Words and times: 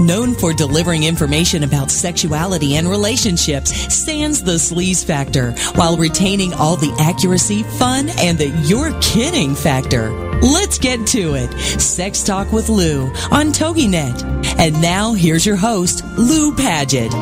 Known 0.00 0.34
for 0.34 0.54
delivering 0.54 1.04
information 1.04 1.62
about 1.62 1.90
sexuality 1.90 2.76
and 2.76 2.88
relationships, 2.88 3.70
sans 3.94 4.42
the 4.42 4.52
sleaze 4.52 5.04
factor, 5.04 5.52
while 5.74 5.98
retaining 5.98 6.54
all 6.54 6.76
the 6.76 6.94
accuracy, 6.98 7.64
fun, 7.64 8.08
and 8.18 8.38
the 8.38 8.48
you're 8.64 8.98
kidding 9.02 9.54
factor. 9.54 10.10
Let's 10.40 10.78
get 10.78 11.06
to 11.08 11.34
it. 11.34 11.52
Sex 11.78 12.22
Talk 12.22 12.50
with 12.50 12.70
Lou 12.70 13.08
on 13.30 13.52
TogiNet. 13.52 14.58
And 14.58 14.80
now 14.80 15.12
here's 15.12 15.44
your 15.44 15.56
host, 15.56 16.02
Lou 16.16 16.54
Paget. 16.54 17.12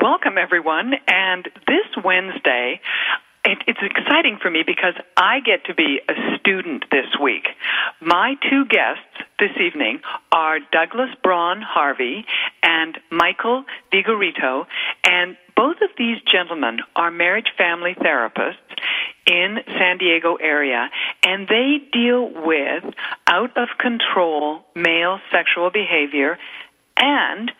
Welcome, 0.00 0.38
everyone. 0.38 0.92
And 1.08 1.48
this 1.66 2.04
Wednesday, 2.04 2.80
it, 3.44 3.58
it's 3.66 3.80
exciting 3.82 4.38
for 4.40 4.50
me 4.50 4.62
because 4.66 4.94
I 5.16 5.40
get 5.40 5.64
to 5.66 5.74
be 5.74 6.00
a 6.08 6.38
student 6.38 6.84
this 6.90 7.06
week. 7.20 7.48
My 8.00 8.34
two 8.48 8.64
guests 8.66 9.02
this 9.38 9.50
evening 9.58 10.00
are 10.32 10.58
Douglas 10.72 11.10
Braun 11.22 11.62
Harvey 11.62 12.26
and 12.62 12.98
Michael 13.10 13.64
Vigorito, 13.92 14.66
and 15.04 15.36
both 15.56 15.76
of 15.82 15.90
these 15.96 16.18
gentlemen 16.30 16.80
are 16.96 17.10
marriage 17.10 17.52
family 17.56 17.94
therapists 17.94 18.56
in 19.26 19.58
San 19.66 19.98
Diego 19.98 20.36
area, 20.36 20.90
and 21.22 21.46
they 21.48 21.78
deal 21.92 22.30
with 22.44 22.84
out 23.26 23.56
of 23.56 23.68
control 23.78 24.64
male 24.74 25.20
sexual 25.30 25.70
behavior 25.70 26.38
and 26.96 27.52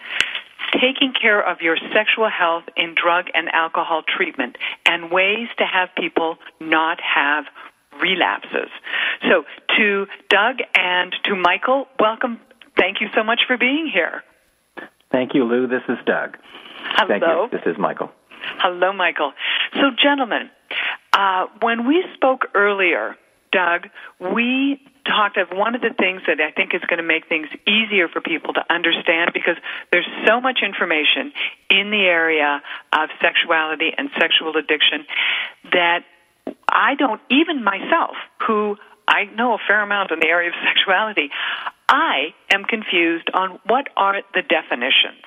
taking 0.73 1.13
care 1.13 1.41
of 1.41 1.61
your 1.61 1.77
sexual 1.93 2.29
health 2.29 2.65
in 2.77 2.95
drug 2.95 3.27
and 3.35 3.49
alcohol 3.53 4.03
treatment 4.07 4.57
and 4.87 5.11
ways 5.11 5.49
to 5.59 5.65
have 5.65 5.89
people 5.97 6.37
not 6.61 6.99
have 7.01 7.45
relapses. 8.01 8.71
So, 9.29 9.45
to 9.77 10.07
Doug 10.29 10.59
and 10.75 11.15
to 11.25 11.37
Michael, 11.37 11.87
welcome. 11.99 12.41
Thank 12.77 13.01
you 13.01 13.09
so 13.15 13.23
much 13.23 13.43
for 13.47 13.57
being 13.57 13.91
here. 13.93 14.23
Thank 15.11 15.35
you, 15.35 15.45
Lou. 15.45 15.67
This 15.67 15.83
is 15.89 15.99
Doug. 16.07 16.37
Hello. 16.97 17.09
Thank 17.09 17.23
you. 17.23 17.59
This 17.59 17.67
is 17.67 17.79
Michael. 17.79 18.11
Hello, 18.59 18.93
Michael. 18.93 19.33
So, 19.75 19.91
gentlemen, 20.03 20.51
uh, 21.13 21.47
when 21.61 21.87
we 21.87 22.05
spoke 22.15 22.47
earlier, 22.55 23.17
Doug, 23.53 23.89
we 24.21 24.81
talked 25.05 25.37
of 25.37 25.49
one 25.51 25.75
of 25.75 25.81
the 25.81 25.95
things 25.99 26.23
that 26.27 26.41
I 26.41 26.51
think 26.51 26.75
is 26.75 26.81
going 26.89 26.99
to 26.99 27.07
make 27.07 27.29
things 27.29 27.49
easier 27.67 28.09
for 28.09 28.21
people 28.21 28.53
to 28.55 28.65
understand 28.73 29.33
because 29.33 29.57
there's 29.93 30.09
so 30.27 30.41
much 30.41 30.61
information 30.63 31.33
in 31.71 31.91
the 31.91 32.05
area 32.05 32.63
of 32.93 33.09
sexuality 33.21 33.91
and 33.97 34.11
sexual 34.19 34.57
addiction 34.57 35.07
that 35.73 36.05
I 36.69 36.95
don't, 36.95 37.21
even 37.31 37.63
myself, 37.63 38.17
who 38.47 38.77
I 39.07 39.25
know 39.25 39.55
a 39.55 39.59
fair 39.67 39.83
amount 39.83 40.13
in 40.13 40.21
the 40.21 40.29
area 40.29 40.49
of 40.49 40.55
sexuality, 40.75 41.31
I 41.89 42.35
am 42.53 42.65
confused 42.65 43.29
on 43.35 43.59
what 43.67 43.89
are 43.97 44.23
the 44.35 44.43
definitions. 44.43 45.25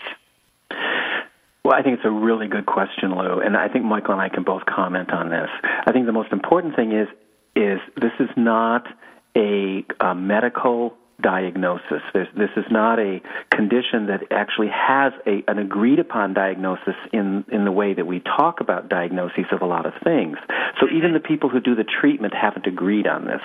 Well, 1.65 1.75
I 1.75 1.81
think 1.81 1.97
it's 1.97 2.05
a 2.05 2.11
really 2.11 2.47
good 2.47 2.65
question, 2.65 3.15
Lou, 3.15 3.39
and 3.39 3.55
I 3.55 3.69
think 3.69 3.85
Michael 3.85 4.13
and 4.13 4.21
I 4.21 4.27
can 4.27 4.43
both 4.43 4.65
comment 4.65 5.11
on 5.11 5.29
this. 5.29 5.49
I 5.85 5.91
think 5.93 6.05
the 6.05 6.11
most 6.11 6.31
important 6.31 6.75
thing 6.75 6.91
is 6.91 7.07
is 7.55 7.79
this 7.95 8.11
is 8.19 8.29
not 8.35 8.87
a, 9.35 9.85
a 9.99 10.15
medical 10.15 10.97
diagnosis. 11.21 12.01
There's, 12.13 12.27
this 12.35 12.49
is 12.57 12.65
not 12.71 12.99
a 12.99 13.21
condition 13.49 14.07
that 14.07 14.23
actually 14.31 14.69
has 14.69 15.13
a, 15.25 15.43
an 15.47 15.59
agreed 15.59 15.99
upon 15.99 16.33
diagnosis 16.33 16.95
in, 17.11 17.45
in 17.51 17.65
the 17.65 17.71
way 17.71 17.93
that 17.93 18.05
we 18.05 18.19
talk 18.19 18.59
about 18.59 18.89
diagnoses 18.89 19.45
of 19.51 19.61
a 19.61 19.65
lot 19.65 19.85
of 19.85 19.93
things. 20.03 20.37
So 20.79 20.87
even 20.89 21.13
the 21.13 21.19
people 21.19 21.49
who 21.49 21.59
do 21.59 21.75
the 21.75 21.85
treatment 21.85 22.33
haven't 22.33 22.67
agreed 22.67 23.07
on 23.07 23.25
this. 23.25 23.41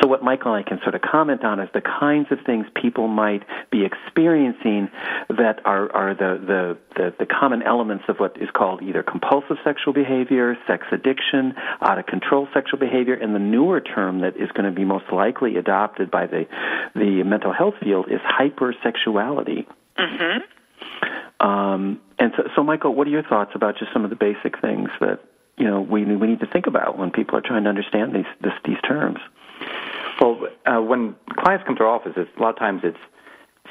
So 0.00 0.08
what 0.08 0.22
Michael 0.22 0.54
and 0.54 0.64
I 0.64 0.68
can 0.68 0.78
sort 0.82 0.94
of 0.94 1.02
comment 1.02 1.44
on 1.44 1.60
is 1.60 1.68
the 1.74 1.82
kinds 1.82 2.28
of 2.30 2.38
things 2.46 2.66
people 2.80 3.08
might 3.08 3.42
be 3.70 3.84
experiencing 3.84 4.88
that 5.28 5.60
are, 5.64 5.92
are 5.92 6.14
the, 6.14 6.40
the, 6.46 6.78
the, 6.96 7.14
the 7.18 7.26
common 7.26 7.62
elements 7.62 8.04
of 8.08 8.18
what 8.18 8.40
is 8.40 8.48
called 8.54 8.82
either 8.82 9.02
compulsive 9.02 9.56
sexual 9.64 9.92
behavior, 9.92 10.56
sex 10.66 10.86
addiction, 10.92 11.54
out 11.82 11.98
of 11.98 12.06
control 12.06 12.48
sexual 12.54 12.78
behavior, 12.78 13.14
and 13.14 13.34
the 13.34 13.40
newer 13.40 13.80
term 13.80 14.20
that 14.20 14.36
is 14.36 14.50
going 14.52 14.64
to 14.64 14.74
be 14.74 14.84
most 14.84 15.04
likely 15.12 15.56
adopted 15.56 16.10
by 16.10 16.26
the, 16.26 16.46
the 16.94 17.07
mental 17.24 17.52
health 17.52 17.74
field 17.82 18.06
is 18.10 18.20
hypersexuality. 18.20 19.66
Mm-hmm. 19.98 21.46
Um, 21.46 22.00
and 22.18 22.32
so, 22.36 22.44
so, 22.56 22.62
Michael, 22.62 22.94
what 22.94 23.06
are 23.06 23.10
your 23.10 23.22
thoughts 23.22 23.52
about 23.54 23.78
just 23.78 23.92
some 23.92 24.04
of 24.04 24.10
the 24.10 24.16
basic 24.16 24.60
things 24.60 24.88
that 25.00 25.20
you 25.56 25.66
know 25.66 25.80
we 25.80 26.04
we 26.04 26.26
need 26.26 26.40
to 26.40 26.46
think 26.46 26.66
about 26.66 26.98
when 26.98 27.10
people 27.10 27.36
are 27.36 27.40
trying 27.40 27.64
to 27.64 27.68
understand 27.68 28.14
these 28.14 28.26
this, 28.40 28.52
these 28.64 28.80
terms? 28.86 29.18
Well, 30.20 30.48
uh, 30.66 30.82
when 30.82 31.14
clients 31.38 31.64
come 31.66 31.76
to 31.76 31.84
our 31.84 31.90
office, 31.90 32.12
it's, 32.16 32.30
a 32.36 32.42
lot 32.42 32.50
of 32.50 32.58
times 32.58 32.80
it's 32.82 32.98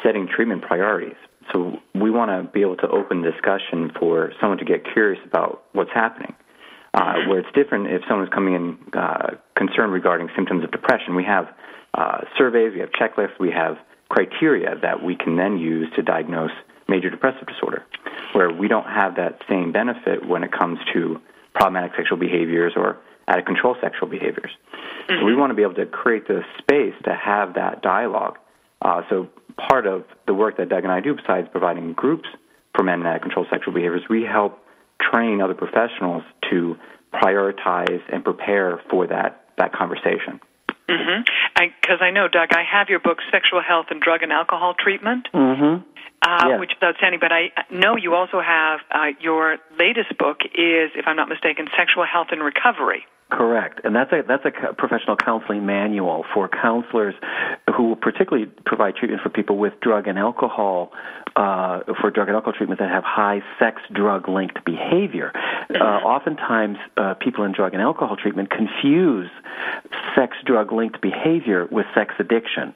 setting 0.04 0.28
treatment 0.28 0.62
priorities. 0.62 1.18
So 1.54 1.78
we 1.94 2.12
want 2.12 2.32
to 2.32 2.52
be 2.52 2.62
able 2.62 2.78
to 2.78 2.88
open 2.90 3.22
discussion 3.22 3.92
for 4.00 4.32
someone 4.40 4.58
to 4.60 4.66
get 4.66 4.84
curious 4.94 5.20
about 5.26 5.64
what's 5.74 5.92
happening. 5.94 6.36
Uh, 6.94 7.14
where 7.28 7.40
it's 7.40 7.50
different 7.54 7.86
if 7.88 8.02
someone's 8.10 8.30
coming 8.34 8.56
in 8.56 8.78
uh, 8.98 9.36
concerned 9.56 9.94
regarding 9.94 10.30
symptoms 10.36 10.64
of 10.64 10.72
depression. 10.72 11.16
We 11.16 11.24
have 11.26 11.48
uh, 11.94 12.22
surveys, 12.38 12.74
we 12.74 12.80
have 12.80 12.90
checklists, 12.92 13.40
we 13.40 13.52
have 13.52 13.78
criteria 14.10 14.76
that 14.82 15.04
we 15.04 15.16
can 15.16 15.36
then 15.36 15.58
use 15.58 15.88
to 15.96 16.02
diagnose 16.02 16.52
major 16.88 17.10
depressive 17.10 17.48
disorder, 17.48 17.86
where 18.34 18.52
we 18.52 18.68
don't 18.68 18.86
have 18.88 19.16
that 19.16 19.40
same 19.50 19.72
benefit 19.72 20.26
when 20.26 20.44
it 20.44 20.52
comes 20.52 20.80
to 20.94 21.20
problematic 21.54 21.92
sexual 21.98 22.18
behaviors 22.18 22.74
or 22.76 22.98
out 23.28 23.40
of 23.40 23.46
control 23.46 23.76
sexual 23.82 24.08
behaviors. 24.08 24.52
Mm-hmm. 25.10 25.20
So 25.20 25.26
we 25.26 25.36
want 25.36 25.52
to 25.52 25.56
be 25.56 25.64
able 25.64 25.76
to 25.76 25.86
create 25.86 26.28
the 26.28 26.42
space 26.60 26.94
to 27.04 27.14
have 27.14 27.56
that 27.56 27.82
dialogue. 27.82 28.38
Uh, 28.82 29.02
so 29.10 29.28
part 29.70 29.88
of 29.88 30.06
the 30.28 30.34
work 30.34 30.58
that 30.58 30.70
Doug 30.70 30.84
and 30.84 30.92
I 30.92 31.02
do, 31.02 31.16
besides 31.16 31.48
providing 31.52 31.94
groups 31.94 32.30
for 32.76 32.84
men 32.84 33.02
in 33.02 33.08
out 33.08 33.18
of 33.18 33.22
control 33.22 33.46
sexual 33.50 33.74
behaviors, 33.74 34.04
we 34.10 34.24
help 34.24 34.60
train 35.02 35.42
other 35.42 35.56
professionals 35.56 36.24
to 36.50 36.76
prioritize 37.14 38.02
and 38.12 38.24
prepare 38.24 38.82
for 38.90 39.08
that, 39.08 39.46
that 39.58 39.74
conversation. 39.74 40.40
Mm-hmm. 40.90 41.24
Because 41.82 42.00
I, 42.02 42.06
I, 42.06 42.12
know, 42.12 42.28
Doug, 42.28 42.50
I 42.52 42.64
have 42.64 42.90
your 42.90 43.00
book, 43.00 43.20
Sexual 43.32 43.62
Health 43.62 43.88
and 43.90 44.02
Drug 44.02 44.24
and 44.24 44.32
Alcohol 44.32 44.74
Treatment, 44.78 45.28
mm-hmm. 45.34 45.84
uh, 46.22 46.48
yeah. 46.48 46.60
which 46.60 46.72
is 46.72 46.78
outstanding. 46.82 47.20
But 47.20 47.32
I 47.32 47.52
know 47.70 47.96
you 47.98 48.14
also 48.14 48.42
have 48.42 48.80
uh, 48.92 49.12
your 49.20 49.58
latest 49.78 50.18
book 50.18 50.40
is, 50.46 50.92
if 50.96 51.06
I'm 51.06 51.16
not 51.16 51.30
mistaken, 51.30 51.68
Sexual 51.78 52.06
Health 52.06 52.28
and 52.32 52.42
Recovery. 52.42 53.06
Correct, 53.30 53.82
and 53.84 53.94
that's 53.94 54.14
a 54.14 54.22
that's 54.26 54.46
a 54.46 54.74
professional 54.74 55.18
counseling 55.18 55.66
manual 55.66 56.24
for 56.34 56.48
counselors 56.48 57.14
who 57.78 57.90
will 57.90 57.96
particularly 57.96 58.50
provide 58.66 58.96
treatment 58.96 59.22
for 59.22 59.30
people 59.30 59.58
with 59.58 59.80
drug 59.82 60.08
and 60.08 60.18
alcohol 60.18 60.92
uh, 61.36 61.82
for 62.02 62.10
drug 62.10 62.28
and 62.28 62.36
alcohol 62.36 62.54
treatment 62.54 62.80
that 62.80 62.90
have 62.90 63.04
high 63.04 63.42
sex 63.60 63.80
drug 63.94 64.28
linked 64.28 64.66
behavior. 64.66 65.32
Uh, 65.70 65.84
oftentimes, 65.84 66.78
uh, 66.98 67.14
people 67.14 67.44
in 67.44 67.52
drug 67.52 67.74
and 67.74 67.82
alcohol 67.82 68.16
treatment 68.16 68.50
confuse 68.50 69.30
sex 70.16 70.36
drug 70.44 70.72
linked 70.72 71.00
behavior 71.02 71.68
with 71.70 71.86
sex 71.94 72.16
addiction, 72.20 72.74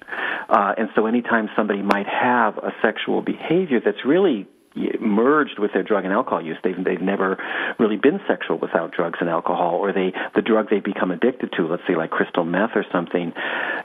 uh, 0.50 0.76
and 0.78 0.90
so 0.94 1.08
anytime 1.08 1.50
somebody 1.56 1.82
might 1.82 2.08
have 2.08 2.58
a 2.60 2.72
sexual 2.82 3.22
behavior 3.22 3.82
that's 3.84 4.06
really 4.06 4.48
merged 4.76 5.60
with 5.60 5.74
their 5.74 5.84
drug 5.84 6.06
and 6.06 6.14
alcohol 6.14 6.42
use. 6.42 6.58
They've 6.64 6.82
they've 6.84 7.02
never 7.02 7.38
really 7.80 7.98
been 7.98 8.20
sexual 8.28 8.58
without 8.58 8.92
drugs 8.92 9.20
and 9.20 9.30
alcohol, 9.30 9.76
or 9.76 9.92
they 9.92 10.14
the 10.36 10.42
drug 10.42 10.70
they 10.70 10.80
become 10.80 11.12
addicted 11.12 11.52
to, 11.58 11.68
let's 11.68 11.84
say 11.88 11.96
like 11.96 12.10
crystal 12.10 12.44
meth 12.44 12.72
or 12.76 12.86
something, 12.92 13.34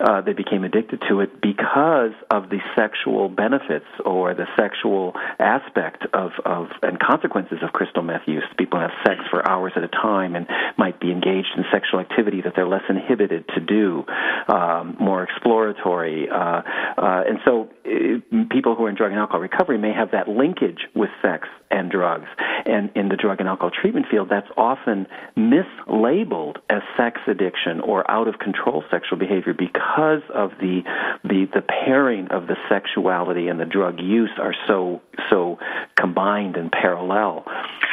uh, 0.01 0.21
they 0.21 0.33
became 0.33 0.65
addicted 0.65 1.03
to 1.09 1.21
it 1.21 1.41
because 1.41 2.13
of 2.31 2.51
the 2.51 2.61
sexual 2.75 3.29
benefits 3.29 3.87
or 4.05 4.35
the 4.35 4.47
sexual 4.57 5.15
aspect 5.39 6.05
of 6.13 6.33
of 6.45 6.69
and 6.83 7.01
consequences 7.01 7.59
of 7.63 7.73
crystal 7.73 8.03
meth 8.03 8.27
use. 8.27 8.45
People 8.59 8.79
have 8.79 8.91
sex 9.07 9.21
for 9.31 9.47
hours 9.49 9.73
at 9.77 9.83
a 9.83 9.89
time 9.89 10.37
and 10.37 10.47
might 10.77 11.01
be 11.01 11.11
engaged 11.11 11.49
in 11.57 11.65
sexual 11.73 12.01
activity 12.01 12.43
that 12.43 12.55
they're 12.55 12.69
less 12.69 12.85
inhibited 12.89 13.47
to 13.49 13.61
do, 13.61 14.05
um, 14.49 14.97
more 15.01 15.23
exploratory, 15.23 16.29
uh, 16.31 16.63
uh, 16.97 17.25
and 17.27 17.39
so 17.45 17.69
uh, 17.85 18.45
people 18.51 18.75
who 18.75 18.85
are 18.85 18.89
in 18.89 18.95
drug 18.95 19.11
and 19.11 19.21
alcohol 19.21 19.41
recovery 19.41 19.79
may 19.79 19.93
have 19.93 20.13
that 20.13 20.29
linkage 20.29 20.76
with 20.95 21.11
sex 21.23 21.49
and 21.71 21.91
drugs. 21.91 22.29
And 22.67 22.91
in 22.95 23.09
the 23.09 23.17
drug 23.17 23.41
and 23.41 23.49
alcohol 23.49 23.71
treatment 23.71 24.07
field, 24.11 24.29
that's 24.29 24.49
often 24.57 25.07
mislabeled 25.37 26.57
as 26.69 26.83
sex 26.97 27.21
addiction 27.27 27.81
or 27.81 28.09
out 28.11 28.29
of 28.29 28.39
control 28.39 28.83
sexual 28.91 29.19
behavior 29.19 29.55
because 29.55 30.23
of 30.35 30.51
the 30.61 30.83
the 31.23 31.47
the 31.55 31.63
pairing 31.63 32.29
of 32.29 32.47
the 32.47 32.57
sexuality 32.69 33.49
and 33.49 33.61
the 33.61 33.65
drug 33.65 34.01
use 34.01 34.31
are 34.39 34.55
so 34.67 35.01
so 35.31 35.59
combined 35.99 36.57
and 36.57 36.71
parallel. 36.73 37.45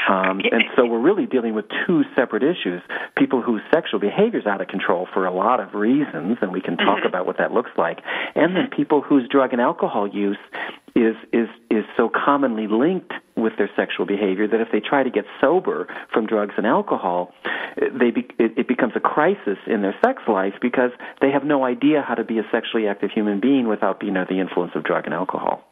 Um, 0.10 0.42
and 0.52 0.64
so 0.76 0.86
we're 0.86 1.00
really 1.00 1.26
dealing 1.26 1.54
with 1.54 1.66
two 1.86 2.04
separate 2.16 2.44
issues: 2.44 2.82
people 3.18 3.42
whose 3.42 3.62
sexual 3.74 4.00
behavior 4.00 4.40
is 4.40 4.46
out 4.46 4.62
of 4.62 4.68
control 4.68 5.08
for 5.14 5.26
a 5.26 5.34
lot 5.34 5.60
of 5.60 5.74
reasons, 5.74 6.38
and 6.42 6.52
we 6.52 6.62
can 6.62 6.78
talk 6.78 7.00
mm-hmm. 7.00 7.08
about 7.08 7.26
what 7.26 7.38
that 7.38 7.52
looks 7.52 7.72
like, 7.78 8.00
and 8.36 8.56
then 8.56 8.70
people 8.76 9.02
whose 9.02 9.28
drug 9.30 9.54
and 9.54 9.62
alcohol 9.62 10.08
use 10.08 10.38
is 10.96 11.16
is 11.32 11.48
is 11.70 11.86
so 11.98 12.10
commonly 12.10 12.68
linked 12.68 13.14
with 13.36 13.54
their 13.58 13.70
sexual 13.76 14.06
behavior 14.06 14.48
that 14.48 14.62
if 14.62 14.68
they 14.72 14.80
try 14.80 15.04
to 15.04 15.10
get 15.10 15.26
sober 15.42 15.88
from 16.12 16.28
drugs 16.28 16.54
and 16.58 16.68
alcohol, 16.68 17.34
they 17.78 18.12
be, 18.12 18.22
it, 18.38 18.58
it 18.58 18.68
becomes 18.68 18.94
a 18.96 19.00
crisis 19.00 19.58
in 19.68 19.82
their 19.82 19.96
sex 20.04 20.22
life 20.28 20.54
because 20.62 20.92
they 21.22 21.32
have 21.32 21.44
no 21.44 21.66
idea 21.66 22.04
how 22.08 22.14
to 22.14 22.24
be 22.24 22.38
a 22.38 22.44
sexually 22.52 22.88
active 22.88 23.10
human 23.12 23.40
being 23.40 23.68
without 23.68 24.00
being 24.00 24.16
under 24.16 24.32
the 24.32 24.40
influence 24.40 24.74
of 24.76 24.84
drug 24.84 25.06
and 25.06 25.14
alcohol. 25.14 25.64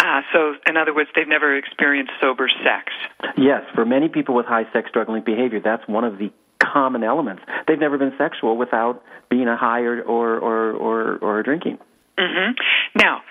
Ah, 0.00 0.22
so 0.32 0.54
in 0.68 0.76
other 0.76 0.94
words, 0.94 1.10
they've 1.16 1.28
never 1.28 1.56
experienced 1.56 2.12
sober 2.20 2.48
sex. 2.48 2.92
Yes, 3.36 3.62
for 3.74 3.84
many 3.84 4.08
people 4.08 4.34
with 4.34 4.46
high 4.46 4.70
sex 4.72 4.90
drug 4.92 5.08
linked 5.08 5.26
behavior, 5.26 5.60
that's 5.62 5.86
one 5.88 6.04
of 6.04 6.18
the 6.18 6.30
common 6.62 7.02
elements. 7.02 7.42
They've 7.66 7.78
never 7.78 7.98
been 7.98 8.12
sexual 8.18 8.56
without 8.56 9.02
being 9.28 9.48
a 9.48 9.56
high 9.56 9.80
or 9.80 10.02
or 10.02 10.38
or 10.38 10.72
or, 10.72 11.18
or 11.18 11.42
drinking. 11.42 11.78
Mm-hmm. 12.18 12.52
Now, 12.98 13.22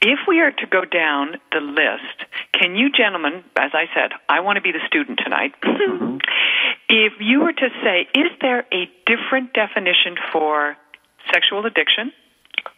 if 0.00 0.20
we 0.28 0.40
are 0.40 0.52
to 0.52 0.66
go 0.66 0.84
down 0.84 1.36
the 1.50 1.60
list, 1.60 2.30
can 2.54 2.76
you 2.76 2.90
gentlemen, 2.90 3.42
as 3.56 3.72
I 3.74 3.86
said, 3.94 4.12
I 4.28 4.40
want 4.40 4.56
to 4.56 4.62
be 4.62 4.70
the 4.70 4.84
student 4.86 5.18
tonight. 5.22 5.52
Mm-hmm. 5.62 6.18
if 6.88 7.14
you 7.20 7.40
were 7.40 7.52
to 7.52 7.68
say, 7.82 8.06
is 8.14 8.30
there 8.40 8.64
a 8.72 8.88
different 9.04 9.52
definition 9.52 10.14
for 10.32 10.76
sexual 11.32 11.66
addiction, 11.66 12.12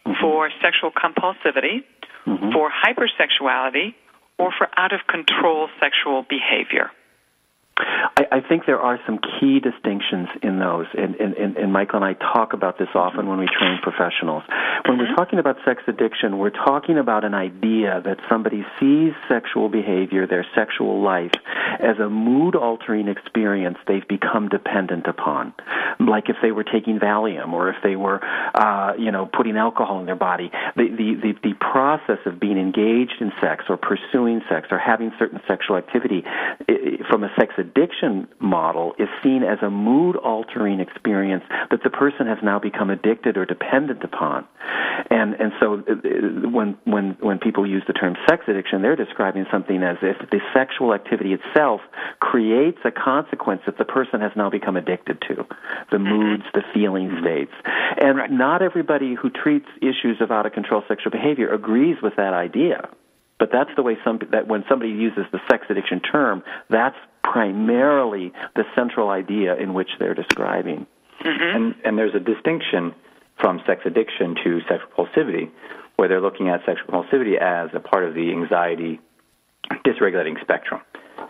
mm-hmm. 0.05 0.13
for 0.21 0.49
sexual 0.61 0.89
compulsivity, 0.91 1.85
mm-hmm. 2.25 2.51
for 2.51 2.71
hypersexuality, 2.71 3.93
or 4.39 4.51
for 4.57 4.67
out 4.75 4.93
of 4.93 5.01
control 5.07 5.69
sexual 5.79 6.25
behavior? 6.27 6.89
I, 7.79 8.25
I 8.31 8.39
think 8.41 8.65
there 8.65 8.79
are 8.79 8.99
some 9.05 9.19
key 9.19 9.59
distinctions 9.59 10.27
in 10.43 10.59
those, 10.59 10.87
and, 10.93 11.15
and, 11.15 11.57
and, 11.57 11.71
Michael 11.71 12.03
and 12.03 12.05
I 12.05 12.13
talk 12.13 12.53
about 12.53 12.77
this 12.77 12.89
often 12.93 13.27
when 13.27 13.39
we 13.39 13.47
train 13.47 13.79
professionals. 13.81 14.43
When 14.85 14.97
we're 14.97 15.05
mm-hmm. 15.05 15.15
talking 15.15 15.39
about 15.39 15.57
sex 15.63 15.83
addiction, 15.87 16.37
we're 16.37 16.49
talking 16.49 16.97
about 16.97 17.23
an 17.23 17.33
idea 17.33 18.01
that 18.03 18.17
somebody 18.29 18.65
sees 18.79 19.13
sexual 19.29 19.69
behavior, 19.69 20.27
their 20.27 20.45
sexual 20.55 21.01
life, 21.01 21.31
as 21.79 21.97
a 21.99 22.09
mood 22.09 22.55
altering 22.55 23.07
experience 23.07 23.77
they've 23.87 24.07
become 24.07 24.49
dependent 24.49 25.07
upon. 25.07 25.53
Like 25.99 26.29
if 26.29 26.35
they 26.41 26.51
were 26.51 26.65
taking 26.65 26.99
Valium 26.99 27.53
or 27.53 27.69
if 27.69 27.77
they 27.83 27.95
were, 27.95 28.19
uh, 28.53 28.93
you 28.97 29.11
know, 29.11 29.29
putting 29.31 29.55
alcohol 29.55 29.99
in 29.99 30.05
their 30.05 30.15
body. 30.15 30.51
The, 30.75 30.87
the, 30.89 31.15
the, 31.21 31.49
the 31.49 31.53
process 31.55 32.19
of 32.25 32.39
being 32.39 32.57
engaged 32.57 33.21
in 33.21 33.31
sex 33.41 33.65
or 33.69 33.77
pursuing 33.77 34.41
sex 34.49 34.67
or 34.71 34.79
having 34.79 35.11
certain 35.19 35.39
sexual 35.47 35.77
activity 35.77 36.23
from 37.09 37.23
a 37.23 37.29
sex 37.37 37.53
addiction 37.57 37.68
model 38.39 38.93
is 38.97 39.07
seen 39.23 39.43
as 39.43 39.59
a 39.61 39.69
mood 39.69 40.15
altering 40.15 40.79
experience 40.79 41.43
that 41.71 41.81
the 41.83 41.89
person 41.89 42.27
has 42.27 42.37
now 42.43 42.59
become 42.59 42.89
addicted 42.89 43.37
or 43.37 43.45
dependent 43.45 44.03
upon. 44.03 44.45
And 45.09 45.33
and 45.35 45.51
so 45.59 45.75
uh, 45.75 45.93
uh, 45.93 46.49
when 46.49 46.77
when 46.83 47.17
when 47.19 47.39
people 47.39 47.65
use 47.65 47.83
the 47.87 47.93
term 47.93 48.15
sex 48.27 48.43
addiction, 48.47 48.81
they're 48.81 48.95
describing 48.95 49.45
something 49.51 49.81
as 49.81 49.97
if 50.01 50.17
the 50.29 50.39
sexual 50.53 50.93
activity 50.93 51.33
itself 51.33 51.81
creates 52.19 52.79
a 52.83 52.91
consequence 52.91 53.61
that 53.65 53.77
the 53.77 53.85
person 53.85 54.19
has 54.21 54.31
now 54.35 54.49
become 54.49 54.75
addicted 54.75 55.21
to, 55.27 55.45
the 55.91 55.97
mm-hmm. 55.97 56.05
moods, 56.05 56.43
the 56.53 56.63
feeling 56.73 57.17
states. 57.21 57.53
And 58.01 58.17
right. 58.17 58.31
not 58.31 58.61
everybody 58.61 59.15
who 59.15 59.29
treats 59.29 59.67
issues 59.81 60.21
of 60.21 60.31
out 60.31 60.45
of 60.45 60.53
control 60.53 60.83
sexual 60.87 61.11
behavior 61.11 61.53
agrees 61.53 61.97
with 62.01 62.15
that 62.17 62.33
idea. 62.33 62.89
But 63.39 63.49
that's 63.53 63.69
the 63.77 63.83
way 63.83 63.97
some 64.03 64.19
that 64.31 64.47
when 64.47 64.65
somebody 64.67 64.91
uses 64.91 65.23
the 65.31 65.39
sex 65.49 65.65
addiction 65.69 66.01
term, 66.01 66.43
that's 66.69 66.97
primarily 67.31 68.33
the 68.55 68.63
central 68.75 69.09
idea 69.09 69.55
in 69.55 69.73
which 69.73 69.89
they're 69.99 70.15
describing. 70.15 70.87
Mm-hmm. 71.23 71.55
And, 71.55 71.75
and 71.85 71.97
there's 71.97 72.15
a 72.15 72.19
distinction 72.19 72.93
from 73.39 73.61
sex 73.67 73.81
addiction 73.85 74.35
to 74.43 74.59
sexual 74.67 74.89
compulsivity, 74.97 75.49
where 75.95 76.07
they're 76.07 76.21
looking 76.21 76.49
at 76.49 76.61
sexual 76.65 76.87
compulsivity 76.87 77.37
as 77.39 77.69
a 77.73 77.79
part 77.79 78.03
of 78.03 78.13
the 78.13 78.31
anxiety 78.31 78.99
dysregulating 79.85 80.39
spectrum. 80.41 80.81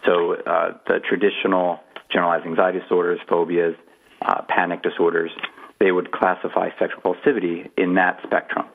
So 0.06 0.36
uh, 0.36 0.78
the 0.88 1.00
traditional 1.08 1.80
generalized 2.12 2.46
anxiety 2.46 2.80
disorders, 2.80 3.20
phobias, 3.28 3.76
uh, 4.22 4.42
panic 4.48 4.82
disorders, 4.82 5.32
they 5.80 5.92
would 5.92 6.12
classify 6.12 6.70
sexual 6.80 7.02
compulsivity 7.02 7.70
in 7.78 7.96
that 7.96 8.20
spectrum. 8.24 8.66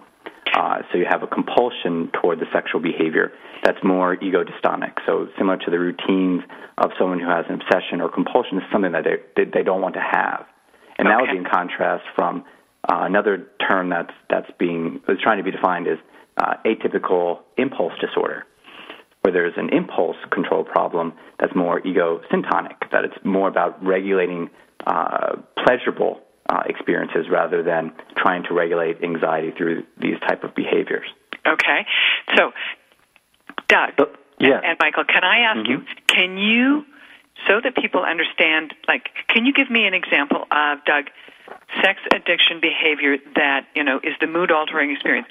Uh, 0.57 0.83
so 0.93 0.99
you 0.99 1.07
have 1.09 1.23
a 1.23 1.27
compulsion 1.27 2.11
toward 2.21 2.39
the 2.39 2.47
sexual 2.53 2.81
behavior 2.81 3.33
that's 3.65 3.79
more 3.83 4.15
ego 4.23 4.45
dystonic. 4.45 4.93
So 5.05 5.27
similar 5.37 5.57
to 5.57 5.71
the 5.71 5.79
routines 5.79 6.43
of 6.79 6.91
someone 6.99 7.19
who 7.19 7.29
has 7.29 7.45
an 7.49 7.61
obsession 7.61 8.01
or 8.01 8.09
compulsion 8.09 8.59
is 8.59 8.65
something 8.71 8.93
that 8.93 9.05
they, 9.05 9.45
they 9.45 9.63
don't 9.65 9.81
want 9.81 9.95
to 9.95 10.01
have. 10.01 10.47
And 10.97 11.09
okay. 11.09 11.15
that 11.15 11.21
would 11.21 11.31
be 11.33 11.39
in 11.39 11.45
contrast 11.51 12.05
from 12.15 12.45
uh, 12.89 13.03
another 13.03 13.49
term 13.69 13.91
that's, 13.91 14.13
that's 14.31 14.51
being, 14.59 15.01
that's 15.09 15.21
trying 15.23 15.39
to 15.39 15.45
be 15.45 15.51
defined 15.51 15.89
as 15.89 15.99
uh, 16.37 16.55
atypical 16.65 17.41
impulse 17.57 17.95
disorder, 18.01 18.45
where 19.23 19.33
there's 19.33 19.55
an 19.57 19.71
impulse 19.71 20.17
control 20.31 20.63
problem 20.63 21.15
that's 21.41 21.55
more 21.57 21.85
ego 21.85 22.21
syntonic, 22.33 22.77
that 22.93 23.05
it's 23.05 23.17
more 23.25 23.49
about 23.49 23.83
regulating 23.85 24.51
uh, 24.87 25.37
pleasurable 25.65 26.21
uh, 26.49 26.63
experiences 26.67 27.27
rather 27.31 27.63
than 27.63 27.93
trying 28.17 28.45
to 28.45 28.55
regulate 28.55 29.03
anxiety 29.03 29.53
through 29.57 29.85
these 30.01 30.19
type 30.21 30.45
of 30.45 30.55
behaviors. 30.55 31.07
Okay, 31.47 31.87
so 32.37 32.53
Doug 33.69 33.91
uh, 33.99 34.05
yeah. 34.39 34.57
and, 34.57 34.65
and, 34.65 34.77
Michael, 34.81 35.05
can 35.05 35.25
I 35.25 35.41
ask 35.41 35.61
mm-hmm. 35.61 35.71
you? 35.71 35.85
Can 36.07 36.37
you, 36.39 36.85
so 37.47 37.61
that 37.63 37.75
people 37.77 38.03
understand, 38.03 38.75
like, 38.89 39.11
can 39.29 39.47
you 39.47 39.53
give 39.53 39.71
me 39.71 39.87
an 39.87 39.95
example 39.95 40.47
of 40.51 40.85
Doug? 40.85 41.07
Sex 41.83 42.01
addiction 42.11 42.61
behavior 42.63 43.19
that 43.35 43.67
you 43.75 43.85
know 43.85 44.01
is 44.03 44.15
the 44.19 44.27
mood 44.27 44.51
altering 44.51 44.93
experience. 44.93 45.29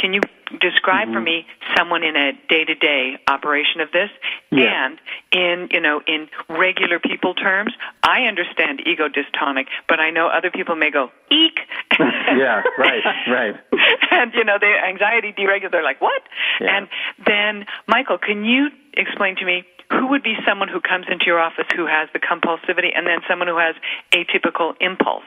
Can 0.00 0.14
you 0.14 0.20
describe 0.60 1.08
mm-hmm. 1.08 1.14
for 1.14 1.20
me 1.20 1.46
someone 1.76 2.02
in 2.02 2.16
a 2.16 2.32
day-to-day 2.48 3.18
operation 3.26 3.80
of 3.80 3.90
this? 3.92 4.10
Yeah. 4.50 4.86
And 4.86 4.98
in, 5.32 5.68
you 5.72 5.80
know, 5.80 6.00
in 6.06 6.28
regular 6.48 6.98
people 6.98 7.34
terms, 7.34 7.72
I 8.02 8.22
understand 8.22 8.82
ego 8.86 9.08
dystonic, 9.08 9.66
but 9.88 10.00
I 10.00 10.10
know 10.10 10.28
other 10.28 10.50
people 10.50 10.76
may 10.76 10.90
go, 10.90 11.10
eek. 11.30 11.58
yeah, 11.98 12.62
right, 12.78 13.02
right. 13.28 13.54
and, 14.10 14.32
you 14.34 14.44
know, 14.44 14.58
the 14.58 14.72
anxiety 14.88 15.32
deregulated, 15.32 15.72
they're 15.72 15.82
like, 15.82 16.00
what? 16.00 16.22
Yeah. 16.60 16.76
And 16.76 16.88
then, 17.26 17.66
Michael, 17.86 18.18
can 18.18 18.44
you 18.44 18.68
explain 18.94 19.36
to 19.36 19.44
me 19.44 19.64
who 19.90 20.06
would 20.08 20.22
be 20.22 20.34
someone 20.46 20.68
who 20.68 20.80
comes 20.80 21.06
into 21.10 21.26
your 21.26 21.40
office 21.40 21.66
who 21.74 21.86
has 21.86 22.08
the 22.12 22.20
compulsivity 22.20 22.90
and 22.94 23.06
then 23.06 23.18
someone 23.28 23.48
who 23.48 23.58
has 23.58 23.74
atypical 24.12 24.74
impulse? 24.80 25.24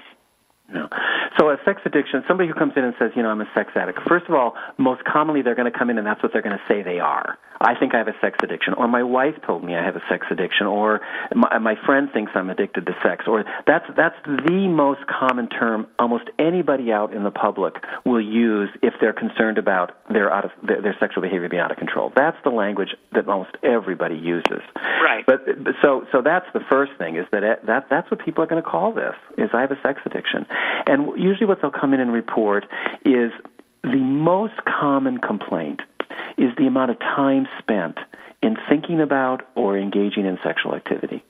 No. 0.74 0.88
So 1.38 1.50
a 1.50 1.58
sex 1.66 1.82
addiction, 1.86 2.24
somebody 2.28 2.48
who 2.48 2.56
comes 2.56 2.74
in 2.76 2.84
and 2.84 2.94
says, 3.00 3.12
you 3.16 3.24
know, 3.24 3.30
I'm 3.30 3.42
a 3.42 3.50
sex 3.54 3.72
addict. 3.76 4.00
First 4.08 4.26
of 4.28 4.36
all, 4.36 4.56
most 4.78 5.04
commonly 5.04 5.42
they're 5.42 5.56
going 5.56 5.72
to 5.72 5.78
come 5.78 5.90
in 5.90 5.98
and 5.98 6.06
that's 6.06 6.22
what 6.24 6.34
they're 6.34 6.42
going 6.42 6.58
to 6.58 6.64
say 6.68 6.84
they 6.84 7.00
are. 7.00 7.38
I 7.62 7.76
think 7.80 7.94
I 7.94 8.00
have 8.00 8.08
a 8.08 8.16
sex 8.22 8.38
addiction, 8.44 8.74
or 8.74 8.88
my 8.88 9.04
wife 9.04 9.36
told 9.46 9.64
me 9.64 9.76
I 9.76 9.84
have 9.86 9.96
a 9.96 10.02
sex 10.10 10.26
addiction, 10.32 10.66
or 10.66 11.02
my, 11.34 11.60
my 11.60 11.76
friend 11.86 12.10
thinks 12.12 12.32
I'm 12.34 12.50
addicted 12.50 12.86
to 12.88 12.94
sex, 13.04 13.26
or 13.28 13.44
that's 13.68 13.86
that's 13.96 14.16
the 14.26 14.68
most 14.68 15.02
common 15.08 15.48
term 15.48 15.88
almost 16.00 16.26
anybody 16.40 16.92
out 16.92 17.14
in 17.14 17.24
the 17.24 17.32
public 17.32 17.76
will 18.06 18.22
use 18.22 18.70
if 18.82 18.94
they're 19.00 19.14
concerned 19.14 19.58
about 19.58 19.92
their 20.10 20.34
out 20.34 20.46
of 20.46 20.52
their, 20.64 20.82
their 20.82 20.96
sexual 21.00 21.22
behavior 21.22 21.50
being 21.50 21.62
out 21.62 21.72
of 21.72 21.78
control. 21.78 22.12
That's 22.16 22.38
the 22.44 22.50
language 22.50 22.96
that 23.14 23.28
almost 23.28 23.52
everybody 23.64 24.16
uses. 24.16 24.62
Right. 24.76 25.24
But, 25.26 25.46
so 25.82 26.06
so 26.12 26.22
that's 26.24 26.48
the 26.54 26.62
first 26.70 26.94
thing 26.98 27.16
is 27.16 27.26
that 27.32 27.44
it, 27.44 27.66
that 27.68 27.88
that's 27.90 28.10
what 28.10 28.26
people 28.26 28.44
are 28.44 28.48
going 28.48 28.62
to 28.62 28.68
call 28.68 28.94
this 28.94 29.16
is 29.38 29.50
I 29.54 29.62
have 29.62 29.72
a 29.72 29.80
sex 29.84 30.02
addiction, 30.06 30.46
and 30.88 31.18
usually 31.18 31.46
what 31.46 31.62
they'll 31.62 31.72
come 31.72 31.94
in 31.94 32.00
and 32.00 32.12
report 32.12 32.66
is 33.06 33.32
the 33.84 33.98
most 33.98 34.54
common 34.66 35.18
complaint 35.18 35.82
is 36.38 36.52
the 36.58 36.68
amount 36.68 36.92
of 36.92 37.00
time 37.00 37.48
spent 37.60 37.98
in 38.42 38.58
thinking 38.70 39.00
about 39.00 39.44
or 39.56 39.78
engaging 39.78 40.26
in 40.26 40.38
sexual 40.44 40.76
activity. 40.76 41.24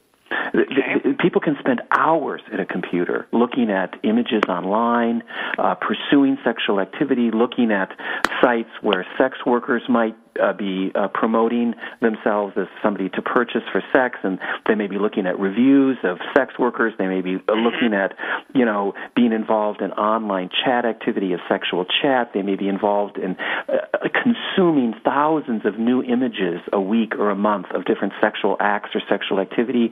Okay. 0.55 1.13
People 1.19 1.41
can 1.41 1.57
spend 1.59 1.81
hours 1.91 2.41
at 2.53 2.59
a 2.59 2.65
computer 2.65 3.27
looking 3.31 3.69
at 3.69 3.95
images 4.03 4.43
online, 4.47 5.23
uh, 5.57 5.75
pursuing 5.75 6.37
sexual 6.43 6.79
activity, 6.79 7.31
looking 7.31 7.71
at 7.71 7.89
sites 8.41 8.69
where 8.81 9.05
sex 9.17 9.39
workers 9.45 9.83
might 9.89 10.15
uh, 10.41 10.53
be 10.53 10.91
uh, 10.95 11.07
promoting 11.13 11.73
themselves 12.01 12.53
as 12.57 12.67
somebody 12.81 13.09
to 13.09 13.21
purchase 13.21 13.61
for 13.71 13.81
sex, 13.93 14.17
and 14.23 14.39
they 14.67 14.75
may 14.75 14.87
be 14.87 14.97
looking 14.97 15.25
at 15.27 15.39
reviews 15.39 15.97
of 16.03 16.17
sex 16.35 16.57
workers. 16.57 16.93
They 16.97 17.07
may 17.07 17.21
be 17.21 17.35
uh, 17.35 17.53
looking 17.53 17.93
at, 17.93 18.15
you 18.53 18.65
know, 18.65 18.93
being 19.15 19.31
involved 19.31 19.81
in 19.81 19.91
online 19.91 20.49
chat 20.65 20.85
activity 20.85 21.33
of 21.33 21.39
sexual 21.47 21.85
chat. 22.01 22.31
They 22.33 22.41
may 22.41 22.55
be 22.55 22.67
involved 22.67 23.17
in 23.17 23.37
uh, 23.69 24.07
consuming 24.11 24.93
thousands 25.03 25.65
of 25.65 25.77
new 25.77 26.01
images 26.03 26.59
a 26.73 26.81
week 26.81 27.15
or 27.15 27.29
a 27.29 27.35
month 27.35 27.67
of 27.73 27.85
different 27.85 28.13
sexual 28.21 28.57
acts 28.59 28.89
or 28.95 29.01
sexual 29.09 29.39
activity, 29.39 29.91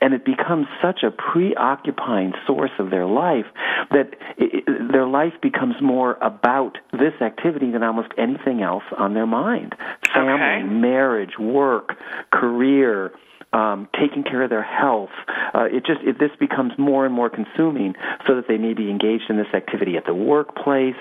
and 0.00 0.12
it 0.14 0.24
becomes 0.24 0.66
such 0.82 1.02
a 1.02 1.10
preoccupying 1.10 2.32
source 2.46 2.70
of 2.78 2.90
their 2.90 3.06
life 3.06 3.46
that 3.90 4.14
it, 4.36 4.64
their 4.92 5.06
life 5.06 5.32
becomes 5.40 5.74
more 5.80 6.14
about 6.20 6.78
this 6.92 7.14
activity 7.20 7.70
than 7.70 7.82
almost 7.82 8.08
anything 8.18 8.62
else 8.62 8.84
on 8.98 9.14
their 9.14 9.26
mind 9.26 9.74
family, 10.12 10.32
Okay. 10.32 10.62
marriage, 10.62 11.38
work, 11.38 11.96
career, 12.30 13.12
um, 13.52 13.88
taking 13.98 14.22
care 14.22 14.42
of 14.42 14.50
their 14.50 14.62
health. 14.62 15.10
Uh, 15.54 15.68
it 15.70 15.86
just 15.86 16.00
it, 16.02 16.18
this 16.18 16.32
becomes 16.38 16.72
more 16.76 17.06
and 17.06 17.14
more 17.14 17.30
consuming, 17.30 17.94
so 18.26 18.34
that 18.34 18.48
they 18.48 18.58
may 18.58 18.74
be 18.74 18.90
engaged 18.90 19.30
in 19.30 19.36
this 19.36 19.46
activity 19.54 19.96
at 19.96 20.04
the 20.04 20.14
workplace 20.14 20.96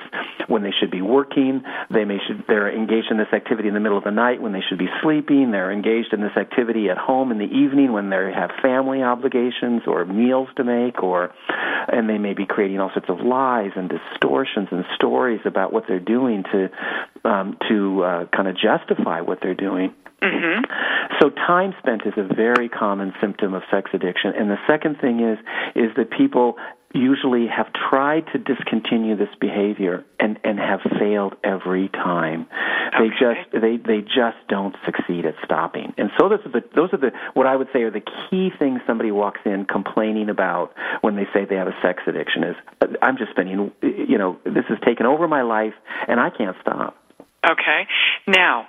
when 0.48 0.64
they 0.64 0.72
should 0.72 0.92
be 0.92 1.02
working. 1.02 1.64
They 1.90 2.06
may 2.06 2.20
should 2.26 2.46
they're 2.48 2.72
engaged 2.72 3.12
in 3.12 3.18
this 3.18 3.34
activity 3.34 3.68
in 3.68 3.74
the 3.74 3.80
middle 3.80 3.98
of 3.98 4.04
the 4.04 4.12
night 4.12 4.42
when 4.42 4.54
they 4.54 4.62
should 4.62 4.78
be 4.78 4.88
sleeping. 5.02 5.52
They're 5.52 5.72
engaged 5.72 6.14
in 6.14 6.22
this 6.22 6.38
activity 6.38 6.90
at 6.90 6.98
home 6.98 7.32
in 7.32 7.40
the 7.40 7.46
evening 7.46 7.92
when 7.92 8.10
they 8.10 8.32
have 8.34 8.52
family 8.62 9.02
obligations 9.04 9.82
or 9.88 10.06
meals 10.06 10.48
to 10.56 10.64
make, 10.64 11.04
or 11.04 11.34
and 11.88 12.08
they 12.08 12.20
may 12.20 12.34
be 12.34 12.46
creating 12.46 12.80
all 12.80 12.92
sorts 12.94 13.10
of 13.10 13.20
lies 13.20 13.72
and 13.76 13.90
distortions 13.90 14.70
and 14.72 14.86
stories 14.96 15.42
about 15.46 15.74
what 15.74 15.88
they're 15.88 16.00
doing 16.00 16.44
to 16.52 16.70
um, 17.26 17.58
to 17.70 18.04
uh, 18.04 18.26
kind 18.36 18.48
of 18.48 18.56
justify 18.56 19.22
what 19.22 19.40
they're 19.42 19.54
doing. 19.56 19.94
So 21.20 21.30
time 21.30 21.74
spent 21.80 22.02
is 22.06 22.14
a 22.18 22.34
very 22.34 22.70
common 22.70 23.14
symptom 23.22 23.54
of 23.54 23.64
sex 23.70 23.92
addiction. 23.94 24.34
And 24.38 24.50
the 24.50 24.58
second 24.68 24.98
thing 25.00 25.20
is 25.20 25.38
is 25.76 25.96
that 25.98 26.10
people 26.12 26.58
usually 26.96 27.48
have 27.48 27.68
tried 27.90 28.26
to 28.32 28.40
discontinue 28.40 29.18
this 29.18 29.30
behavior 29.40 30.06
and, 30.20 30.40
and 30.46 30.58
have 30.58 30.80
failed 30.98 31.36
every 31.44 31.90
time. 31.90 32.48
They 32.98 33.10
just 33.10 33.52
they, 33.52 33.78
they 33.78 34.02
just 34.02 34.38
don't 34.48 34.76
succeed 34.86 35.26
at 35.26 35.36
stopping. 35.44 35.94
And 35.98 36.10
so 36.18 36.30
those 36.30 36.40
are 36.46 36.52
the 36.52 36.64
those 36.74 36.94
are 36.94 36.98
the 36.98 37.12
what 37.34 37.46
I 37.46 37.56
would 37.56 37.68
say 37.74 37.82
are 37.84 37.92
the 37.92 38.04
key 38.30 38.52
things 38.58 38.80
somebody 38.88 39.12
walks 39.12 39.42
in 39.46 39.66
complaining 39.66 40.30
about 40.30 40.74
when 41.02 41.16
they 41.18 41.28
say 41.34 41.44
they 41.44 41.56
have 41.56 41.68
a 41.68 41.76
sex 41.82 42.04
addiction 42.08 42.44
is 42.46 42.56
I'm 43.02 43.18
just 43.18 43.32
spending 43.32 43.72
you 43.82 44.18
know, 44.18 44.40
this 44.46 44.66
has 44.70 44.78
taken 44.86 45.06
over 45.06 45.28
my 45.28 45.42
life 45.42 45.74
and 46.08 46.20
I 46.20 46.30
can't 46.30 46.56
stop. 46.62 46.96
Okay. 47.46 47.88
Now, 48.28 48.68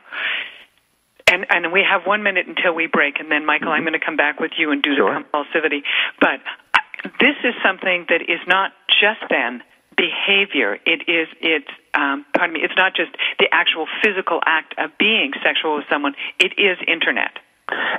and 1.26 1.46
and 1.50 1.72
we 1.72 1.82
have 1.88 2.06
one 2.06 2.22
minute 2.22 2.46
until 2.46 2.74
we 2.74 2.86
break, 2.86 3.18
and 3.20 3.30
then 3.30 3.44
Michael, 3.46 3.72
I'm 3.72 3.82
going 3.82 3.98
to 3.98 4.04
come 4.04 4.16
back 4.16 4.38
with 4.40 4.52
you 4.58 4.70
and 4.70 4.82
do 4.82 4.94
Sure. 4.94 5.14
the 5.14 5.24
compulsivity. 5.24 5.82
But 6.20 6.40
uh, 6.74 7.08
this 7.20 7.36
is 7.44 7.54
something 7.64 8.06
that 8.08 8.22
is 8.22 8.40
not 8.46 8.72
just 9.00 9.20
then 9.30 9.62
behavior. 9.96 10.78
It 10.84 11.08
is 11.08 11.28
it's 11.40 11.70
um, 11.94 12.24
pardon 12.34 12.54
me. 12.54 12.60
It's 12.62 12.76
not 12.76 12.94
just 12.94 13.10
the 13.38 13.48
actual 13.52 13.86
physical 14.04 14.40
act 14.44 14.74
of 14.78 14.90
being 14.98 15.32
sexual 15.42 15.76
with 15.76 15.86
someone. 15.90 16.14
It 16.38 16.52
is 16.58 16.78
internet. 16.86 17.38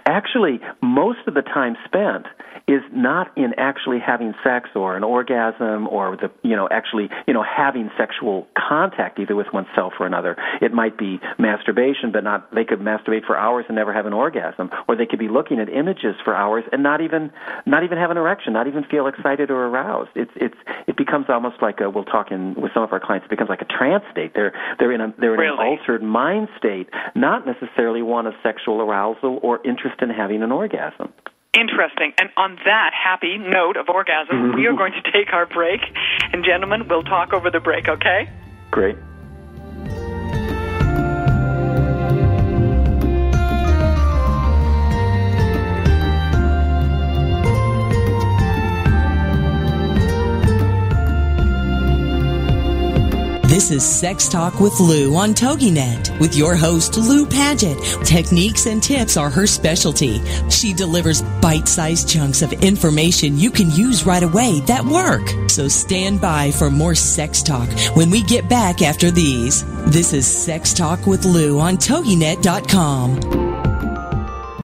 Actually, 0.05 0.59
most 0.81 1.19
of 1.27 1.33
the 1.33 1.41
time 1.41 1.75
spent 1.85 2.25
is 2.67 2.81
not 2.91 3.31
in 3.37 3.53
actually 3.57 3.99
having 3.99 4.33
sex 4.43 4.69
or 4.75 4.97
an 4.97 5.03
orgasm 5.03 5.87
or 5.87 6.17
the 6.17 6.29
you 6.43 6.55
know 6.55 6.67
actually 6.69 7.09
you 7.25 7.33
know 7.33 7.43
having 7.43 7.89
sexual 7.97 8.45
contact 8.57 9.19
either 9.19 9.35
with 9.35 9.47
oneself 9.53 9.93
or 9.99 10.05
another. 10.05 10.35
It 10.61 10.73
might 10.73 10.97
be 10.97 11.19
masturbation, 11.39 12.11
but 12.11 12.23
not 12.23 12.53
they 12.53 12.65
could 12.65 12.79
masturbate 12.79 13.25
for 13.25 13.37
hours 13.37 13.65
and 13.67 13.75
never 13.75 13.93
have 13.93 14.05
an 14.05 14.13
orgasm, 14.13 14.69
or 14.87 14.95
they 14.95 15.05
could 15.05 15.19
be 15.19 15.29
looking 15.29 15.59
at 15.59 15.69
images 15.69 16.15
for 16.23 16.35
hours 16.35 16.65
and 16.71 16.83
not 16.83 17.01
even 17.01 17.31
not 17.65 17.83
even 17.83 17.97
have 17.97 18.11
an 18.11 18.17
erection, 18.17 18.53
not 18.53 18.67
even 18.67 18.83
feel 18.83 19.07
excited 19.07 19.49
or 19.49 19.67
aroused. 19.67 20.11
It's 20.15 20.31
it's 20.35 20.57
it 20.87 20.97
becomes 20.97 21.27
almost 21.29 21.61
like 21.61 21.79
a 21.79 21.89
we'll 21.89 22.03
talk 22.03 22.31
in 22.31 22.53
with 22.55 22.71
some 22.73 22.83
of 22.83 22.91
our 22.91 22.99
clients. 22.99 23.25
It 23.25 23.29
becomes 23.29 23.49
like 23.49 23.61
a 23.61 23.77
trance 23.77 24.03
state. 24.11 24.33
They're 24.35 24.53
they're 24.77 24.91
in 24.91 24.99
a 24.99 25.13
they're 25.17 25.35
in 25.35 25.53
an 25.53 25.57
altered 25.57 26.03
mind 26.03 26.49
state, 26.57 26.89
not 27.15 27.45
necessarily 27.45 28.01
one 28.01 28.27
of 28.27 28.33
sexual 28.43 28.81
arousal 28.81 29.39
or 29.41 29.65
interest 29.65 30.01
in 30.01 30.09
having 30.09 30.43
an 30.43 30.51
orgasm. 30.51 31.13
Interesting. 31.53 32.13
And 32.19 32.29
on 32.37 32.57
that 32.65 32.91
happy 32.93 33.37
note 33.37 33.77
of 33.77 33.89
orgasm, 33.89 34.55
we 34.55 34.67
are 34.67 34.73
going 34.77 34.93
to 34.93 35.11
take 35.11 35.33
our 35.33 35.45
break. 35.45 35.81
And 36.33 36.43
gentlemen, 36.43 36.87
we'll 36.87 37.03
talk 37.03 37.33
over 37.33 37.49
the 37.49 37.59
break, 37.59 37.87
okay? 37.87 38.29
Great. 38.71 38.97
This 53.57 53.71
is 53.71 53.83
Sex 53.83 54.27
Talk 54.27 54.59
with 54.59 54.79
Lou 54.79 55.15
on 55.15 55.33
TogiNet 55.33 56.19
with 56.19 56.35
your 56.35 56.55
host, 56.55 56.95
Lou 56.95 57.25
Paget. 57.25 57.75
Techniques 58.05 58.67
and 58.67 58.83
tips 58.83 59.17
are 59.17 59.31
her 59.31 59.47
specialty. 59.47 60.21
She 60.47 60.73
delivers 60.73 61.23
bite-sized 61.41 62.07
chunks 62.07 62.43
of 62.43 62.53
information 62.53 63.35
you 63.35 63.49
can 63.49 63.71
use 63.71 64.05
right 64.05 64.21
away 64.21 64.59
that 64.67 64.85
work. 64.85 65.27
So 65.49 65.67
stand 65.67 66.21
by 66.21 66.51
for 66.51 66.69
more 66.69 66.93
sex 66.93 67.41
talk 67.41 67.67
when 67.95 68.11
we 68.11 68.21
get 68.21 68.47
back 68.47 68.83
after 68.83 69.09
these. 69.09 69.63
This 69.87 70.13
is 70.13 70.27
Sex 70.27 70.71
Talk 70.71 71.07
with 71.07 71.25
Lou 71.25 71.59
on 71.59 71.77
TogiNet.com. 71.77 73.21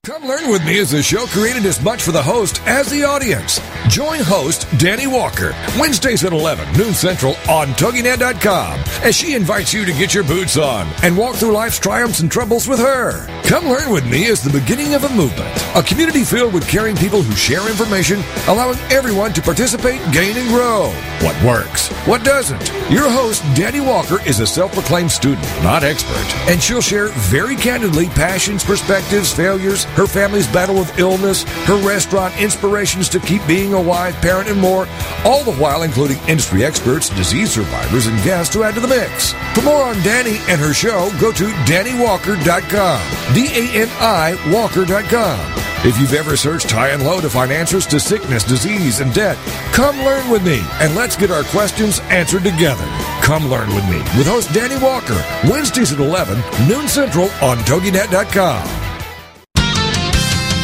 Come 0.04 0.22
Learn 0.22 0.48
With 0.48 0.64
Me 0.64 0.76
is 0.76 0.92
a 0.92 1.02
show 1.02 1.26
created 1.26 1.66
as 1.66 1.82
much 1.82 2.00
for 2.00 2.12
the 2.12 2.22
host 2.22 2.62
as 2.64 2.92
the 2.92 3.02
audience. 3.02 3.58
Join 3.94 4.18
host 4.18 4.62
Dani 4.72 5.06
Walker 5.06 5.54
Wednesdays 5.78 6.24
at 6.24 6.32
11, 6.32 6.76
noon 6.76 6.94
central 6.94 7.36
on 7.48 7.68
TogiNet.com 7.74 8.80
as 9.04 9.14
she 9.14 9.34
invites 9.34 9.72
you 9.72 9.84
to 9.84 9.92
get 9.92 10.12
your 10.12 10.24
boots 10.24 10.56
on 10.56 10.88
and 11.04 11.16
walk 11.16 11.36
through 11.36 11.52
life's 11.52 11.78
triumphs 11.78 12.18
and 12.18 12.28
troubles 12.28 12.66
with 12.66 12.80
her. 12.80 13.24
Come 13.44 13.66
Learn 13.68 13.90
With 13.90 14.04
Me 14.10 14.24
is 14.24 14.42
the 14.42 14.50
beginning 14.50 14.94
of 14.94 15.04
a 15.04 15.14
movement, 15.14 15.48
a 15.76 15.82
community 15.84 16.24
filled 16.24 16.54
with 16.54 16.66
caring 16.66 16.96
people 16.96 17.22
who 17.22 17.36
share 17.36 17.70
information, 17.70 18.20
allowing 18.48 18.78
everyone 18.90 19.32
to 19.34 19.42
participate, 19.42 20.00
gain, 20.10 20.36
and 20.36 20.48
grow. 20.48 20.90
What 21.20 21.40
works? 21.44 21.88
What 22.06 22.24
doesn't? 22.24 22.68
Your 22.90 23.08
host, 23.08 23.42
Dani 23.54 23.86
Walker, 23.86 24.20
is 24.26 24.40
a 24.40 24.46
self 24.46 24.72
proclaimed 24.72 25.12
student, 25.12 25.46
not 25.62 25.84
expert, 25.84 26.36
and 26.50 26.60
she'll 26.60 26.80
share 26.80 27.08
very 27.30 27.54
candidly 27.54 28.08
passions, 28.08 28.64
perspectives, 28.64 29.32
failures, 29.32 29.84
her 29.94 30.08
family's 30.08 30.48
battle 30.48 30.74
with 30.74 30.98
illness, 30.98 31.44
her 31.66 31.76
restaurant 31.86 32.36
inspirations 32.40 33.08
to 33.10 33.20
keep 33.20 33.46
being 33.46 33.74
a 33.74 33.83
wife, 33.84 34.14
parent, 34.22 34.48
and 34.48 34.60
more, 34.60 34.86
all 35.24 35.44
the 35.44 35.54
while 35.54 35.82
including 35.82 36.18
industry 36.28 36.64
experts, 36.64 37.08
disease 37.10 37.52
survivors, 37.52 38.06
and 38.06 38.22
guests 38.24 38.52
to 38.54 38.64
add 38.64 38.74
to 38.74 38.80
the 38.80 38.88
mix. 38.88 39.32
For 39.54 39.62
more 39.62 39.82
on 39.82 39.96
Dani 39.96 40.38
and 40.48 40.60
her 40.60 40.74
show, 40.74 41.10
go 41.20 41.32
to 41.32 41.44
DaniWalker.com. 41.66 43.34
D 43.34 43.48
A 43.52 43.82
N 43.82 43.88
I 44.00 44.52
Walker.com. 44.52 45.64
If 45.86 46.00
you've 46.00 46.14
ever 46.14 46.34
searched 46.34 46.70
high 46.70 46.88
and 46.88 47.04
low 47.04 47.20
to 47.20 47.28
find 47.28 47.52
answers 47.52 47.86
to 47.88 48.00
sickness, 48.00 48.42
disease, 48.42 49.00
and 49.00 49.12
debt, 49.12 49.36
come 49.72 49.94
learn 49.98 50.30
with 50.30 50.42
me 50.42 50.62
and 50.80 50.94
let's 50.94 51.14
get 51.14 51.30
our 51.30 51.44
questions 51.44 52.00
answered 52.08 52.42
together. 52.42 52.86
Come 53.20 53.50
learn 53.50 53.68
with 53.74 53.84
me 53.90 53.98
with 54.16 54.26
host 54.26 54.48
Dani 54.48 54.80
Walker, 54.82 55.22
Wednesdays 55.50 55.92
at 55.92 56.00
11, 56.00 56.38
noon 56.66 56.88
central 56.88 57.24
on 57.42 57.58
TogiNet.com. 57.58 58.64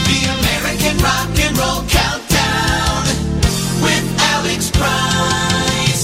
The 0.09 0.21
American 0.41 0.97
Rock 1.05 1.39
and 1.39 1.59
Roll 1.59 1.83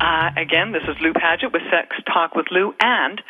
Uh, 0.00 0.30
again, 0.36 0.70
this 0.70 0.82
is 0.84 0.94
Lou 1.00 1.12
Paget 1.12 1.52
with 1.52 1.62
Sex 1.70 1.96
Talk 2.06 2.36
with 2.36 2.46
Lou. 2.52 2.72
And 2.80 3.20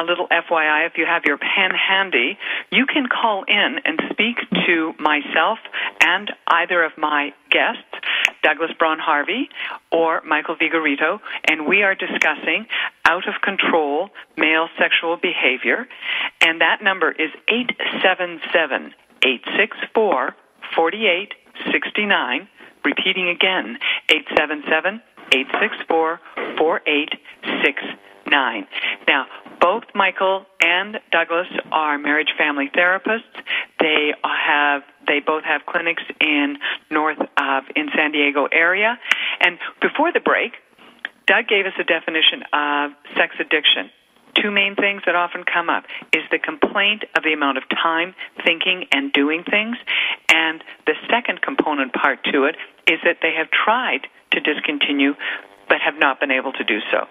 a 0.00 0.04
little 0.04 0.26
FYI, 0.28 0.86
if 0.86 0.96
you 0.96 1.04
have 1.04 1.24
your 1.26 1.36
pen 1.36 1.70
handy, 1.70 2.38
you 2.70 2.86
can 2.86 3.08
call 3.08 3.44
in 3.46 3.76
and 3.84 4.00
speak 4.10 4.38
to 4.66 4.94
myself 4.98 5.58
and 6.00 6.32
either 6.48 6.82
of 6.82 6.92
my 6.96 7.34
guests, 7.50 7.84
Douglas 8.42 8.70
Braun 8.78 8.98
Harvey 8.98 9.50
or 9.92 10.22
Michael 10.22 10.56
Vigorito, 10.56 11.20
and 11.44 11.66
we 11.66 11.82
are 11.82 11.94
discussing 11.94 12.66
out 13.04 13.28
of 13.28 13.42
control 13.42 14.08
male 14.38 14.68
sexual 14.78 15.18
behavior. 15.18 15.86
And 16.40 16.62
that 16.62 16.82
number 16.82 17.12
is 17.12 17.30
877 17.48 18.94
864 19.22 20.34
4869. 20.74 22.48
Repeating 22.84 23.28
again, 23.28 23.78
877 24.10 25.02
864 25.34 26.20
4869. 26.58 28.66
Now, 29.08 29.26
both 29.60 29.82
Michael 29.94 30.46
and 30.62 30.98
Douglas 31.10 31.48
are 31.72 31.98
marriage 31.98 32.32
family 32.38 32.70
therapists. 32.74 33.42
They 33.80 34.14
have 34.22 34.82
they 35.06 35.20
both 35.20 35.44
have 35.44 35.66
clinics 35.66 36.02
in 36.20 36.56
north 36.90 37.18
of 37.18 37.64
in 37.74 37.88
San 37.96 38.12
Diego 38.12 38.46
area. 38.52 38.98
And 39.40 39.58
before 39.82 40.12
the 40.12 40.20
break, 40.20 40.52
Doug 41.26 41.48
gave 41.48 41.66
us 41.66 41.72
a 41.80 41.84
definition 41.84 42.44
of 42.52 42.92
sex 43.16 43.34
addiction. 43.40 43.90
Two 44.40 44.50
main 44.50 44.76
things 44.76 45.02
that 45.06 45.14
often 45.14 45.44
come 45.44 45.70
up 45.70 45.84
is 46.12 46.22
the 46.30 46.38
complaint 46.38 47.04
of 47.16 47.22
the 47.22 47.32
amount 47.32 47.56
of 47.58 47.64
time 47.70 48.14
thinking 48.44 48.86
and 48.92 49.12
doing 49.12 49.44
things, 49.48 49.76
and 50.28 50.62
the 50.86 50.94
second 51.08 51.40
component 51.40 51.92
part 51.92 52.18
to 52.32 52.44
it 52.44 52.56
is 52.86 52.98
that 53.04 53.18
they 53.22 53.32
have 53.36 53.48
tried 53.50 54.06
to 54.34 54.40
discontinue 54.40 55.14
but 55.68 55.78
have 55.80 55.94
not 55.98 56.20
been 56.20 56.30
able 56.30 56.52
to 56.52 56.64
do 56.64 56.78
so. 56.90 57.06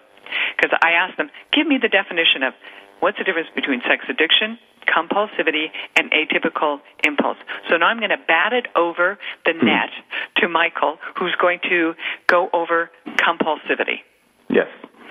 Because 0.56 0.78
I 0.84 0.92
asked 0.92 1.18
them, 1.18 1.30
give 1.52 1.68
me 1.68 1.78
the 1.82 1.90
definition 1.90 2.44
of 2.44 2.54
what's 3.00 3.18
the 3.18 3.24
difference 3.24 3.50
between 3.56 3.82
sex 3.82 4.06
addiction, 4.10 4.58
compulsivity, 4.88 5.68
and 5.96 6.12
atypical 6.12 6.80
impulse. 7.06 7.38
So 7.70 7.78
now 7.78 7.88
I'm 7.88 8.00
going 8.00 8.12
to 8.12 8.24
bat 8.28 8.54
it 8.54 8.68
over 8.76 9.18
the 9.46 9.54
net 9.54 9.90
to 10.38 10.48
Michael, 10.48 10.98
who's 11.18 11.36
going 11.40 11.60
to 11.70 11.94
go 12.28 12.50
over 12.54 12.92
compulsivity. 13.18 14.02
Yes. 14.50 14.68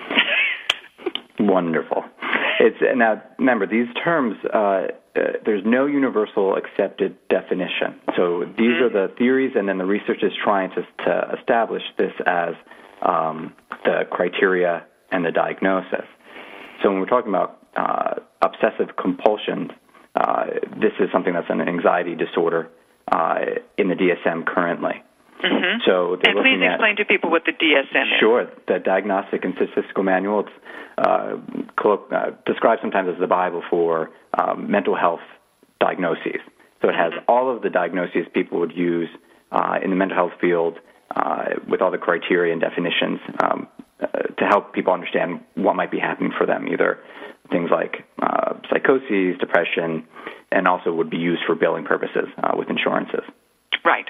Wonderful. 1.39 2.03
It's 2.59 2.77
now 2.95 3.21
remember 3.37 3.67
these 3.67 3.87
terms. 4.03 4.37
Uh, 4.45 4.87
uh, 5.15 5.19
there's 5.45 5.63
no 5.65 5.85
universal 5.85 6.55
accepted 6.55 7.15
definition. 7.29 7.99
So 8.15 8.45
these 8.57 8.81
are 8.81 8.89
the 8.89 9.13
theories, 9.17 9.53
and 9.55 9.69
then 9.69 9.77
the 9.77 9.85
research 9.85 10.23
is 10.23 10.31
trying 10.43 10.71
to, 10.71 10.81
to 11.05 11.37
establish 11.39 11.83
this 11.97 12.13
as 12.25 12.55
um, 13.01 13.53
the 13.85 14.03
criteria 14.09 14.85
and 15.11 15.23
the 15.23 15.31
diagnosis. 15.31 16.05
So 16.81 16.89
when 16.89 16.99
we're 16.99 17.05
talking 17.05 17.29
about 17.29 17.59
uh, 17.75 18.15
obsessive 18.41 18.95
compulsions, 18.97 19.71
uh, 20.15 20.45
this 20.81 20.93
is 20.99 21.09
something 21.11 21.33
that's 21.33 21.49
an 21.49 21.61
anxiety 21.61 22.15
disorder 22.15 22.69
uh, 23.11 23.35
in 23.77 23.89
the 23.89 23.95
DSM 23.95 24.45
currently. 24.45 25.03
Mm-hmm. 25.43 25.81
So 25.85 26.13
And 26.13 26.37
please 26.39 26.61
at 26.63 26.73
explain 26.73 26.95
to 26.97 27.05
people 27.05 27.29
what 27.29 27.43
the 27.45 27.51
DSM 27.51 28.01
is. 28.01 28.19
Sure. 28.19 28.47
The 28.67 28.79
Diagnostic 28.79 29.43
and 29.43 29.53
Statistical 29.55 30.03
Manual 30.03 30.47
it's 30.47 30.49
uh, 30.97 31.37
uh, 31.83 32.31
described 32.45 32.81
sometimes 32.81 33.09
as 33.13 33.19
the 33.19 33.27
Bible 33.27 33.63
for 33.69 34.09
um, 34.37 34.69
mental 34.69 34.95
health 34.95 35.21
diagnoses. 35.79 36.41
So 36.81 36.89
it 36.89 36.95
has 36.95 37.13
all 37.27 37.53
of 37.55 37.61
the 37.61 37.69
diagnoses 37.69 38.25
people 38.33 38.59
would 38.59 38.75
use 38.75 39.09
uh, 39.51 39.79
in 39.83 39.89
the 39.89 39.95
mental 39.95 40.17
health 40.17 40.33
field 40.41 40.79
uh, 41.15 41.45
with 41.67 41.81
all 41.81 41.91
the 41.91 41.97
criteria 41.97 42.51
and 42.51 42.61
definitions 42.61 43.19
um, 43.43 43.67
uh, 43.99 44.07
to 44.07 44.45
help 44.45 44.73
people 44.73 44.93
understand 44.93 45.41
what 45.55 45.75
might 45.75 45.91
be 45.91 45.99
happening 45.99 46.31
for 46.37 46.45
them, 46.45 46.67
either 46.67 46.99
things 47.51 47.69
like 47.71 48.03
uh, 48.21 48.53
psychoses, 48.69 49.37
depression, 49.39 50.05
and 50.51 50.67
also 50.67 50.91
would 50.91 51.09
be 51.09 51.17
used 51.17 51.41
for 51.45 51.55
billing 51.55 51.85
purposes 51.85 52.27
uh, 52.41 52.51
with 52.57 52.69
insurances. 52.69 53.23
Right. 53.85 54.05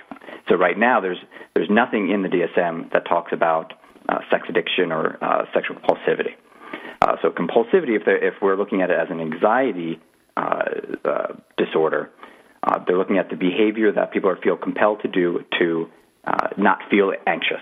So 0.50 0.56
right 0.56 0.78
now, 0.78 1.02
there's 1.02 1.18
there's 1.56 1.70
nothing 1.70 2.12
in 2.12 2.22
the 2.22 2.30
DSM 2.30 2.92
that 2.94 3.06
talks 3.06 3.34
about 3.34 3.74
uh, 4.08 4.20
sex 4.30 4.44
addiction 4.50 4.92
or 4.92 5.18
uh, 5.24 5.46
sexual 5.54 5.78
compulsivity. 5.78 6.36
Uh, 7.02 7.16
so 7.22 7.30
compulsivity, 7.30 7.96
if, 7.96 8.04
if 8.06 8.36
we're 8.42 8.56
looking 8.56 8.82
at 8.82 8.90
it 8.90 8.98
as 8.98 9.08
an 9.10 9.20
anxiety 9.20 10.00
disorder, 11.58 12.10
uh, 12.64 12.80
they're 12.86 12.98
looking 12.98 13.18
at 13.18 13.30
the 13.30 13.36
behavior 13.36 13.92
that 13.92 14.12
people 14.12 14.30
are 14.30 14.38
feel 14.38 14.58
compelled 14.58 15.02
to 15.02 15.08
do 15.08 15.44
to 15.60 15.88
uh, 16.26 16.50
not 16.58 16.80
feel 16.90 17.12
anxious. 17.28 17.62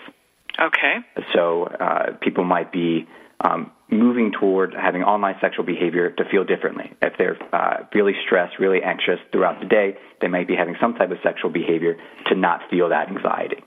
Okay. 0.60 0.98
So 1.34 1.64
uh, 1.64 2.18
people 2.22 2.44
might 2.44 2.72
be 2.72 3.08
um, 3.44 3.72
moving 3.90 4.32
toward 4.32 4.74
having 4.74 5.04
online 5.04 5.36
sexual 5.42 5.66
behavior 5.66 6.12
to 6.12 6.24
feel 6.30 6.44
differently. 6.44 6.92
If 7.02 7.14
they're 7.18 7.38
uh, 7.54 7.86
really 7.94 8.14
stressed, 8.26 8.60
really 8.60 8.82
anxious 8.84 9.20
throughout 9.32 9.60
the 9.60 9.66
day, 9.68 9.98
they 10.22 10.28
might 10.28 10.48
be 10.48 10.56
having 10.56 10.76
some 10.80 10.94
type 10.94 11.12
of 11.12 11.18
sexual 11.24 11.50
behavior 11.50 11.98
to 12.28 12.36
not 12.36 12.62
feel 12.70 12.90
that 12.90 13.10
anxiety. 13.10 13.64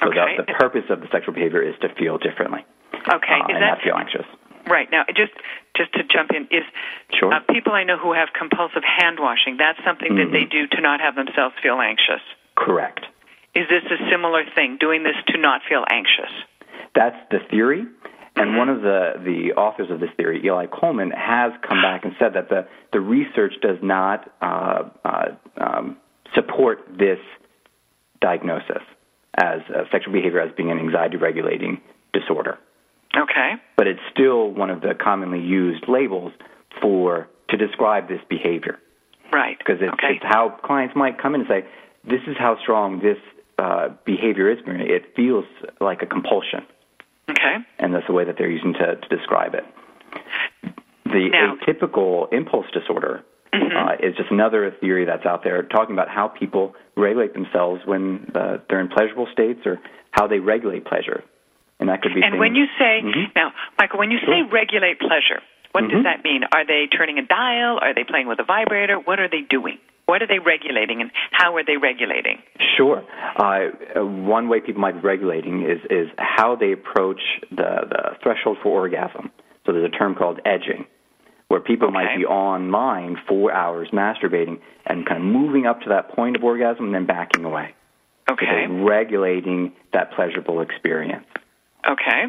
So 0.00 0.08
Okay. 0.08 0.36
the, 0.36 0.44
the 0.44 0.52
purpose 0.58 0.84
of 0.90 1.00
the 1.00 1.08
sexual 1.12 1.34
behavior 1.34 1.62
is 1.62 1.74
to 1.80 1.88
feel 1.94 2.18
differently 2.18 2.64
Okay. 2.94 3.34
uh, 3.34 3.46
is 3.48 3.54
and 3.54 3.62
that 3.62 3.76
not 3.76 3.82
feel 3.82 3.96
anxious. 3.96 4.26
Right 4.66 4.90
now? 4.90 5.04
Just 5.16 5.32
just 5.76 5.92
to 5.94 6.02
jump 6.04 6.30
in 6.32 6.44
is 6.50 6.64
Sure. 7.14 7.32
uh, 7.32 7.40
people 7.50 7.72
I 7.72 7.84
know 7.84 7.98
who 7.98 8.12
have 8.12 8.28
compulsive 8.36 8.82
hand 8.82 9.18
washing. 9.20 9.56
That's 9.58 9.78
something 9.84 10.16
that 10.16 10.32
they 10.32 10.44
do 10.44 10.66
to 10.66 10.80
not 10.80 11.00
have 11.00 11.14
themselves 11.14 11.54
feel 11.62 11.80
anxious. 11.80 12.22
Correct. 12.56 13.00
Is 13.54 13.68
this 13.68 13.84
a 13.90 14.10
similar 14.10 14.44
thing? 14.54 14.76
Doing 14.78 15.02
this 15.02 15.16
to 15.28 15.38
not 15.38 15.62
feel 15.68 15.84
anxious? 15.88 16.32
That's 16.94 17.16
the 17.30 17.38
theory. 17.50 17.84
And 18.38 18.56
one 18.56 18.68
of 18.68 18.82
the, 18.82 19.14
the 19.24 19.54
authors 19.58 19.90
of 19.90 19.98
this 19.98 20.10
theory, 20.18 20.42
Eli 20.44 20.66
Coleman, 20.66 21.10
has 21.10 21.52
come 21.66 21.80
back 21.80 22.04
and 22.04 22.14
said 22.18 22.34
that 22.34 22.50
the, 22.50 22.68
the 22.92 23.00
research 23.00 23.54
does 23.62 23.78
not 23.82 24.30
uh, 24.42 24.82
uh, 25.04 25.24
um, 25.56 25.96
support 26.34 26.80
this 26.98 27.18
diagnosis 28.20 28.82
as 29.38 29.60
uh, 29.74 29.84
sexual 29.90 30.12
behavior 30.12 30.40
as 30.40 30.52
being 30.54 30.70
an 30.70 30.78
anxiety 30.78 31.16
regulating 31.16 31.80
disorder. 32.12 32.58
Okay. 33.16 33.52
But 33.76 33.86
it's 33.86 34.00
still 34.12 34.50
one 34.50 34.70
of 34.70 34.80
the 34.80 34.94
commonly 34.94 35.40
used 35.40 35.84
labels 35.88 36.32
for 36.80 37.28
to 37.48 37.56
describe 37.56 38.08
this 38.08 38.20
behavior 38.28 38.78
Right. 39.32 39.56
because 39.58 39.76
it's, 39.80 39.92
okay. 39.94 40.16
it's 40.16 40.24
how 40.24 40.50
clients 40.64 40.94
might 40.94 41.18
come 41.20 41.34
in 41.34 41.42
and 41.42 41.48
say, 41.48 41.64
"This 42.04 42.20
is 42.26 42.36
how 42.38 42.58
strong 42.62 43.00
this 43.00 43.18
uh, 43.58 43.88
behavior 44.04 44.50
is. 44.50 44.58
It 44.66 45.14
feels 45.16 45.44
like 45.80 46.02
a 46.02 46.06
compulsion." 46.06 46.66
okay. 47.30 47.56
and 47.80 47.92
that's 47.94 48.06
the 48.06 48.12
way 48.12 48.24
that 48.24 48.36
they're 48.38 48.50
using 48.50 48.72
to, 48.74 48.96
to 48.96 49.08
describe 49.08 49.54
it. 49.54 49.64
The 51.04 51.28
Now- 51.30 51.56
atypical 51.66 52.32
impulse 52.32 52.66
disorder 52.72 53.22
Mm-hmm. 53.54 53.76
uh, 54.04 54.06
is 54.06 54.14
just 54.16 54.30
another 54.30 54.70
theory 54.80 55.06
that's 55.06 55.24
out 55.24 55.42
there 55.42 55.62
talking 55.62 55.94
about 55.94 56.08
how 56.10 56.28
people 56.28 56.74
regulate 56.94 57.32
themselves 57.32 57.80
when 57.86 58.30
uh, 58.34 58.58
they're 58.68 58.80
in 58.80 58.88
pleasurable 58.88 59.28
states 59.32 59.60
or 59.64 59.80
how 60.10 60.26
they 60.26 60.40
regulate 60.40 60.84
pleasure. 60.84 61.22
And 61.78 61.88
that 61.88 62.02
could 62.02 62.14
be 62.14 62.22
And 62.22 62.32
things, 62.32 62.40
when 62.40 62.54
you 62.54 62.66
say 62.78 63.02
Mhm. 63.02 63.34
now, 63.34 63.52
Michael, 63.78 63.98
when 63.98 64.10
you 64.10 64.18
say 64.20 64.42
regulate 64.42 64.98
pleasure, 64.98 65.42
what 65.72 65.84
Mhm. 65.84 65.90
does 65.90 66.02
that 66.04 66.24
mean? 66.24 66.44
Are 66.54 66.64
they 66.64 66.86
turning 66.86 67.18
a 67.18 67.22
dial? 67.22 67.78
Are 67.80 67.92
they 67.92 68.04
playing 68.04 68.28
with 68.28 68.38
a 68.38 68.44
vibrator? 68.44 68.98
What 68.98 69.20
are 69.20 69.28
they 69.28 69.42
doing? 69.42 69.78
What 70.06 70.22
are 70.22 70.26
they 70.26 70.38
regulating, 70.38 71.00
and 71.00 71.10
how 71.32 71.56
are 71.56 71.64
they 71.64 71.76
regulating? 71.76 72.40
Sure. 72.76 73.02
Uh, 73.36 73.70
uh, 73.96 74.06
one 74.06 74.48
way 74.48 74.60
people 74.60 74.80
might 74.80 74.92
be 74.92 75.00
regulating 75.00 75.62
is, 75.62 75.84
is 75.90 76.08
how 76.16 76.54
they 76.54 76.72
approach 76.72 77.20
the, 77.50 77.86
the 77.90 78.16
threshold 78.22 78.58
for 78.62 78.68
orgasm. 78.68 79.30
So 79.64 79.72
there's 79.72 79.84
a 79.84 79.88
term 79.88 80.14
called 80.14 80.40
edging, 80.44 80.86
where 81.48 81.58
people 81.60 81.90
might 81.90 82.16
be 82.16 82.24
online 82.24 83.16
four 83.26 83.52
hours 83.52 83.90
masturbating 83.90 84.60
and 84.86 85.04
kind 85.04 85.18
of 85.20 85.26
moving 85.26 85.66
up 85.66 85.80
to 85.82 85.88
that 85.88 86.10
point 86.10 86.36
of 86.36 86.44
orgasm 86.44 86.86
and 86.86 86.94
then 86.94 87.06
backing 87.06 87.44
away. 87.44 87.74
Okay. 88.30 88.46
They're 88.46 88.68
regulating 88.68 89.72
that 89.92 90.12
pleasurable 90.12 90.60
experience. 90.60 91.26
Okay. 91.88 92.24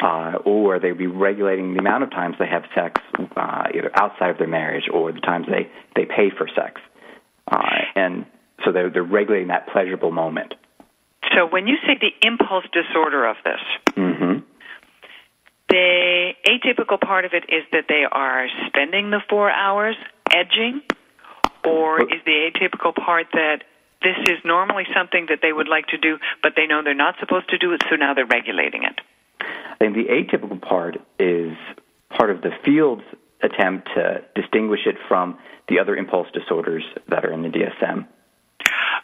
Uh, 0.00 0.38
or 0.44 0.78
they'd 0.78 0.96
be 0.96 1.06
regulating 1.06 1.74
the 1.74 1.80
amount 1.80 2.04
of 2.04 2.10
times 2.10 2.36
they 2.38 2.46
have 2.46 2.62
sex 2.74 3.00
uh, 3.36 3.64
either 3.74 3.90
outside 3.94 4.30
of 4.30 4.38
their 4.38 4.46
marriage 4.48 4.84
or 4.92 5.12
the 5.12 5.20
times 5.20 5.46
they, 5.48 5.68
they 5.96 6.04
pay 6.06 6.30
for 6.30 6.48
sex. 6.54 6.80
Uh, 7.50 7.60
and 7.96 8.24
so 8.64 8.72
they're, 8.72 8.90
they're 8.90 9.02
regulating 9.02 9.48
that 9.48 9.68
pleasurable 9.72 10.12
moment. 10.12 10.54
So 11.34 11.46
when 11.46 11.66
you 11.66 11.76
say 11.86 11.98
the 12.00 12.26
impulse 12.26 12.64
disorder 12.72 13.26
of 13.26 13.36
this, 13.44 13.94
hmm 13.96 14.38
they 15.70 16.36
atypical 16.46 17.00
part 17.00 17.24
of 17.24 17.32
it 17.32 17.44
is 17.48 17.62
that 17.72 17.84
they 17.88 18.02
are 18.10 18.48
spending 18.66 19.10
the 19.10 19.20
four 19.30 19.50
hours 19.50 19.94
edging, 20.30 20.82
or 21.64 22.02
is 22.02 22.20
the 22.26 22.50
atypical 22.50 22.92
part 22.92 23.28
that 23.32 23.62
this 24.02 24.16
is 24.26 24.38
normally 24.44 24.84
something 24.94 25.26
that 25.28 25.40
they 25.42 25.52
would 25.52 25.68
like 25.68 25.86
to 25.88 25.98
do, 25.98 26.18
but 26.42 26.52
they 26.56 26.66
know 26.66 26.82
they're 26.82 26.94
not 26.94 27.16
supposed 27.20 27.48
to 27.50 27.58
do 27.58 27.72
it, 27.72 27.82
so 27.88 27.96
now 27.96 28.14
they're 28.14 28.26
regulating 28.26 28.84
it? 28.84 29.00
I 29.40 29.76
think 29.78 29.94
the 29.94 30.04
atypical 30.12 30.60
part 30.60 30.96
is 31.18 31.56
part 32.10 32.30
of 32.30 32.42
the 32.42 32.50
field's 32.64 33.04
attempt 33.42 33.88
to 33.94 34.22
distinguish 34.34 34.80
it 34.86 34.96
from 35.08 35.38
the 35.68 35.78
other 35.78 35.96
impulse 35.96 36.28
disorders 36.32 36.84
that 37.08 37.24
are 37.24 37.32
in 37.32 37.42
the 37.42 37.48
DSM. 37.48 38.06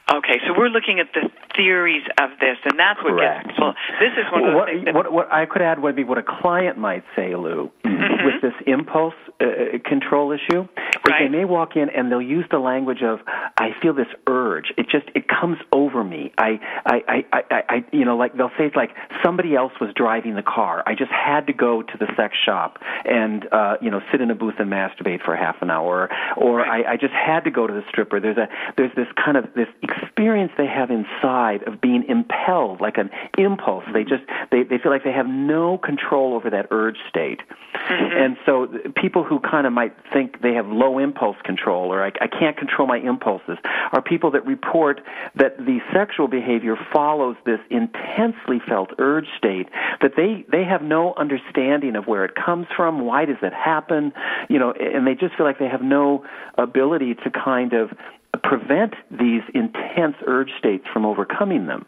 Okay, 0.09 0.38
so 0.47 0.55
we're 0.57 0.69
looking 0.69 1.01
at 1.01 1.09
the 1.14 1.29
theories 1.57 2.05
of 2.21 2.31
this, 2.38 2.57
and 2.64 2.79
that's 2.79 3.03
what 3.03 3.14
Correct. 3.14 3.49
gets. 3.49 3.59
Well, 3.59 3.75
this 3.99 4.12
is 4.12 4.31
one 4.31 4.45
of 4.45 4.53
the 4.53 4.57
what, 4.57 4.69
things 4.69 4.85
that 4.85 4.95
what, 4.95 5.11
what 5.11 5.33
I 5.33 5.47
could 5.47 5.62
add 5.62 5.81
would 5.83 5.97
be 5.97 6.05
what 6.05 6.19
a 6.19 6.23
client 6.23 6.79
might 6.79 7.03
say, 7.16 7.35
Lou, 7.35 7.73
with 7.85 8.40
this 8.40 8.55
impulse 8.69 9.14
uh, 9.40 9.79
control 9.85 10.31
issue. 10.31 10.62
Is 10.62 11.12
They 11.19 11.29
may 11.29 11.45
walk 11.45 11.77
in 11.77 11.90
and 11.90 12.11
they'll 12.11 12.23
use 12.23 12.45
the 12.51 12.59
language 12.59 13.03
of, 13.03 13.19
"I 13.59 13.71
feel 13.83 13.95
this 13.95 14.07
urge. 14.29 14.73
It 14.77 14.88
just 14.88 15.07
it 15.14 15.27
comes 15.29 15.59
over 15.73 16.05
me. 16.05 16.33
I, 16.38 16.61
I, 16.85 17.03
I, 17.09 17.25
I, 17.33 17.62
I 17.69 17.85
you 17.92 18.05
know, 18.05 18.16
like 18.16 18.37
they'll 18.37 18.51
say 18.59 18.66
it's 18.66 18.77
like 18.77 18.90
somebody 19.25 19.57
else 19.57 19.73
was 19.81 19.90
driving 19.95 20.35
the 20.35 20.42
car. 20.42 20.85
I 20.87 20.95
just 20.95 21.11
had 21.11 21.47
to 21.49 21.53
go 21.53 21.83
to 21.83 21.99
the 21.99 22.07
sex 22.16 22.35
shop 22.45 22.79
and 23.05 23.47
uh, 23.53 23.77
you 23.81 23.90
know 23.90 24.01
sit 24.12 24.21
in 24.21 24.31
a 24.31 24.35
booth 24.35 24.55
and 24.59 24.71
masturbate 24.71 25.25
for 25.25 25.35
half 25.35 25.57
an 25.62 25.71
hour, 25.71 26.09
or 26.37 26.64
I, 26.64 26.92
I 26.92 26.97
just 26.97 27.14
had 27.14 27.45
to 27.45 27.51
go 27.51 27.66
to 27.66 27.73
the 27.73 27.83
stripper. 27.88 28.21
There's 28.21 28.38
a 28.38 28.49
there's 28.77 28.95
this 28.95 29.09
kind 29.23 29.37
of 29.37 29.47
this 29.55 29.69
experience 30.02 30.52
they 30.56 30.66
have 30.66 30.90
inside 30.90 31.62
of 31.66 31.80
being 31.80 32.04
impelled 32.09 32.80
like 32.80 32.96
an 32.96 33.11
impulse. 33.38 33.85
They 33.92 34.04
just 34.04 34.24
they 34.50 34.62
they 34.62 34.78
feel 34.78 34.92
like 34.92 35.04
they 35.04 35.12
have 35.12 35.26
no 35.26 35.78
control 35.78 36.35
over 36.35 36.50
that 36.50 36.66
urge 36.70 36.98
state, 37.09 37.40
mm-hmm. 37.74 38.16
and 38.16 38.37
so 38.44 38.66
th- 38.66 38.94
people 38.94 39.24
who 39.24 39.40
kind 39.40 39.66
of 39.66 39.72
might 39.72 39.94
think 40.12 40.42
they 40.42 40.54
have 40.54 40.66
low 40.66 40.98
impulse 40.98 41.37
control 41.44 41.92
or 41.92 42.02
I, 42.02 42.12
I 42.20 42.26
can't 42.26 42.56
control 42.56 42.87
my 42.87 42.98
impulses 42.98 43.59
are 43.92 44.02
people 44.02 44.30
that 44.32 44.46
report 44.46 45.00
that 45.35 45.59
the 45.59 45.78
sexual 45.92 46.28
behavior 46.28 46.76
follows 46.92 47.37
this 47.44 47.61
intensely 47.70 48.61
felt 48.66 48.90
urge 48.98 49.26
state 49.37 49.68
that 50.00 50.12
they 50.16 50.44
they 50.50 50.64
have 50.64 50.82
no 50.82 51.14
understanding 51.14 51.96
of 51.96 52.06
where 52.06 52.24
it 52.24 52.35
comes 52.35 52.66
from 52.76 53.04
why 53.04 53.24
does 53.24 53.37
it 53.42 53.52
happen? 53.52 54.12
You 54.48 54.59
know 54.59 54.72
and 54.72 55.06
they 55.06 55.14
just 55.14 55.37
feel 55.37 55.46
like 55.46 55.59
they 55.59 55.68
have 55.68 55.82
no 55.82 56.24
ability 56.59 57.14
to 57.14 57.30
kind 57.30 57.72
of 57.72 57.90
prevent 58.42 58.94
these 59.11 59.42
intense 59.55 60.16
urge 60.27 60.51
states 60.59 60.85
from 60.92 61.05
overcoming 61.05 61.66
them 61.66 61.87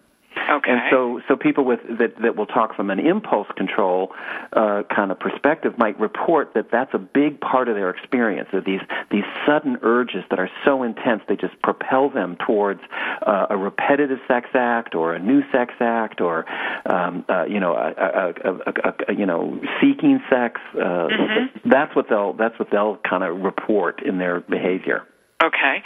Okay. 0.50 0.70
and 0.70 0.80
so, 0.90 1.20
so 1.28 1.36
people 1.36 1.64
with 1.64 1.80
that 1.98 2.20
that 2.22 2.36
will 2.36 2.46
talk 2.46 2.74
from 2.74 2.90
an 2.90 2.98
impulse 2.98 3.48
control 3.56 4.12
uh, 4.52 4.82
kind 4.94 5.10
of 5.10 5.18
perspective 5.20 5.76
might 5.76 5.98
report 6.00 6.54
that 6.54 6.70
that's 6.70 6.92
a 6.94 6.98
big 6.98 7.40
part 7.40 7.68
of 7.68 7.74
their 7.74 7.90
experience. 7.90 8.48
That 8.52 8.64
these 8.64 8.80
these 9.10 9.24
sudden 9.46 9.78
urges 9.82 10.24
that 10.30 10.38
are 10.38 10.50
so 10.64 10.82
intense, 10.82 11.22
they 11.28 11.36
just 11.36 11.60
propel 11.62 12.08
them 12.08 12.36
towards 12.46 12.80
uh, 13.26 13.46
a 13.50 13.56
repetitive 13.56 14.18
sex 14.26 14.48
act 14.54 14.94
or 14.94 15.14
a 15.14 15.18
new 15.18 15.42
sex 15.52 15.74
act 15.80 16.20
or 16.20 16.46
um, 16.86 17.24
uh, 17.28 17.44
you 17.44 17.60
know 17.60 17.74
a, 17.74 17.92
a, 17.96 18.34
a, 18.44 18.60
a, 18.66 18.94
a, 19.08 19.14
you 19.14 19.26
know 19.26 19.60
seeking 19.80 20.20
sex. 20.30 20.60
Uh, 20.74 21.08
That's 21.64 21.94
what 21.94 22.06
they'll 22.08 22.32
that's 22.32 22.58
what 22.58 22.68
they'll 22.70 22.98
kind 23.08 23.22
of 23.22 23.40
report 23.40 24.02
in 24.02 24.18
their 24.18 24.40
behavior. 24.40 25.04
Okay. 25.42 25.82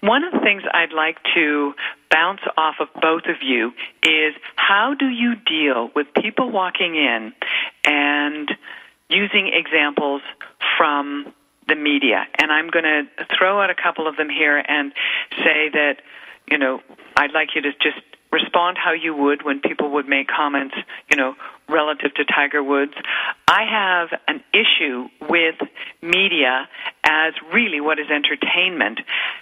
One 0.00 0.22
of 0.22 0.32
the 0.32 0.40
things 0.40 0.62
I'd 0.72 0.92
like 0.92 1.18
to 1.34 1.74
bounce 2.10 2.40
off 2.56 2.76
of 2.80 2.88
both 3.00 3.24
of 3.26 3.42
you 3.42 3.72
is 4.02 4.34
how 4.56 4.94
do 4.98 5.06
you 5.06 5.34
deal 5.34 5.90
with 5.94 6.06
people 6.14 6.50
walking 6.50 6.94
in 6.94 7.32
and 7.84 8.50
using 9.08 9.50
examples 9.52 10.22
from 10.76 11.32
the 11.66 11.74
media? 11.74 12.26
And 12.38 12.52
I'm 12.52 12.70
going 12.70 12.84
to 12.84 13.26
throw 13.36 13.60
out 13.60 13.70
a 13.70 13.74
couple 13.74 14.06
of 14.06 14.16
them 14.16 14.30
here 14.30 14.56
and 14.56 14.92
say 15.38 15.68
that, 15.72 15.96
you 16.48 16.58
know, 16.58 16.80
I'd 17.16 17.32
like 17.32 17.56
you 17.56 17.62
to 17.62 17.72
just 17.72 18.00
respond 18.30 18.78
how 18.78 18.92
you 18.92 19.14
would 19.14 19.42
when 19.42 19.60
people 19.60 19.90
would 19.92 20.08
make 20.08 20.28
comments, 20.28 20.76
you 21.10 21.16
know, 21.16 21.34
relative 21.68 22.14
to 22.14 22.24
Tiger 22.24 22.62
Woods. 22.62 22.92
I 23.46 23.64
have 23.70 24.20
an 24.28 24.42
issue 24.52 25.08
with 25.28 25.56
media 26.02 26.68
as 27.04 27.32
really 27.54 27.80
what 27.80 27.98
is 27.98 28.06
entertainment, 28.10 29.00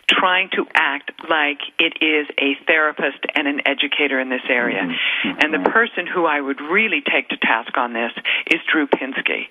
trying 0.08 0.48
to 0.54 0.64
act 0.74 1.10
like 1.28 1.58
it 1.80 1.94
is 2.00 2.28
a 2.38 2.54
therapist 2.66 3.18
and 3.34 3.48
an 3.48 3.60
educator 3.66 4.20
in 4.20 4.28
this 4.28 4.42
area. 4.48 4.86
And 5.24 5.52
the 5.52 5.68
person 5.70 6.06
who 6.06 6.24
I 6.26 6.40
would 6.40 6.60
really 6.60 7.02
take 7.02 7.28
to 7.30 7.36
task 7.38 7.76
on 7.76 7.92
this 7.92 8.12
is 8.46 8.60
Drew 8.70 8.86
Pinsky. 8.86 9.46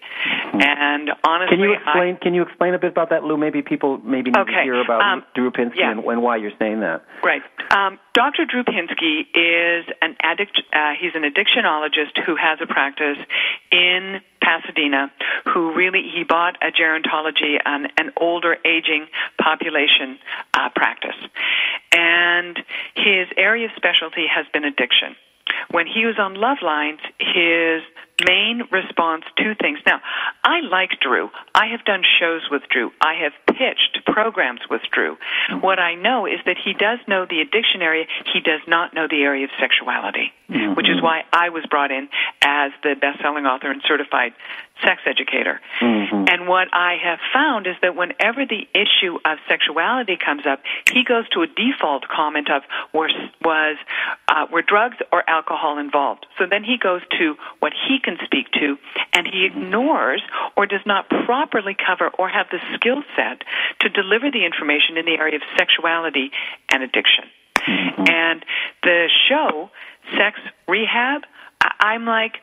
And 0.53 1.11
honestly, 1.25 1.57
Can 1.57 1.63
you 1.65 1.73
I- 1.73 1.77
explain? 1.77 2.17
Can 2.17 2.33
you 2.33 2.41
explain 2.43 2.73
a 2.73 2.79
bit 2.79 2.91
about 2.91 3.09
that, 3.09 3.23
Lou? 3.23 3.35
Maybe 3.37 3.61
people 3.61 3.97
maybe 3.97 4.31
need 4.31 4.39
Okay, 4.39 4.53
to 4.55 4.63
hear 4.63 4.79
about 4.81 5.01
um, 5.01 5.23
Drew 5.35 5.51
Pinsky 5.51 5.75
yeah. 5.77 5.91
and, 5.91 5.99
and 6.03 6.21
why 6.21 6.37
you're 6.37 6.55
saying 6.57 6.79
that. 6.79 7.03
Right. 7.23 7.41
Um, 7.71 7.99
Dr. 8.13 8.45
Drew 8.45 8.63
Pinsky 8.63 9.27
is 9.35 9.85
an 10.01 10.15
addict. 10.21 10.61
Uh, 10.71 10.93
he's 10.99 11.11
an 11.15 11.23
addictionologist 11.23 12.23
who 12.25 12.35
has 12.37 12.59
a 12.65 12.73
practice 12.73 13.17
in 13.71 14.21
Pasadena. 14.41 15.11
Who 15.53 15.73
really 15.73 16.03
he 16.13 16.23
bought 16.23 16.57
a 16.61 16.71
gerontology, 16.71 17.57
an, 17.65 17.87
an 17.97 18.11
older 18.17 18.57
aging 18.65 19.07
population 19.41 20.19
uh, 20.53 20.69
practice, 20.75 21.17
and 21.91 22.57
his 22.95 23.27
area 23.37 23.65
of 23.65 23.71
specialty 23.75 24.25
has 24.27 24.45
been 24.53 24.65
addiction. 24.65 25.15
When 25.71 25.87
he 25.87 26.05
was 26.05 26.15
on 26.19 26.35
Love 26.35 26.57
Lines, 26.61 26.99
his 27.19 27.81
main 28.23 28.63
response 28.71 29.25
to 29.37 29.55
things. 29.55 29.79
Now, 29.85 29.99
I 30.43 30.61
like 30.61 30.91
Drew. 31.01 31.29
I 31.53 31.67
have 31.67 31.83
done 31.83 32.03
shows 32.19 32.47
with 32.49 32.63
Drew. 32.69 32.91
I 33.01 33.15
have 33.23 33.33
pitched 33.47 34.05
programs 34.05 34.61
with 34.69 34.81
Drew. 34.91 35.15
Mm-hmm. 35.15 35.59
What 35.59 35.79
I 35.79 35.95
know 35.95 36.25
is 36.25 36.39
that 36.45 36.57
he 36.63 36.73
does 36.73 36.99
know 37.07 37.25
the 37.29 37.41
addiction 37.41 37.81
area. 37.81 38.05
He 38.33 38.39
does 38.39 38.61
not 38.67 38.93
know 38.93 39.07
the 39.09 39.21
area 39.21 39.45
of 39.45 39.51
sexuality, 39.59 40.31
mm-hmm. 40.49 40.75
which 40.75 40.89
is 40.89 41.01
why 41.01 41.23
I 41.33 41.49
was 41.49 41.65
brought 41.69 41.91
in 41.91 42.07
as 42.41 42.71
the 42.83 42.95
best-selling 42.99 43.45
author 43.45 43.71
and 43.71 43.81
certified 43.85 44.33
sex 44.83 45.01
educator. 45.05 45.61
Mm-hmm. 45.79 46.25
And 46.27 46.47
what 46.47 46.67
I 46.73 46.97
have 47.03 47.19
found 47.33 47.67
is 47.67 47.75
that 47.81 47.95
whenever 47.95 48.45
the 48.45 48.67
issue 48.73 49.17
of 49.25 49.37
sexuality 49.47 50.17
comes 50.17 50.45
up, 50.45 50.61
he 50.91 51.03
goes 51.03 51.27
to 51.29 51.41
a 51.43 51.47
default 51.47 52.07
comment 52.07 52.49
of 52.51 52.63
was 52.93 53.11
was 53.41 53.77
uh, 54.27 54.47
were 54.51 54.61
drugs 54.61 54.97
or 55.11 55.27
alcohol 55.29 55.77
involved. 55.77 56.25
So 56.37 56.45
then 56.49 56.63
he 56.63 56.77
goes 56.77 57.01
to 57.19 57.35
what 57.59 57.73
he 57.87 57.99
can 58.05 58.17
speak 58.23 58.51
to, 58.53 58.77
and 59.13 59.27
he 59.27 59.45
ignores 59.45 60.21
or 60.55 60.65
does 60.67 60.85
not 60.85 61.09
properly 61.09 61.75
cover 61.75 62.09
or 62.19 62.29
have 62.29 62.45
the 62.51 62.59
skill 62.75 63.01
set 63.17 63.41
to 63.81 63.89
deliver 63.89 64.29
the 64.31 64.45
information 64.45 64.97
in 64.97 65.05
the 65.05 65.17
area 65.19 65.35
of 65.35 65.41
sexuality 65.57 66.29
and 66.71 66.83
addiction. 66.83 67.25
Mm-hmm. 67.57 68.03
And 68.07 68.45
the 68.83 69.09
show, 69.27 69.71
Sex 70.15 70.39
Rehab, 70.67 71.23
I- 71.61 71.75
I'm 71.79 72.05
like, 72.05 72.37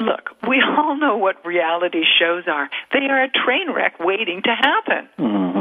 look, 0.00 0.30
we 0.48 0.60
all 0.78 0.96
know 0.96 1.16
what 1.16 1.44
reality 1.46 2.02
shows 2.18 2.44
are. 2.48 2.68
They 2.92 3.06
are 3.08 3.22
a 3.22 3.30
train 3.30 3.70
wreck 3.72 4.00
waiting 4.00 4.42
to 4.42 4.50
happen. 4.50 5.08
Mm-hmm. 5.18 5.53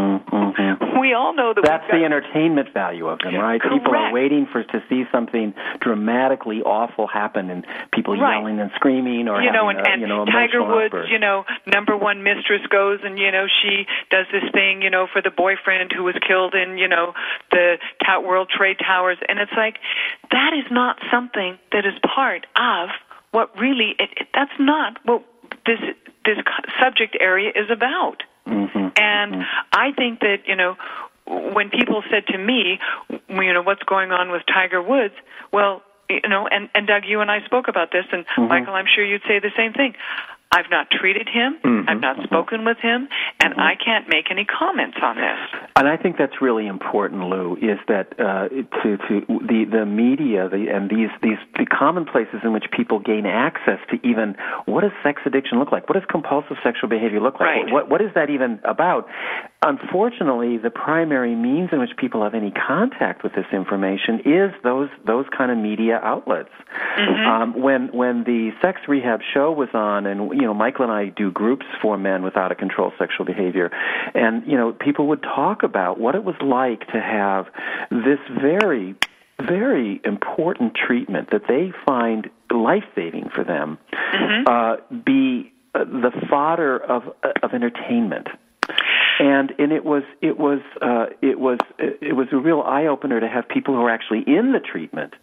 We 1.03 1.13
all 1.13 1.33
know 1.35 1.53
that 1.53 1.65
That's 1.65 1.83
we've 1.83 1.91
got, 1.91 1.97
the 1.99 2.05
entertainment 2.05 2.69
value 2.73 3.07
of 3.07 3.19
them, 3.19 3.35
right? 3.35 3.61
People 3.61 3.93
are 3.93 4.13
waiting 4.13 4.47
for 4.49 4.63
to 4.63 4.81
see 4.87 5.03
something 5.11 5.53
dramatically 5.81 6.61
awful 6.61 7.07
happen, 7.07 7.49
and 7.49 7.67
people 7.91 8.15
Right. 8.15 8.37
yelling 8.37 8.61
and 8.61 8.71
screaming, 8.75 9.27
or 9.27 9.41
you 9.41 9.51
know, 9.51 9.67
and, 9.67 9.79
a, 9.79 9.89
and 9.89 9.99
you 10.01 10.07
know, 10.07 10.23
Tiger 10.23 10.63
Woods, 10.63 10.93
outburst. 10.93 11.11
you 11.11 11.19
know, 11.19 11.43
number 11.67 11.97
one 11.97 12.23
mistress 12.23 12.65
goes 12.67 13.01
and 13.03 13.19
you 13.19 13.31
know 13.31 13.47
she 13.61 13.85
does 14.09 14.27
this 14.31 14.49
thing, 14.53 14.81
you 14.81 14.89
know, 14.89 15.05
for 15.11 15.21
the 15.21 15.29
boyfriend 15.29 15.91
who 15.91 16.03
was 16.03 16.15
killed 16.25 16.55
in 16.55 16.77
you 16.77 16.87
know 16.87 17.13
the 17.51 17.77
World 18.23 18.49
Trade 18.49 18.77
Towers, 18.79 19.17
and 19.27 19.39
it's 19.39 19.51
like 19.57 19.79
that 20.31 20.53
is 20.53 20.71
not 20.71 20.99
something 21.11 21.59
that 21.73 21.85
is 21.85 21.95
part 22.15 22.47
of 22.55 22.89
what 23.31 23.59
really. 23.59 23.95
It, 23.99 24.09
it, 24.15 24.27
that's 24.33 24.57
not 24.57 24.99
what 25.03 25.25
this 25.65 25.79
this 26.23 26.37
subject 26.79 27.17
area 27.19 27.51
is 27.53 27.69
about. 27.69 28.23
Mm-hmm. 28.47 28.87
And 28.97 29.43
I 29.71 29.91
think 29.97 30.19
that 30.19 30.47
you 30.47 30.55
know 30.55 30.75
when 31.25 31.69
people 31.69 32.03
said 32.11 32.27
to 32.27 32.37
me, 32.37 32.79
you 33.29 33.53
know, 33.53 33.61
what's 33.61 33.83
going 33.83 34.11
on 34.11 34.31
with 34.31 34.43
Tiger 34.45 34.81
Woods? 34.81 35.13
Well, 35.51 35.81
you 36.09 36.27
know, 36.27 36.47
and 36.47 36.69
and 36.75 36.87
Doug, 36.87 37.03
you 37.05 37.21
and 37.21 37.31
I 37.31 37.43
spoke 37.45 37.67
about 37.67 37.91
this, 37.91 38.05
and 38.11 38.25
Mm-hmm. 38.25 38.47
Michael, 38.47 38.73
I'm 38.73 38.85
sure 38.93 39.05
you'd 39.05 39.21
say 39.27 39.39
the 39.39 39.51
same 39.55 39.73
thing. 39.73 39.93
I've 40.53 40.69
not 40.69 40.87
treated 40.91 41.27
him. 41.27 41.57
Mm-hmm. 41.63 41.89
I've 41.89 41.99
not 41.99 42.23
spoken 42.23 42.63
with 42.63 42.77
him, 42.77 43.09
and 43.39 43.55
I 43.57 43.73
can't 43.73 44.07
make 44.07 44.29
any 44.29 44.45
comments 44.45 44.97
on 45.01 45.15
this. 45.15 45.61
And 45.75 45.87
I 45.87 45.97
think 45.97 46.17
that's 46.17 46.41
really 46.41 46.67
important, 46.67 47.23
Lou, 47.25 47.55
is 47.55 47.79
that 47.87 48.13
uh, 48.19 48.49
to 48.49 48.97
to 48.97 49.25
the 49.27 49.65
the 49.65 49.85
media 49.85 50.47
the, 50.47 50.69
and 50.69 50.91
these 50.91 51.09
these 51.23 51.41
the 51.57 51.65
commonplaces 51.65 52.41
in 52.43 52.53
which 52.53 52.65
people 52.71 52.99
gain 52.99 53.25
access 53.25 53.79
to 53.89 53.97
even 54.07 54.35
what 54.65 54.81
does 54.81 54.91
sex 55.01 55.23
addiction 55.25 55.57
look 55.57 55.71
like? 55.71 55.89
What 55.89 55.95
does 55.95 56.07
compulsive 56.07 56.57
sexual 56.63 56.87
behavior 56.87 57.19
look 57.19 57.39
like? 57.39 57.49
Right. 57.49 57.73
What 57.73 57.89
what 57.89 58.01
is 58.01 58.11
that 58.13 58.29
even 58.29 58.59
about? 58.63 59.09
Unfortunately, 59.63 60.57
the 60.57 60.69
primary 60.69 61.35
means 61.35 61.69
in 61.71 61.79
which 61.79 61.95
people 61.97 62.23
have 62.23 62.33
any 62.33 62.51
contact 62.51 63.23
with 63.23 63.33
this 63.33 63.45
information 63.51 64.19
is 64.25 64.51
those 64.63 64.89
those 65.05 65.25
kind 65.35 65.51
of 65.51 65.57
media 65.57 65.99
outlets. 66.03 66.49
Mm-hmm. 66.97 67.27
Um, 67.27 67.61
when 67.61 67.87
when 67.93 68.23
the 68.23 68.51
sex 68.61 68.81
rehab 68.87 69.21
show 69.33 69.51
was 69.51 69.69
on, 69.73 70.05
and 70.05 70.31
you 70.33 70.41
know, 70.41 70.53
Michael 70.53 70.83
and 70.83 70.91
I 70.91 71.05
do 71.07 71.31
groups 71.31 71.65
for 71.81 71.97
men 71.97 72.23
without 72.23 72.51
a 72.51 72.55
control 72.55 72.91
sexual 72.99 73.25
behavior, 73.25 73.71
and 74.13 74.45
you 74.45 74.57
know, 74.57 74.73
people 74.73 75.07
would 75.07 75.23
talk 75.23 75.63
about 75.63 75.99
what 75.99 76.15
it 76.15 76.23
was 76.23 76.35
like 76.41 76.87
to 76.87 76.99
have 76.99 77.45
this 77.89 78.19
very 78.39 78.95
very 79.39 79.99
important 80.05 80.73
treatment 80.75 81.31
that 81.31 81.41
they 81.47 81.73
find 81.85 82.29
life 82.53 82.83
saving 82.95 83.29
for 83.33 83.43
them 83.43 83.79
uh, 84.47 84.77
be 85.03 85.51
uh, 85.73 85.83
the 85.83 86.11
fodder 86.29 86.77
of 86.77 87.03
of 87.41 87.53
entertainment 87.53 88.27
and 89.19 89.53
and 89.59 89.71
it 89.71 89.85
was 89.85 90.03
it 90.21 90.37
was 90.37 90.59
uh, 90.81 91.05
it 91.21 91.39
was 91.39 91.59
it 91.79 92.15
was 92.15 92.27
a 92.31 92.37
real 92.37 92.61
eye 92.61 92.85
opener 92.85 93.19
to 93.19 93.27
have 93.27 93.47
people 93.47 93.75
who 93.75 93.81
are 93.81 93.89
actually 93.89 94.23
in 94.25 94.51
the 94.51 94.59
treatment 94.59 95.13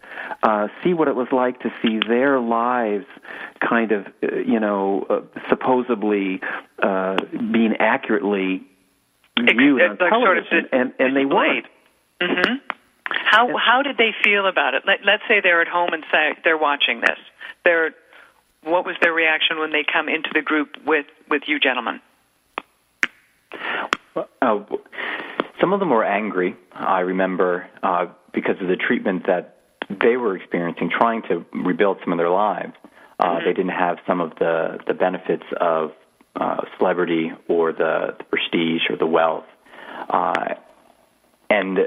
uh, 0.43 0.67
see 0.83 0.93
what 0.93 1.07
it 1.07 1.15
was 1.15 1.27
like 1.31 1.59
to 1.61 1.71
see 1.81 1.99
their 2.07 2.39
lives 2.39 3.05
kind 3.59 3.91
of 3.91 4.07
uh, 4.23 4.35
you 4.45 4.59
know 4.59 5.05
uh, 5.09 5.21
supposedly 5.49 6.41
uh, 6.81 7.17
being 7.51 7.75
accurately 7.79 8.63
viewed 9.37 9.81
on 9.81 9.97
like 9.99 10.11
sort 10.11 10.37
of 10.37 10.45
television, 10.45 10.69
and 10.71 10.93
and 10.99 11.15
they 11.15 11.25
weren't. 11.25 11.65
hmm 12.21 12.55
How 13.09 13.55
how 13.57 13.81
did 13.81 13.97
they 13.97 14.11
feel 14.23 14.47
about 14.47 14.73
it? 14.73 14.83
Let, 14.85 14.99
let's 15.05 15.23
say 15.27 15.41
they're 15.41 15.61
at 15.61 15.67
home 15.67 15.89
and 15.93 16.03
say 16.11 16.37
they're 16.43 16.57
watching 16.57 17.01
this. 17.01 17.19
They're 17.63 17.91
what 18.63 18.85
was 18.85 18.95
their 19.01 19.13
reaction 19.13 19.57
when 19.57 19.71
they 19.71 19.83
come 19.91 20.07
into 20.07 20.29
the 20.33 20.41
group 20.41 20.77
with 20.85 21.05
with 21.29 21.43
you 21.47 21.59
gentlemen? 21.59 21.99
Uh, 24.51 24.77
some 25.59 25.73
of 25.73 25.79
them 25.79 25.89
were 25.89 26.03
angry. 26.03 26.55
I 26.73 27.01
remember 27.01 27.67
uh, 27.83 28.07
because 28.33 28.55
of 28.61 28.67
the 28.67 28.75
treatment 28.75 29.27
that 29.27 29.57
they 29.89 30.17
were 30.17 30.35
experiencing, 30.35 30.89
trying 30.89 31.21
to 31.23 31.45
rebuild 31.53 31.97
some 32.03 32.13
of 32.13 32.17
their 32.17 32.29
lives. 32.29 32.73
Uh, 33.19 33.39
They 33.45 33.53
didn't 33.53 33.69
have 33.69 33.97
some 34.07 34.19
of 34.21 34.31
the 34.39 34.79
the 34.87 34.93
benefits 34.93 35.43
of 35.59 35.91
uh, 36.35 36.61
celebrity 36.77 37.31
or 37.47 37.71
the, 37.71 38.15
the 38.17 38.23
prestige 38.23 38.89
or 38.89 38.95
the 38.97 39.05
wealth, 39.05 39.45
uh, 40.09 40.55
and 41.49 41.77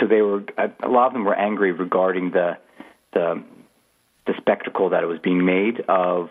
so 0.00 0.06
they 0.06 0.22
were. 0.22 0.42
A 0.82 0.88
lot 0.88 1.06
of 1.08 1.12
them 1.12 1.24
were 1.24 1.34
angry 1.36 1.72
regarding 1.72 2.30
the 2.32 2.58
the 3.12 3.44
the 4.26 4.34
spectacle 4.38 4.90
that 4.90 5.04
it 5.04 5.06
was 5.06 5.20
being 5.20 5.44
made 5.44 5.80
of 5.88 6.30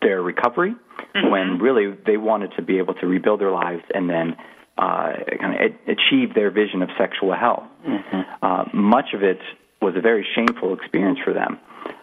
their 0.00 0.22
recovery 0.22 0.74
when 1.14 1.58
really 1.58 1.96
they 2.06 2.16
wanted 2.16 2.52
to 2.56 2.62
be 2.62 2.78
able 2.78 2.94
to 2.94 3.06
rebuild 3.06 3.40
their 3.40 3.50
lives 3.50 3.82
and 3.94 4.08
then 4.08 4.36
uh, 4.76 5.12
kind 5.40 5.54
of 5.54 5.72
achieve 5.86 6.34
their 6.34 6.50
vision 6.50 6.82
of 6.82 6.88
sexual 6.96 7.34
health. 7.34 7.64
Uh, 8.42 8.64
much 8.72 9.12
of 9.14 9.22
it 9.22 9.40
was 9.82 9.94
a 9.96 10.00
very 10.00 10.26
shameful 10.34 10.74
experience 10.74 11.18
for 11.24 11.32
them. 11.32 11.58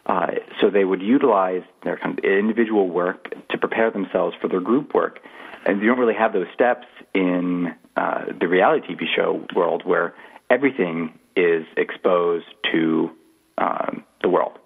Uh, 0.06 0.28
so 0.62 0.70
they 0.70 0.86
would 0.86 1.02
utilize 1.02 1.64
their 1.84 1.98
kind 1.98 2.18
of 2.18 2.24
individual 2.24 2.90
work 2.90 3.34
to 3.50 3.58
prepare 3.58 3.92
themselves 3.92 4.36
for 4.42 4.48
their 4.48 4.60
group 4.60 4.94
work. 4.94 5.20
And 5.66 5.82
you 5.82 5.88
don't 5.88 6.00
really 6.00 6.16
have 6.16 6.34
those 6.34 6.48
steps 6.54 6.86
in 7.14 7.74
uh, 7.96 8.26
the 8.40 8.48
reality 8.48 8.94
TV 8.94 9.04
show 9.16 9.46
world 9.56 9.84
where 9.86 10.14
everything 10.50 11.18
is 11.36 11.66
exposed 11.76 12.46
to 12.72 13.10
um, 13.58 14.04
the 14.22 14.30
world. 14.30 14.60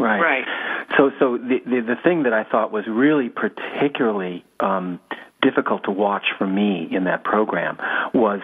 Right. 0.00 0.20
Right. 0.20 0.44
So, 0.96 1.10
so 1.18 1.38
the, 1.38 1.58
the 1.64 1.80
the 1.80 1.96
thing 2.02 2.24
that 2.24 2.32
I 2.32 2.44
thought 2.44 2.72
was 2.72 2.84
really 2.88 3.28
particularly 3.28 4.44
um, 4.58 5.00
difficult 5.42 5.84
to 5.84 5.90
watch 5.90 6.24
for 6.38 6.46
me 6.46 6.88
in 6.90 7.04
that 7.04 7.24
program 7.24 7.78
was 8.12 8.40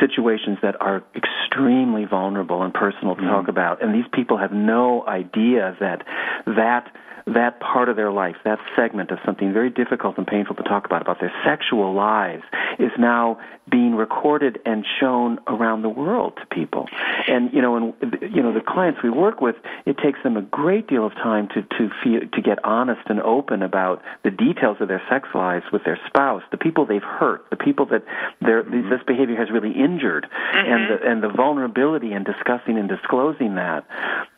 situations 0.00 0.58
that 0.62 0.80
are 0.80 1.04
extremely 1.14 2.04
vulnerable 2.04 2.62
and 2.62 2.74
personal 2.74 3.14
to 3.14 3.22
talk 3.22 3.48
about, 3.48 3.82
and 3.82 3.94
these 3.94 4.08
people 4.12 4.38
have 4.38 4.52
no 4.52 5.06
idea 5.06 5.76
that 5.80 6.04
that 6.46 6.90
that 7.26 7.58
part 7.60 7.88
of 7.88 7.96
their 7.96 8.12
life, 8.12 8.36
that 8.44 8.58
segment 8.76 9.10
of 9.10 9.18
something 9.24 9.52
very 9.52 9.70
difficult 9.70 10.18
and 10.18 10.26
painful 10.26 10.56
to 10.56 10.62
talk 10.62 10.84
about, 10.84 11.02
about 11.02 11.20
their 11.20 11.32
sexual 11.44 11.94
lives, 11.94 12.42
is 12.78 12.90
now 12.98 13.38
being 13.70 13.94
recorded 13.94 14.58
and 14.66 14.84
shown 15.00 15.38
around 15.46 15.82
the 15.82 15.88
world 15.88 16.34
to 16.36 16.46
people. 16.54 16.86
And 17.26 17.52
you 17.52 17.62
know, 17.62 17.76
and 17.76 17.94
you 18.20 18.42
know, 18.42 18.52
the 18.52 18.60
clients 18.60 19.00
we 19.02 19.10
work 19.10 19.40
with, 19.40 19.56
it 19.86 19.96
takes 19.98 20.22
them 20.22 20.36
a 20.36 20.42
great 20.42 20.86
deal 20.86 21.06
of 21.06 21.12
time 21.14 21.48
to 21.54 21.62
to 21.62 21.90
feel 22.02 22.20
to 22.20 22.42
get 22.42 22.62
honest 22.64 23.02
and 23.06 23.20
open 23.22 23.62
about 23.62 24.02
the 24.22 24.30
details 24.30 24.76
of 24.80 24.88
their 24.88 25.02
sex 25.08 25.28
lives 25.34 25.64
with 25.72 25.84
their 25.84 25.98
spouse, 26.06 26.42
the 26.50 26.58
people 26.58 26.84
they've 26.84 27.02
hurt, 27.02 27.46
the 27.50 27.56
people 27.56 27.86
that 27.86 28.04
their 28.40 28.62
mm-hmm. 28.62 28.90
this 28.90 29.00
behavior 29.06 29.36
has 29.36 29.50
really 29.50 29.72
injured, 29.72 30.26
and 30.52 30.66
mm-hmm. 30.66 31.04
the 31.04 31.10
and 31.10 31.22
the 31.22 31.28
vulnerability 31.28 32.12
in 32.12 32.24
discussing 32.24 32.78
and 32.78 32.88
disclosing 32.88 33.54
that, 33.54 33.86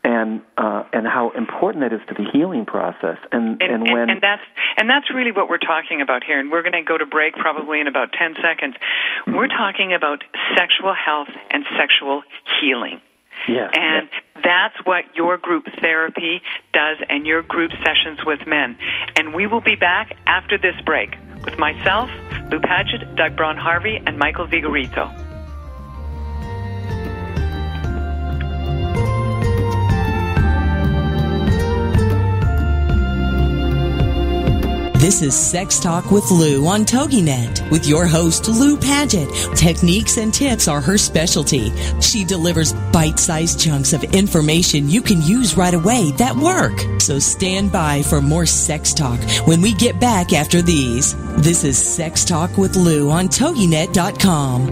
and 0.07 0.41
uh, 0.57 0.85
and 0.93 1.05
how 1.05 1.33
important 1.37 1.83
that 1.83 1.93
is 1.93 2.01
to 2.09 2.15
the 2.15 2.31
healing 2.33 2.65
process. 2.65 3.19
And 3.33 3.61
And, 3.61 3.73
and 3.73 3.83
when 3.93 4.09
and 4.09 4.23
that's 4.23 4.43
and 4.79 4.89
that's 4.89 5.11
really 5.13 5.33
what 5.33 5.51
we're 5.51 5.59
talking 5.59 6.01
about 6.01 6.23
here. 6.23 6.39
And 6.39 6.51
we're 6.51 6.63
going 6.63 6.79
to 6.79 6.83
go 6.83 6.97
to 6.97 7.05
break 7.05 7.35
probably 7.35 7.81
in 7.81 7.89
about 7.89 8.13
ten 8.13 8.37
seconds. 8.41 8.77
We're 9.27 9.49
talking 9.49 9.93
about 9.93 10.23
sexual 10.57 10.95
health 10.95 11.29
and 11.51 11.65
sexual 11.77 12.23
healing. 12.61 13.01
yeah, 13.49 13.69
And 13.75 14.09
that's 14.43 14.77
what 14.85 15.05
your 15.17 15.39
group 15.39 15.67
therapy 15.81 16.41
does 16.73 16.99
and 17.11 17.27
your 17.27 17.43
group 17.43 17.73
sessions 17.85 18.21
with 18.25 18.47
men. 18.47 18.79
And 19.17 19.35
we 19.35 19.49
will 19.49 19.61
be 19.61 19.75
back 19.75 20.17
after 20.27 20.57
this 20.57 20.81
break 20.87 21.17
with 21.45 21.59
myself, 21.59 22.09
Lou 22.51 22.61
Paget, 22.61 23.17
Doug 23.17 23.37
Braun 23.37 23.57
Harvey, 23.57 24.01
and 24.07 24.19
Michael 24.19 24.47
Vigorito. 24.47 25.26
This 35.07 35.23
is 35.23 35.37
Sex 35.37 35.79
Talk 35.79 36.11
with 36.11 36.29
Lou 36.33 36.67
on 36.67 36.85
TogiNet 36.85 37.71
with 37.71 37.87
your 37.87 38.07
host, 38.07 38.49
Lou 38.49 38.77
Paget. 38.77 39.33
Techniques 39.55 40.17
and 40.17 40.35
tips 40.35 40.67
are 40.67 40.81
her 40.81 40.99
specialty. 40.99 41.71
She 42.01 42.25
delivers 42.25 42.73
bite-sized 42.93 43.61
chunks 43.61 43.93
of 43.93 44.03
information 44.03 44.91
you 44.91 45.01
can 45.01 45.23
use 45.23 45.57
right 45.57 45.75
away 45.75 46.11
that 46.19 46.35
work. 46.35 47.01
So 47.01 47.21
stand 47.21 47.71
by 47.71 48.03
for 48.03 48.21
more 48.21 48.47
sex 48.47 48.93
talk 48.93 49.21
when 49.47 49.61
we 49.61 49.75
get 49.75 50.01
back 50.01 50.33
after 50.33 50.61
these. 50.61 51.15
This 51.37 51.63
is 51.63 51.79
Sex 51.79 52.25
Talk 52.25 52.59
with 52.59 52.75
Lou 52.75 53.09
on 53.09 53.29
TogiNet.com. 53.29 54.71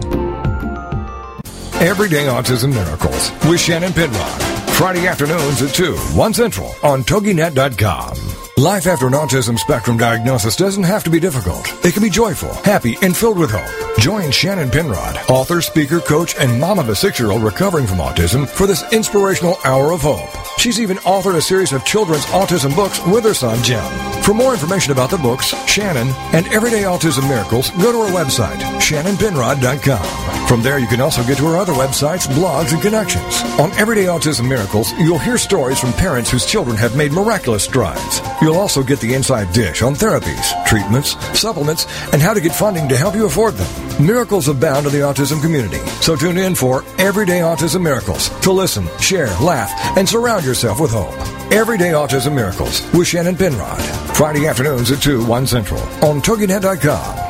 Everyday 1.75 2.25
Autism 2.25 2.73
Miracles 2.73 3.31
with 3.49 3.61
Shannon 3.61 3.93
Penrod. 3.93 4.41
Friday 4.73 5.07
afternoons 5.07 5.61
at 5.61 5.73
2, 5.73 5.95
1 5.95 6.33
Central 6.33 6.75
on 6.83 7.03
TogiNet.com. 7.03 8.34
Life 8.57 8.87
after 8.87 9.05
an 9.05 9.11
autism 9.11 9.59
spectrum 9.59 9.97
diagnosis 9.97 10.55
doesn't 10.55 10.83
have 10.83 11.03
to 11.03 11.09
be 11.09 11.19
difficult. 11.19 11.67
It 11.83 11.91
can 11.91 12.01
be 12.01 12.09
joyful, 12.09 12.53
happy, 12.63 12.97
and 13.01 13.15
filled 13.15 13.37
with 13.37 13.51
hope. 13.51 13.99
Join 13.99 14.31
Shannon 14.31 14.71
Penrod, 14.71 15.17
author, 15.29 15.59
speaker, 15.61 15.99
coach, 15.99 16.35
and 16.37 16.57
mom 16.57 16.79
of 16.79 16.87
a 16.87 16.95
six-year-old 16.95 17.43
recovering 17.43 17.85
from 17.85 17.97
autism 17.97 18.47
for 18.47 18.65
this 18.65 18.89
inspirational 18.93 19.57
hour 19.65 19.91
of 19.91 20.03
hope. 20.03 20.29
She's 20.57 20.79
even 20.79 20.95
authored 20.99 21.35
a 21.35 21.41
series 21.41 21.73
of 21.73 21.83
children's 21.83 22.25
autism 22.27 22.73
books 22.73 23.05
with 23.05 23.25
her 23.25 23.33
son, 23.33 23.61
Jim. 23.61 23.83
For 24.23 24.33
more 24.33 24.53
information 24.53 24.93
about 24.93 25.09
the 25.09 25.17
books, 25.17 25.47
Shannon, 25.67 26.07
and 26.33 26.47
Everyday 26.47 26.83
Autism 26.83 27.27
Miracles, 27.27 27.71
go 27.71 27.91
to 27.91 28.03
her 28.05 28.17
website, 28.17 28.59
shannonpenrod.com. 28.79 30.47
From 30.47 30.61
there, 30.61 30.79
you 30.79 30.87
can 30.87 31.01
also 31.01 31.23
get 31.25 31.37
to 31.39 31.45
her 31.47 31.57
other 31.57 31.73
websites, 31.73 32.25
blogs, 32.27 32.71
and 32.71 32.81
connections. 32.81 33.41
On 33.59 33.71
Everyday 33.73 34.05
Autism 34.05 34.47
Miracles, 34.47 34.93
you'll 34.93 35.19
hear 35.19 35.37
stories 35.37 35.79
from 35.79 35.91
parents 35.93 36.31
whose 36.31 36.45
children 36.45 36.77
have 36.77 36.95
made 36.95 37.11
miraculous 37.11 37.65
strides. 37.65 38.21
You'll 38.45 38.57
also 38.57 38.83
get 38.83 38.99
the 38.99 39.11
inside 39.15 39.51
dish 39.53 39.81
on 39.81 39.95
therapies, 39.95 40.53
treatments, 40.67 41.17
supplements, 41.35 41.87
and 42.13 42.21
how 42.21 42.31
to 42.31 42.39
get 42.39 42.51
funding 42.53 42.87
to 42.89 42.95
help 42.95 43.15
you 43.15 43.25
afford 43.25 43.55
them. 43.55 44.05
Miracles 44.05 44.47
abound 44.47 44.85
in 44.85 44.91
the 44.91 44.99
autism 44.99 45.41
community, 45.41 45.79
so 45.99 46.15
tune 46.15 46.37
in 46.37 46.53
for 46.53 46.83
Everyday 46.99 47.39
Autism 47.39 47.81
Miracles 47.81 48.29
to 48.41 48.51
listen, 48.51 48.87
share, 48.99 49.35
laugh, 49.39 49.71
and 49.97 50.07
surround 50.07 50.45
yourself 50.45 50.79
with 50.79 50.91
hope. 50.91 51.15
Everyday 51.51 51.93
Autism 51.93 52.35
Miracles 52.35 52.83
with 52.93 53.07
Shannon 53.07 53.35
Penrod. 53.35 53.81
Friday 54.15 54.45
afternoons 54.45 54.91
at 54.91 55.01
2, 55.01 55.25
1 55.25 55.47
Central 55.47 55.81
on 56.03 56.21
TogiNet.com. 56.21 57.25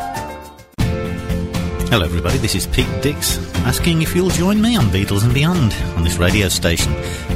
Hello, 1.88 2.04
everybody. 2.04 2.39
This 2.39 2.56
is 2.56 2.67
Pete 2.67 2.89
Dix 3.01 3.38
asking 3.60 4.01
if 4.01 4.13
you'll 4.13 4.32
join 4.32 4.62
me 4.62 4.75
on 4.75 4.88
Beatles 4.88 5.23
and 5.23 5.34
Beyond 5.34 5.73
on 5.95 6.04
this 6.04 6.17
radio 6.17 6.49
station. 6.49 6.91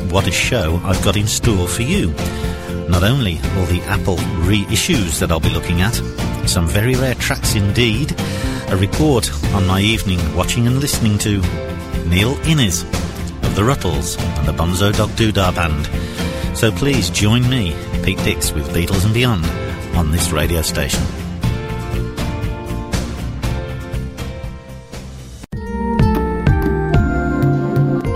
What 0.10 0.28
a 0.28 0.32
show 0.32 0.82
I've 0.84 1.02
got 1.02 1.16
in 1.16 1.28
store 1.28 1.66
for 1.66 1.84
you. 1.84 2.14
Not 2.90 3.04
only 3.04 3.36
all 3.56 3.66
the 3.66 3.82
Apple 3.86 4.18
reissues 4.50 5.20
that 5.20 5.32
I'll 5.32 5.40
be 5.40 5.52
looking 5.52 5.82
at, 5.82 5.94
some 6.48 6.68
very 6.68 6.96
rare 6.96 7.14
tracks 7.14 7.54
indeed, 7.54 8.16
a 8.70 8.76
report 8.76 9.32
on 9.54 9.68
my 9.68 9.80
evening 9.80 10.20
watching 10.36 10.66
and 10.66 10.80
listening 10.80 11.20
to 11.20 11.40
Neil 12.08 12.36
Innes 12.46 12.82
of 13.44 13.56
The 13.56 13.64
Ruttles 13.64 14.18
and 14.18 14.48
the 14.48 14.54
Bonzo 14.54 14.92
Dog 14.92 15.10
Doodah 15.12 15.54
Band. 15.54 16.58
So 16.58 16.72
please 16.72 17.12
join 17.12 17.48
me, 17.48 17.76
Pete 18.04 18.18
Dix, 18.24 18.52
with 18.52 18.68
Beatles 18.70 19.06
and 19.06 19.14
Beyond 19.14 19.46
on 19.96 20.12
this 20.12 20.32
radio 20.32 20.64
station. 20.64 21.04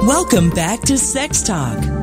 Welcome 0.08 0.50
back 0.50 0.82
to 0.82 0.98
Sex 0.98 1.44
Talk. 1.44 2.03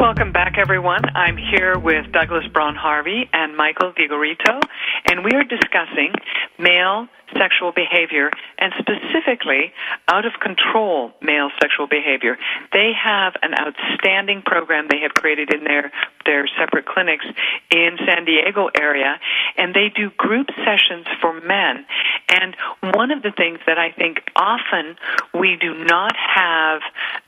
Welcome 0.00 0.32
back, 0.32 0.56
everyone. 0.56 1.02
I'm 1.14 1.36
here 1.36 1.78
with 1.78 2.10
Douglas 2.10 2.46
Braun 2.54 2.74
Harvey 2.74 3.28
and 3.34 3.54
Michael 3.54 3.92
Vigorito, 3.92 4.58
and 5.04 5.22
we 5.22 5.32
are 5.32 5.44
discussing 5.44 6.14
male 6.58 7.06
sexual 7.36 7.72
behavior 7.72 8.30
and 8.58 8.72
specifically 8.78 9.74
out 10.08 10.24
of 10.24 10.32
control 10.40 11.12
male 11.20 11.50
sexual 11.60 11.86
behavior. 11.86 12.38
They 12.72 12.92
have 12.96 13.34
an 13.42 13.52
outstanding 13.52 14.40
program 14.40 14.86
they 14.88 15.00
have 15.00 15.12
created 15.12 15.52
in 15.52 15.64
their 15.64 15.92
their 16.24 16.48
separate 16.58 16.86
clinics 16.86 17.26
in 17.70 17.98
San 18.06 18.24
Diego 18.24 18.70
area 18.74 19.20
and 19.58 19.74
they 19.74 19.92
do 19.94 20.08
group 20.16 20.48
sessions 20.64 21.06
for 21.20 21.38
men. 21.42 21.84
And 22.28 22.56
one 22.94 23.10
of 23.10 23.22
the 23.22 23.32
things 23.36 23.58
that 23.66 23.78
I 23.78 23.92
think 23.92 24.22
often 24.34 24.96
we 25.34 25.56
do 25.60 25.84
not 25.84 26.16
have 26.16 26.80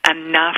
enough 0.09 0.57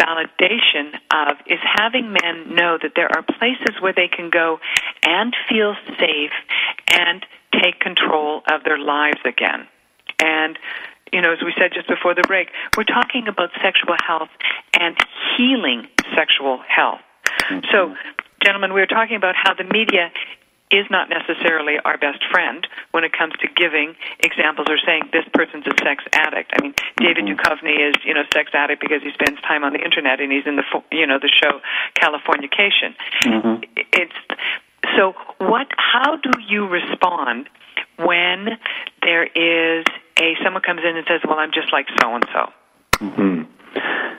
validation 0.00 0.94
of 1.12 1.36
is 1.46 1.60
having 1.76 2.12
men 2.12 2.54
know 2.54 2.78
that 2.82 2.92
there 2.96 3.08
are 3.14 3.22
places 3.22 3.80
where 3.80 3.92
they 3.92 4.08
can 4.08 4.30
go 4.30 4.58
and 5.04 5.34
feel 5.48 5.74
safe 5.98 6.32
and 6.92 7.24
take 7.62 7.78
control 7.80 8.42
of 8.50 8.64
their 8.64 8.78
lives 8.78 9.20
again. 9.24 9.66
And 10.20 10.58
you 11.12 11.20
know, 11.20 11.32
as 11.32 11.38
we 11.44 11.54
said 11.56 11.70
just 11.72 11.86
before 11.86 12.14
the 12.14 12.24
break, 12.26 12.48
we're 12.76 12.84
talking 12.84 13.28
about 13.28 13.50
sexual 13.62 13.94
health 14.04 14.30
and 14.78 14.96
healing 15.36 15.86
sexual 16.16 16.58
health. 16.66 17.00
So, 17.70 17.94
mm-hmm. 17.94 17.94
gentlemen, 18.44 18.72
we 18.72 18.80
were 18.80 18.90
talking 18.90 19.16
about 19.16 19.36
how 19.36 19.54
the 19.54 19.64
media 19.64 20.10
is 20.74 20.86
not 20.90 21.08
necessarily 21.08 21.78
our 21.84 21.96
best 21.98 22.24
friend 22.30 22.66
when 22.90 23.04
it 23.04 23.12
comes 23.12 23.32
to 23.40 23.48
giving 23.54 23.94
examples 24.20 24.66
or 24.68 24.78
saying 24.84 25.08
this 25.12 25.24
person's 25.32 25.66
a 25.66 25.74
sex 25.82 26.04
addict. 26.12 26.52
I 26.54 26.62
mean, 26.62 26.74
David 26.96 27.24
mm-hmm. 27.24 27.38
Duchovny 27.38 27.88
is, 27.88 27.94
you 28.04 28.14
know, 28.14 28.22
sex 28.32 28.50
addict 28.52 28.80
because 28.80 29.02
he 29.02 29.12
spends 29.12 29.40
time 29.42 29.64
on 29.64 29.72
the 29.72 29.82
internet 29.82 30.20
and 30.20 30.32
he's 30.32 30.46
in 30.46 30.56
the, 30.56 30.64
you 30.90 31.06
know, 31.06 31.18
the 31.18 31.30
show 31.30 31.60
Californication. 31.94 32.94
Mm-hmm. 33.24 33.64
It's 33.92 34.12
so. 34.96 35.14
What? 35.38 35.68
How 35.76 36.16
do 36.16 36.30
you 36.48 36.66
respond 36.66 37.48
when 37.98 38.58
there 39.02 39.24
is 39.24 39.84
a 40.18 40.34
someone 40.42 40.62
comes 40.62 40.80
in 40.88 40.96
and 40.96 41.06
says, 41.06 41.20
"Well, 41.26 41.38
I'm 41.38 41.52
just 41.52 41.72
like 41.72 41.86
so 42.00 42.14
and 42.14 42.24
so." 42.32 42.52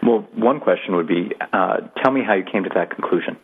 Well, 0.03 0.27
one 0.35 0.59
question 0.59 0.95
would 0.95 1.07
be, 1.07 1.31
uh, 1.51 1.77
tell 2.03 2.11
me 2.11 2.21
how 2.23 2.33
you 2.33 2.43
came 2.43 2.63
to 2.63 2.69
that 2.75 2.91
conclusion. 2.91 3.37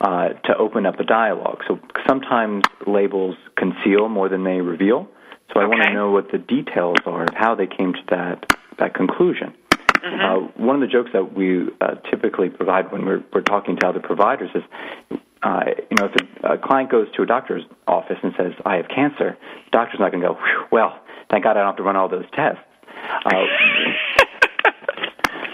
Uh, 0.00 0.28
to 0.44 0.56
open 0.58 0.84
up 0.84 1.00
a 1.00 1.04
dialogue. 1.04 1.62
So 1.66 1.78
sometimes 2.06 2.64
labels 2.86 3.36
conceal 3.56 4.08
more 4.08 4.28
than 4.28 4.44
they 4.44 4.60
reveal. 4.60 5.08
So 5.52 5.60
I 5.60 5.66
want 5.66 5.82
to 5.82 5.94
know 5.94 6.10
what 6.10 6.30
the 6.30 6.38
details 6.38 6.98
are 7.06 7.24
of 7.24 7.34
how 7.34 7.54
they 7.54 7.66
came 7.66 7.94
to 7.94 8.00
that 8.10 8.44
that 8.78 8.92
conclusion. 8.94 9.54
Uh, 10.04 10.40
one 10.56 10.74
of 10.74 10.82
the 10.82 10.86
jokes 10.88 11.10
that 11.14 11.32
we 11.32 11.68
uh, 11.80 11.94
typically 12.10 12.50
provide 12.50 12.92
when 12.92 13.06
we're, 13.06 13.24
we're 13.32 13.40
talking 13.40 13.76
to 13.78 13.86
other 13.86 14.00
providers 14.00 14.50
is, 14.54 14.62
uh, 15.42 15.64
you 15.90 15.96
know, 15.96 16.10
if 16.12 16.14
a, 16.42 16.54
a 16.54 16.58
client 16.58 16.90
goes 16.90 17.06
to 17.16 17.22
a 17.22 17.26
doctor's 17.26 17.62
office 17.86 18.18
and 18.22 18.34
says, 18.36 18.52
"I 18.66 18.76
have 18.76 18.88
cancer," 18.88 19.38
the 19.64 19.70
doctor's 19.70 20.00
not 20.00 20.10
going 20.10 20.22
to 20.22 20.28
go, 20.28 20.38
"Well, 20.70 20.98
thank 21.30 21.44
God 21.44 21.52
I 21.56 21.60
don't 21.60 21.68
have 21.68 21.76
to 21.76 21.82
run 21.82 21.96
all 21.96 22.08
those 22.08 22.28
tests." 22.34 22.60
Uh, 23.24 23.30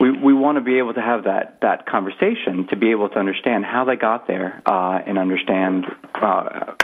we 0.01 0.11
we 0.11 0.33
want 0.33 0.57
to 0.57 0.63
be 0.63 0.79
able 0.79 0.95
to 0.95 1.03
have 1.03 1.25
that 1.25 1.59
that 1.61 1.87
conversation 1.87 2.67
to 2.71 2.77
be 2.77 2.91
able 2.91 3.09
to 3.11 3.19
understand 3.19 3.65
how 3.65 3.85
they 3.85 3.97
got 3.97 4.27
there 4.27 4.63
uh, 4.67 4.99
and 5.07 5.19
understand 5.19 5.85
uh, 6.15 6.75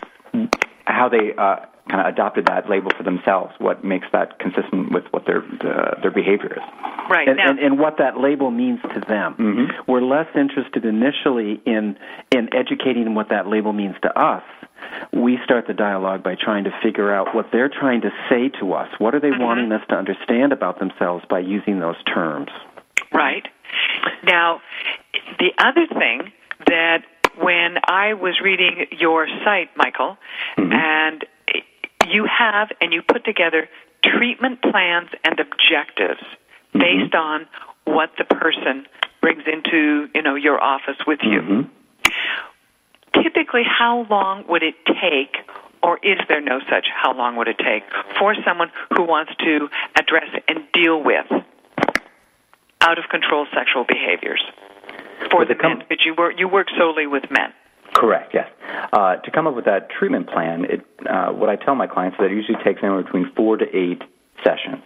how 0.84 1.08
they 1.08 1.32
uh, 1.36 1.56
kind 1.88 2.00
of 2.00 2.06
adopted 2.06 2.46
that 2.46 2.68
label 2.68 2.90
for 2.96 3.02
themselves. 3.02 3.54
What 3.58 3.84
makes 3.84 4.06
that 4.12 4.38
consistent 4.38 4.92
with 4.92 5.04
what 5.12 5.24
their 5.26 5.40
the, 5.40 5.96
their 6.02 6.10
behavior 6.10 6.52
is. 6.52 6.62
Right 7.08 7.28
and, 7.28 7.38
and, 7.38 7.58
and 7.58 7.78
what 7.78 7.98
that 7.98 8.18
label 8.18 8.50
means 8.50 8.80
to 8.82 9.00
them. 9.00 9.36
We're 9.86 10.02
less 10.02 10.26
interested 10.34 10.84
initially 10.84 11.60
in 11.64 11.98
in 12.30 12.54
educating 12.54 13.04
them 13.04 13.14
what 13.14 13.30
that 13.30 13.46
label 13.46 13.72
means 13.72 13.96
to 14.02 14.18
us. 14.18 14.42
We 15.12 15.38
start 15.44 15.66
the 15.66 15.74
dialogue 15.74 16.22
by 16.22 16.34
trying 16.34 16.64
to 16.64 16.70
figure 16.82 17.12
out 17.12 17.34
what 17.34 17.46
they're 17.50 17.70
trying 17.70 18.02
to 18.02 18.10
say 18.28 18.50
to 18.60 18.74
us. 18.74 18.88
What 18.98 19.14
are 19.14 19.20
they 19.20 19.30
wanting 19.30 19.72
us 19.72 19.82
to 19.88 19.94
understand 19.94 20.52
about 20.52 20.78
themselves 20.78 21.24
by 21.30 21.38
using 21.40 21.80
those 21.80 21.96
terms? 22.04 22.50
Right. 23.16 23.48
Now, 24.24 24.60
the 25.38 25.52
other 25.58 25.86
thing 25.86 26.32
that 26.66 27.04
when 27.38 27.76
I 27.88 28.12
was 28.12 28.40
reading 28.42 28.86
your 28.98 29.26
site, 29.42 29.70
Michael, 29.74 30.18
mm-hmm. 30.58 30.72
and 30.72 31.24
you 32.08 32.26
have 32.26 32.68
and 32.80 32.92
you 32.92 33.00
put 33.02 33.24
together 33.24 33.68
treatment 34.04 34.60
plans 34.60 35.08
and 35.24 35.40
objectives 35.40 36.20
mm-hmm. 36.20 36.78
based 36.78 37.14
on 37.14 37.46
what 37.84 38.10
the 38.18 38.24
person 38.24 38.86
brings 39.22 39.44
into, 39.46 40.08
you 40.14 40.22
know, 40.22 40.34
your 40.34 40.62
office 40.62 40.98
with 41.06 41.20
you. 41.22 41.40
Mm-hmm. 41.40 43.22
Typically, 43.22 43.62
how 43.66 44.06
long 44.10 44.44
would 44.48 44.62
it 44.62 44.74
take 45.00 45.36
or 45.82 45.98
is 46.02 46.18
there 46.28 46.40
no 46.40 46.58
such 46.68 46.86
how 46.94 47.14
long 47.14 47.36
would 47.36 47.48
it 47.48 47.58
take 47.58 47.84
for 48.18 48.34
someone 48.44 48.70
who 48.96 49.04
wants 49.04 49.32
to 49.36 49.68
address 49.98 50.28
and 50.48 50.64
deal 50.72 51.02
with 51.02 51.26
out 52.86 52.98
of 52.98 53.04
control 53.10 53.46
sexual 53.52 53.84
behaviors 53.84 54.42
for 55.30 55.44
the 55.44 55.54
men? 55.60 55.82
But 55.88 55.98
you 56.06 56.14
work 56.16 56.34
you 56.38 56.48
work 56.48 56.68
solely 56.78 57.06
with 57.06 57.24
men. 57.30 57.52
Correct. 57.94 58.32
Yes. 58.34 58.48
Uh, 58.92 59.16
to 59.16 59.30
come 59.30 59.46
up 59.46 59.54
with 59.54 59.64
that 59.64 59.88
treatment 59.90 60.28
plan, 60.28 60.64
it, 60.64 60.86
uh, 61.08 61.32
what 61.32 61.48
I 61.48 61.56
tell 61.56 61.74
my 61.74 61.86
clients 61.86 62.16
is 62.16 62.18
that 62.20 62.30
it 62.30 62.36
usually 62.36 62.62
takes 62.62 62.80
anywhere 62.82 63.02
between 63.02 63.32
four 63.34 63.56
to 63.56 63.64
eight 63.64 64.02
sessions, 64.44 64.82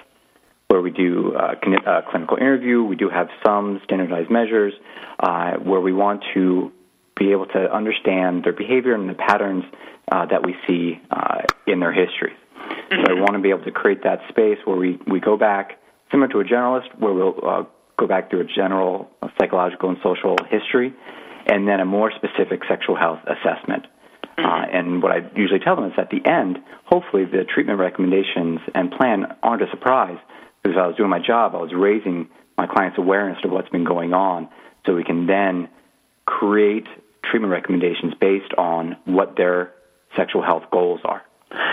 where 0.69 0.81
we 0.81 0.91
do 0.91 1.35
uh, 1.35 1.55
clin- 1.57 1.87
uh, 1.87 2.03
clinical 2.09 2.37
interview. 2.37 2.85
We 2.85 2.97
do 2.97 3.09
have 3.09 3.29
some 3.45 3.81
standardized 3.85 4.31
measures, 4.31 4.75
uh, 5.19 5.55
where 5.57 5.81
we 5.81 5.93
want 5.93 6.23
to 6.35 6.71
be 7.19 7.33
able 7.33 7.47
to 7.47 7.73
understand 7.75 8.45
their 8.45 8.53
behavior 8.53 8.95
and 8.95 9.09
the 9.09 9.15
patterns 9.15 9.65
uh, 10.13 10.27
that 10.27 10.47
we 10.47 10.55
see 10.67 11.01
uh, 11.11 11.43
in 11.67 11.81
their 11.81 11.93
history. 11.93 12.33
So 12.91 13.05
I 13.11 13.21
want 13.21 13.35
to 13.35 13.41
be 13.41 13.51
able 13.51 13.65
to 13.65 13.73
create 13.73 14.03
that 14.05 14.21
space 14.29 14.59
where 14.65 14.77
we, 14.77 14.99
we 15.07 15.21
go 15.21 15.37
back, 15.37 15.79
similar 16.11 16.29
to 16.29 16.41
a 16.41 16.45
generalist, 16.45 16.89
where 16.99 17.13
we'll 17.13 17.35
uh, 17.45 17.65
go 18.01 18.07
back 18.07 18.31
through 18.31 18.41
a 18.41 18.45
general 18.45 19.11
uh, 19.23 19.29
psychological 19.39 19.91
and 19.91 19.99
social 20.03 20.37
history, 20.49 20.95
and 21.47 21.69
then 21.69 21.81
a 21.81 21.85
more 21.85 22.11
specific 22.17 22.63
sexual 22.69 22.97
health 22.97 23.21
assessment. 23.27 23.87
Uh, 24.39 24.65
and 24.73 25.03
what 25.03 25.13
I 25.13 25.19
usually 25.37 25.61
tell 25.61 25.77
them 25.77 25.85
is 25.85 25.93
at 25.99 26.09
the 26.09 26.25
end, 26.29 26.59
hopefully 26.87 27.25
the 27.27 27.45
treatment 27.45 27.79
recommendations 27.79 28.61
and 28.75 28.91
plan 28.91 29.27
aren't 29.43 29.63
a 29.63 29.71
surprise 29.71 30.17
because 30.63 30.79
I 30.81 30.87
was 30.87 30.97
doing 30.97 31.11
my 31.11 31.21
job, 31.25 31.55
I 31.55 31.59
was 31.59 31.73
raising 31.75 32.29
my 32.57 32.67
clients' 32.67 32.99
awareness 32.99 33.39
of 33.45 33.51
what's 33.51 33.69
been 33.69 33.85
going 33.85 34.13
on 34.15 34.49
so 34.87 34.95
we 34.95 35.05
can 35.05 35.27
then 35.27 35.69
create 36.25 36.87
treatment 37.31 37.53
recommendations 37.53 38.15
based 38.21 38.53
on 38.57 38.97
what 39.05 39.37
their 39.37 39.73
sexual 40.17 40.43
health 40.43 40.65
goals 40.73 41.01
are. 41.05 41.23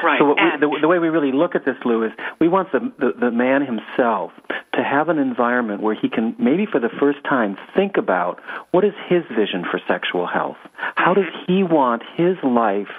Right. 0.03 0.17
So 0.19 0.25
what 0.25 0.37
we, 0.37 0.59
the, 0.59 0.79
the 0.81 0.87
way 0.87 0.97
we 0.97 1.09
really 1.09 1.31
look 1.31 1.53
at 1.53 1.65
this, 1.65 1.75
Lou, 1.85 2.03
is 2.03 2.11
we 2.39 2.47
want 2.47 2.71
the, 2.71 2.79
the 2.99 3.13
the 3.19 3.31
man 3.31 3.63
himself 3.65 4.31
to 4.73 4.83
have 4.83 5.09
an 5.09 5.19
environment 5.19 5.81
where 5.81 5.95
he 5.95 6.09
can 6.09 6.35
maybe 6.39 6.65
for 6.65 6.79
the 6.79 6.89
first 6.99 7.23
time 7.23 7.57
think 7.75 7.97
about 7.97 8.39
what 8.71 8.83
is 8.83 8.93
his 9.07 9.23
vision 9.35 9.63
for 9.69 9.79
sexual 9.87 10.25
health. 10.25 10.57
How 10.95 11.13
does 11.13 11.25
mm-hmm. 11.25 11.53
he 11.53 11.63
want 11.63 12.03
his 12.15 12.37
life 12.43 12.93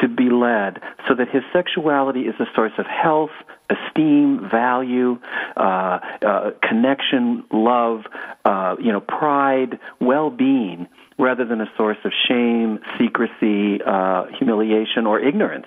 to 0.00 0.08
be 0.08 0.30
led 0.30 0.80
so 1.08 1.14
that 1.14 1.28
his 1.28 1.42
sexuality 1.52 2.22
is 2.22 2.34
a 2.40 2.46
source 2.54 2.72
of 2.78 2.86
health, 2.86 3.30
esteem, 3.70 4.48
value, 4.50 5.18
uh, 5.56 5.98
uh, 6.24 6.50
connection, 6.62 7.44
love, 7.52 8.04
uh, 8.44 8.76
you 8.80 8.92
know, 8.92 9.00
pride, 9.00 9.78
well-being, 10.00 10.86
rather 11.18 11.44
than 11.44 11.60
a 11.60 11.66
source 11.76 11.96
of 12.04 12.12
shame, 12.28 12.78
secrecy, 12.98 13.80
uh, 13.86 14.26
humiliation, 14.38 15.06
or 15.06 15.18
ignorance. 15.18 15.66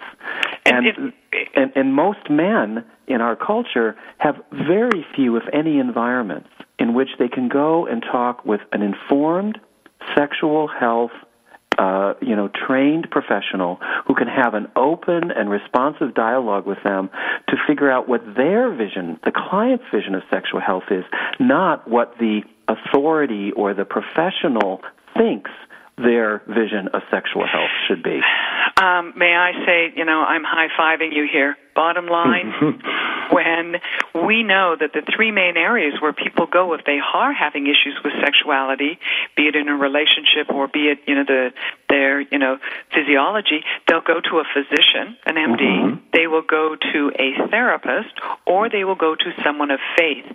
And, 0.65 1.13
and 1.55 1.71
and 1.75 1.93
most 1.93 2.29
men 2.29 2.83
in 3.07 3.21
our 3.21 3.35
culture 3.35 3.95
have 4.17 4.35
very 4.51 5.05
few, 5.15 5.35
if 5.35 5.43
any, 5.51 5.79
environments 5.79 6.49
in 6.77 6.93
which 6.93 7.09
they 7.17 7.27
can 7.27 7.49
go 7.49 7.85
and 7.85 8.03
talk 8.03 8.45
with 8.45 8.61
an 8.71 8.81
informed 8.81 9.59
sexual 10.15 10.67
health 10.67 11.11
uh, 11.79 12.13
you 12.21 12.35
know, 12.35 12.49
trained 12.49 13.09
professional 13.09 13.79
who 14.05 14.13
can 14.13 14.27
have 14.27 14.53
an 14.53 14.67
open 14.75 15.31
and 15.31 15.49
responsive 15.49 16.13
dialogue 16.13 16.67
with 16.67 16.77
them 16.83 17.09
to 17.47 17.55
figure 17.67 17.89
out 17.89 18.09
what 18.09 18.21
their 18.35 18.69
vision, 18.75 19.17
the 19.23 19.31
client's 19.31 19.85
vision 19.93 20.13
of 20.13 20.21
sexual 20.29 20.59
health 20.59 20.83
is, 20.91 21.05
not 21.39 21.87
what 21.87 22.17
the 22.19 22.41
authority 22.67 23.53
or 23.53 23.73
the 23.73 23.85
professional 23.85 24.81
thinks 25.17 25.51
their 25.97 26.43
vision 26.47 26.89
of 26.93 27.01
sexual 27.09 27.47
health 27.47 27.71
should 27.87 28.03
be. 28.03 28.19
Um, 28.79 29.11
may 29.17 29.35
I 29.35 29.51
say, 29.65 29.93
you 29.93 30.05
know, 30.05 30.23
I'm 30.23 30.43
high 30.45 30.69
fiving 30.79 31.13
you 31.13 31.27
here. 31.29 31.57
Bottom 31.75 32.07
line, 32.07 32.53
when 33.31 33.75
we 34.25 34.41
know 34.43 34.75
that 34.79 34.93
the 34.93 35.01
three 35.13 35.31
main 35.31 35.57
areas 35.57 35.95
where 36.01 36.13
people 36.13 36.45
go 36.45 36.73
if 36.73 36.85
they 36.85 36.99
are 37.13 37.33
having 37.33 37.67
issues 37.67 37.99
with 38.03 38.13
sexuality, 38.23 38.97
be 39.35 39.47
it 39.47 39.55
in 39.55 39.67
a 39.67 39.75
relationship 39.75 40.49
or 40.49 40.69
be 40.69 40.87
it, 40.87 40.99
you 41.07 41.15
know, 41.15 41.25
the 41.25 41.51
their, 41.89 42.21
you 42.21 42.37
know, 42.37 42.57
physiology, 42.93 43.63
they'll 43.87 44.01
go 44.01 44.21
to 44.21 44.39
a 44.39 44.43
physician, 44.53 45.17
an 45.25 45.35
MD, 45.35 45.99
they 46.13 46.27
will 46.27 46.43
go 46.43 46.77
to 46.93 47.11
a 47.19 47.49
therapist, 47.49 48.13
or 48.45 48.69
they 48.69 48.85
will 48.85 48.95
go 48.95 49.15
to 49.15 49.33
someone 49.43 49.71
of 49.71 49.79
faith. 49.97 50.25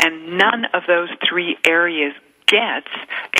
And 0.00 0.38
none 0.38 0.66
of 0.74 0.82
those 0.86 1.08
three 1.28 1.56
areas 1.66 2.12
gets 2.46 2.88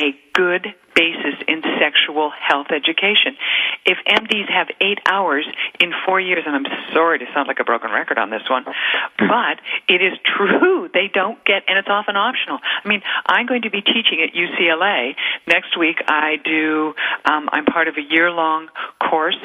a 0.00 0.14
good 0.35 0.74
basis 0.99 1.39
in 1.47 1.62
sexual 1.79 2.33
health 2.35 2.74
education. 2.74 3.39
If 3.87 3.99
MDs 4.03 4.51
have 4.51 4.66
eight 4.81 4.99
hours 5.07 5.47
in 5.79 5.93
four 6.05 6.20
years, 6.20 6.43
and 6.45 6.57
I'm 6.57 6.66
sorry 6.93 7.20
to 7.20 7.26
sound 7.33 7.47
like 7.47 7.61
a 7.61 7.64
broken 7.64 7.93
record 7.93 8.18
on 8.18 8.31
this 8.31 8.43
one, 8.51 8.64
but 8.64 9.62
it 9.89 10.03
is 10.03 10.18
true 10.37 10.91
they 10.95 11.09
don't 11.12 11.39
get, 11.45 11.62
and 11.68 11.79
it's 11.79 11.89
often 11.89 12.16
optional. 12.16 12.59
I 12.85 12.89
mean, 12.89 13.03
I'm 13.26 13.47
going 13.47 13.62
to 13.62 13.70
be 13.70 13.81
teaching 13.81 14.18
at 14.26 14.35
UCLA 14.35 15.14
next 15.47 15.79
week. 15.79 16.03
I 16.09 16.37
do. 16.45 16.95
Um, 17.24 17.49
I'm 17.53 17.64
part 17.64 17.87
of 17.87 17.95
a 17.97 18.03
year-long 18.03 18.68
course, 18.99 19.39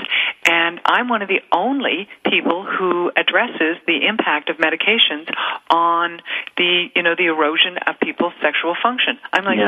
and 0.49 0.81
I'm 0.85 1.07
one 1.07 1.21
of 1.21 1.27
the 1.27 1.41
only 1.51 2.07
people 2.25 2.65
who 2.65 3.11
addresses 3.15 3.77
the 3.85 4.07
impact 4.07 4.49
of 4.49 4.57
medications 4.57 5.29
on 5.69 6.19
the, 6.57 6.87
you 6.95 7.03
know, 7.03 7.13
the 7.15 7.25
erosion 7.25 7.77
of 7.85 7.99
people's 8.01 8.33
sexual 8.41 8.75
function. 8.81 9.19
I'm 9.31 9.45
like. 9.45 9.59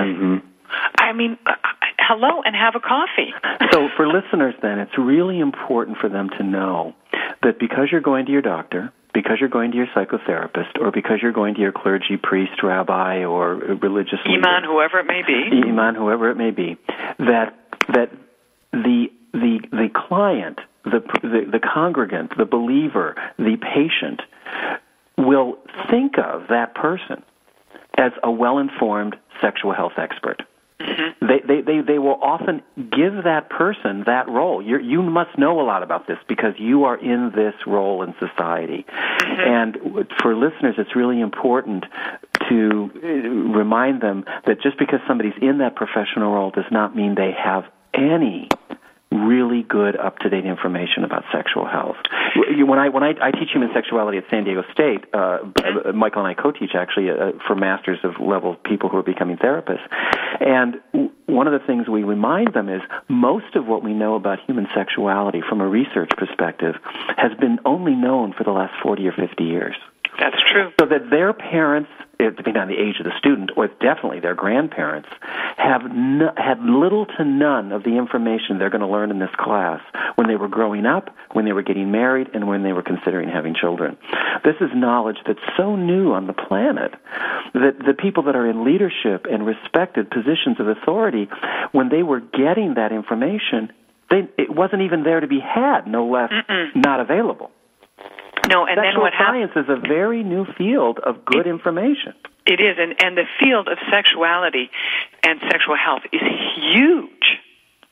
I 0.98 1.14
mean, 1.14 1.38
uh, 1.46 1.54
hello, 2.00 2.42
and 2.44 2.56
have 2.56 2.76
a 2.76 2.80
coffee. 2.80 3.34
So, 3.72 3.90
for 3.98 4.08
listeners, 4.08 4.54
then, 4.62 4.80
it's 4.80 4.98
really 4.98 5.40
important 5.40 5.98
for 5.98 6.08
them 6.08 6.30
to 6.38 6.44
know 6.44 6.94
that 7.44 7.60
because 7.60 7.90
you're 7.92 8.00
going 8.00 8.26
to 8.28 8.32
your 8.32 8.42
doctor, 8.42 8.94
because 9.14 9.38
you're 9.40 9.50
going 9.50 9.72
to 9.72 9.78
your 9.78 9.88
psychotherapist, 9.88 10.80
or 10.80 10.92
because 10.92 11.20
you're 11.22 11.34
going 11.34 11.56
to 11.56 11.62
your 11.62 11.74
clergy, 11.74 12.16
priest, 12.22 12.64
rabbi, 12.64 13.26
or 13.26 13.56
religious 13.56 14.20
leader, 14.26 14.48
Iman, 14.48 14.64
whoever 14.64 15.00
it 15.00 15.08
may 15.08 15.24
be. 15.28 15.68
Iman, 15.68 15.96
whoever 15.96 16.30
it 16.30 16.38
may 16.38 16.52
be, 16.52 16.78
that 17.20 17.58
that 17.90 18.12
the 18.72 19.08
the 19.34 19.60
the 19.72 19.90
client, 19.94 20.60
the 20.86 21.02
the, 21.22 21.50
the 21.52 21.60
congregant, 21.60 22.38
the 22.38 22.46
believer, 22.46 23.16
the 23.38 23.58
patient 23.58 24.22
will 25.18 25.58
think 25.90 26.18
of 26.18 26.48
that 26.50 26.76
person 26.76 27.24
as 27.98 28.12
a 28.24 28.32
well-informed 28.32 29.16
sexual 29.42 29.74
health 29.74 29.94
expert. 29.98 30.44
They, 30.80 31.40
they, 31.48 31.62
they, 31.62 31.82
they 31.82 32.00
will 32.00 32.20
often 32.22 32.62
give 32.76 33.24
that 33.24 33.50
person 33.50 34.04
that 34.06 34.28
role. 34.28 34.62
You're, 34.62 34.82
you 34.82 35.02
must 35.02 35.38
know 35.38 35.62
a 35.62 35.64
lot 35.64 35.84
about 35.84 36.08
this 36.08 36.18
because 36.28 36.54
you 36.58 36.84
are 36.84 36.98
in 36.98 37.32
this 37.34 37.54
role 37.66 38.04
in 38.04 38.14
society. 38.20 38.86
And 38.90 39.78
for 40.22 40.36
listeners, 40.36 40.76
it's 40.78 40.96
really 40.96 41.22
important 41.22 41.86
to 42.50 42.92
uh, 42.96 43.08
remind 43.58 44.02
them 44.02 44.26
that 44.46 44.62
just 44.62 44.78
because 44.78 45.00
somebody's 45.08 45.34
in 45.42 45.60
that 45.60 45.76
professional 45.76 46.34
role 46.34 46.52
does 46.52 46.70
not 46.72 46.96
mean 46.96 47.16
they 47.16 47.32
have 47.32 47.64
any 47.94 48.50
really 49.12 49.64
good 49.64 49.96
up 49.96 50.20
to 50.20 50.30
date 50.30 50.46
information 50.46 51.04
about 51.04 51.24
sexual 51.32 51.66
health. 51.66 51.96
When 52.36 52.80
I 52.80 52.90
when 52.90 53.04
I, 53.04 53.14
I 53.22 53.32
teach 53.32 53.50
human 53.54 53.70
sexuality 53.74 54.18
at 54.18 54.26
San 54.30 54.44
Diego 54.44 54.64
State, 54.74 55.06
uh, 55.14 55.38
uh, 55.88 55.92
Michael 55.94 56.26
and 56.26 56.38
I 56.38 56.42
co-teach 56.42 56.72
actually 56.76 57.10
uh, 57.10 57.32
for 57.48 57.56
masters 57.56 58.00
of 58.04 58.20
level 58.20 58.56
people 58.66 58.90
who 58.90 58.98
are 58.98 59.04
becoming 59.04 59.38
therapists, 59.38 59.88
and 60.40 60.76
w- 60.92 61.12
one 61.28 61.48
of 61.48 61.54
the 61.54 61.66
things 61.66 61.88
we 61.88 62.04
remind 62.04 62.54
them 62.54 62.68
is 62.70 62.82
most 63.08 63.56
of 63.56 63.68
what 63.68 63.84
we 63.84 63.94
know 63.94 64.16
about 64.16 64.40
human 64.46 64.68
sexuality 64.76 65.42
from 65.48 65.62
a 65.62 65.68
research 65.68 66.10
perspective 66.18 66.76
has 67.18 67.32
been 67.40 67.60
only 67.66 67.94
known 67.96 68.34
for 68.34 68.44
the 68.44 68.52
last 68.52 68.74
forty 68.84 69.08
or 69.08 69.12
fifty 69.14 69.44
years 69.46 69.76
That's 70.20 70.38
true. 70.52 70.72
so 70.80 70.86
that 70.88 71.10
their 71.10 71.32
parents, 71.34 71.90
depending 72.18 72.58
on 72.58 72.68
the 72.68 72.78
age 72.78 73.00
of 73.00 73.06
the 73.06 73.18
student, 73.18 73.52
or 73.56 73.68
definitely 73.68 74.20
their 74.20 74.36
grandparents, 74.36 75.10
have 75.58 75.82
n- 75.86 76.30
had 76.38 76.60
little 76.62 77.06
to 77.06 77.24
none 77.24 77.72
of 77.72 77.84
the 77.84 77.98
information 77.98 78.58
they're 78.58 78.70
going 78.70 78.82
to 78.82 78.88
learn 78.88 79.12
in 79.12 79.20
this 79.20 79.34
class 79.38 79.82
when 80.16 80.28
they 80.28 80.36
were 80.36 80.48
growing 80.48 80.86
up, 80.86 81.16
when 81.34 81.46
they 81.46 81.54
were 81.54 81.64
getting 81.64 81.92
married, 81.92 82.30
and 82.34 82.48
when 82.48 82.64
they 82.64 82.74
were 82.74 82.84
considering 82.84 83.30
having 83.30 83.56
children. 83.56 83.98
This 84.44 84.56
is 84.62 84.70
knowledge 84.74 85.18
that's 85.26 85.40
so 85.58 85.76
new 85.76 86.14
on 86.14 86.28
the 86.28 86.34
planet 86.34 86.94
that 87.54 87.80
the 87.86 87.94
people 87.94 88.24
that 88.24 88.36
are 88.36 88.50
in 88.50 88.64
leadership 88.64 89.26
and 89.30 89.46
respected 89.46 90.10
positions 90.10 90.60
of 90.60 90.68
authority, 90.68 91.30
when 91.72 91.90
they 91.90 92.04
were 92.04 92.20
getting 92.20 92.76
that 92.76 92.92
information, 92.92 93.72
they, 94.10 94.28
it 94.38 94.50
wasn't 94.54 94.82
even 94.82 95.04
there 95.04 95.20
to 95.20 95.28
be 95.28 95.40
had, 95.40 95.88
no 95.88 96.06
less 96.08 96.32
not 96.76 97.00
available. 97.00 97.52
No, 98.48 98.66
and 98.66 98.78
then 98.78 99.00
what 99.00 99.14
happens? 99.14 99.52
science 99.54 99.68
is 99.68 99.70
a 99.70 99.80
very 99.88 100.24
new 100.24 100.46
field 100.58 101.00
of 101.00 101.26
good 101.26 101.48
information. 101.48 102.14
It 102.46 102.60
is, 102.60 102.78
and, 102.80 102.96
and 103.04 103.18
the 103.18 103.26
field 103.40 103.68
of 103.68 103.78
sexuality 103.90 104.70
and 105.24 105.40
sexual 105.50 105.76
health 105.76 106.04
is 106.12 106.22
huge. 106.56 107.40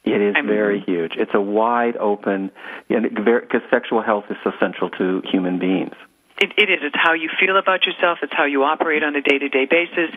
It 0.03 0.21
is 0.21 0.35
I'm- 0.35 0.47
very 0.47 0.79
huge. 0.79 1.13
It's 1.15 1.33
a 1.33 1.41
wide 1.41 1.97
open, 1.97 2.51
because 2.87 3.61
sexual 3.71 4.01
health 4.01 4.25
is 4.29 4.37
so 4.43 4.51
central 4.59 4.89
to 4.91 5.21
human 5.31 5.57
beings. 5.59 5.95
It, 6.43 6.51
it 6.57 6.69
is. 6.69 6.79
It's 6.81 6.95
how 6.95 7.13
you 7.13 7.29
feel 7.39 7.55
about 7.55 7.85
yourself. 7.85 8.19
It's 8.21 8.33
how 8.33 8.43
you 8.43 8.63
operate 8.63 9.01
on 9.01 9.15
a 9.15 9.21
day-to-day 9.21 9.63
basis. 9.63 10.11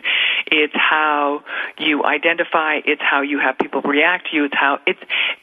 It's 0.47 0.75
how 0.75 1.41
you 1.77 2.03
identify. 2.03 2.79
It's 2.83 3.01
how 3.01 3.21
you 3.21 3.39
have 3.39 3.57
people 3.57 3.81
react 3.81 4.27
to 4.31 4.35
you. 4.35 4.43
It's 4.43 4.53
how 4.53 4.79
it's 4.85 4.99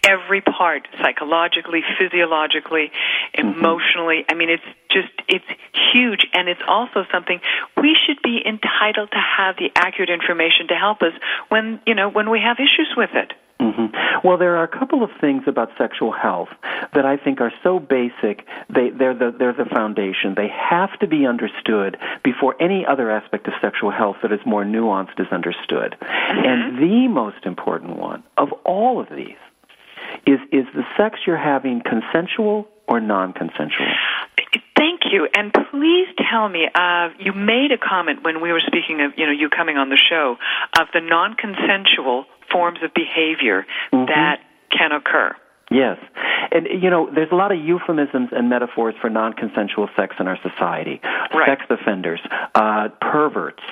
every 0.07 0.43
part, 0.43 0.87
psychologically, 1.01 1.83
physiologically, 1.99 2.93
mm-hmm. 3.35 3.59
emotionally. 3.59 4.27
I 4.29 4.35
mean, 4.35 4.51
it's 4.51 4.69
just 4.91 5.09
it's 5.27 5.49
huge, 5.95 6.27
and 6.35 6.51
it's 6.51 6.61
also 6.69 7.07
something 7.11 7.41
we 7.81 7.97
should 8.05 8.21
be 8.23 8.43
entitled 8.45 9.11
to 9.13 9.23
have 9.39 9.57
the 9.57 9.71
accurate 9.75 10.11
information 10.11 10.69
to 10.69 10.75
help 10.75 11.01
us 11.01 11.15
when 11.49 11.81
you 11.87 11.95
know 11.95 12.11
when 12.11 12.29
we 12.29 12.41
have 12.41 12.59
issues 12.59 12.93
with 12.95 13.11
it. 13.15 13.33
Hmm 13.61 13.87
Well, 14.25 14.39
there 14.39 14.57
are 14.57 14.65
a 14.65 14.69
couple 14.69 15.03
of 15.03 15.11
things 15.21 15.45
about 15.47 15.71
sexual 15.79 16.13
health 16.13 16.49
that 16.93 17.07
I 17.07 17.17
think 17.17 17.41
are 17.41 17.53
so 17.63 17.79
basic. 17.79 18.47
They, 18.69 18.91
they're 18.91 19.15
the 19.15 19.35
they're 19.37 19.53
the 19.53 19.65
foundation. 19.65 20.35
They 20.37 20.49
have 20.49 20.99
to 21.01 21.07
be 21.07 21.27
understood 21.27 21.97
before 22.23 22.61
any 22.61 22.85
other 22.87 23.11
aspect 23.11 23.47
of 23.47 23.55
sexual 23.61 23.91
health 23.91 24.17
that 24.23 24.33
is 24.33 24.41
more 24.45 24.65
nuanced 24.65 25.21
is 25.21 25.29
understood. 25.31 25.97
And 26.01 26.79
the 26.79 27.09
most 27.09 27.47
important 27.47 27.97
one 27.97 28.23
of 28.37 28.53
all 28.65 29.01
of 29.01 29.09
these 29.11 29.37
is 30.27 30.39
is 30.53 30.67
the 30.75 30.85
sex 30.97 31.21
you're 31.27 31.37
having 31.37 31.83
consensual 31.83 32.69
or 32.87 33.01
non-consensual? 33.01 33.87
Thank 34.77 35.03
you, 35.11 35.29
and 35.35 35.53
please 35.71 36.09
tell 36.31 36.49
me. 36.49 36.69
Uh, 36.75 37.11
you 37.19 37.33
made 37.33 37.71
a 37.73 37.79
comment 37.79 38.23
when 38.23 38.43
we 38.43 38.53
were 38.53 38.61
speaking 38.67 39.01
of 39.01 39.13
you 39.17 39.27
know 39.27 39.33
you 39.33 39.49
coming 39.49 39.77
on 39.77 39.89
the 39.89 39.97
show 39.97 40.37
of 40.79 40.89
the 40.93 41.01
non-consensual 41.01 42.27
forms 42.55 42.79
of 42.85 42.95
behavior 42.95 43.67
mm-hmm. 43.93 44.07
that 44.07 44.39
can 44.71 44.93
occur. 44.93 45.35
Yes. 45.71 45.99
And, 46.55 46.69
you 46.81 46.89
know, 46.89 47.11
there's 47.13 47.33
a 47.33 47.35
lot 47.35 47.51
of 47.51 47.59
euphemisms 47.59 48.29
and 48.33 48.49
metaphors 48.49 48.95
for 49.01 49.11
non 49.11 49.33
consensual 49.33 49.89
sex 49.97 50.15
in 50.21 50.29
our 50.29 50.39
society. 50.41 51.01
Right. 51.03 51.49
Sex 51.49 51.63
offenders, 51.69 52.21
uh, 52.55 52.89
perverts, 53.01 53.63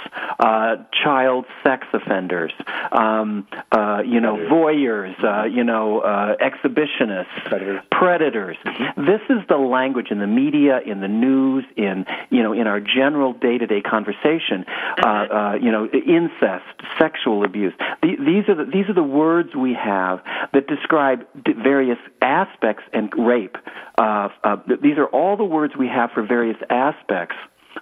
uh, 0.40 0.76
child 1.04 1.46
sex 1.62 1.86
offenders, 1.92 2.52
um, 2.90 3.46
uh, 3.70 4.02
you 4.04 4.20
know, 4.20 4.36
voyeurs, 4.36 5.14
uh, 5.22 5.44
you 5.44 5.62
know, 5.62 6.00
uh, 6.00 6.34
exhibitionists, 6.36 7.86
predators. 7.92 8.56
This 8.96 9.20
is 9.30 9.38
the 9.48 9.56
language 9.56 10.08
in 10.10 10.18
the 10.18 10.26
media, 10.26 10.80
in 10.84 11.00
the 11.00 11.08
news, 11.08 11.64
in, 11.76 12.04
you 12.30 12.42
know, 12.42 12.52
in 12.52 12.66
our 12.66 12.80
general 12.80 13.32
day 13.32 13.58
to 13.58 13.66
day 13.66 13.80
conversation. 13.80 14.64
Uh, 15.04 15.08
uh, 15.08 15.54
you 15.60 15.70
know, 15.70 15.86
incest, 15.86 16.64
sexual 16.98 17.44
abuse. 17.44 17.72
The, 18.02 18.16
these, 18.18 18.48
are 18.48 18.56
the, 18.56 18.64
these 18.64 18.88
are 18.88 18.94
the 18.94 19.02
words 19.02 19.54
we 19.54 19.74
have 19.74 20.20
that 20.52 20.66
describe 20.66 21.20
d- 21.44 21.52
various 21.52 21.98
aspects 22.20 22.71
and 22.92 23.12
rape. 23.18 23.56
Uh, 23.98 24.28
uh, 24.44 24.56
these 24.82 24.98
are 24.98 25.06
all 25.06 25.36
the 25.36 25.44
words 25.44 25.74
we 25.78 25.88
have 25.88 26.10
for 26.12 26.22
various 26.22 26.58
aspects 26.70 27.36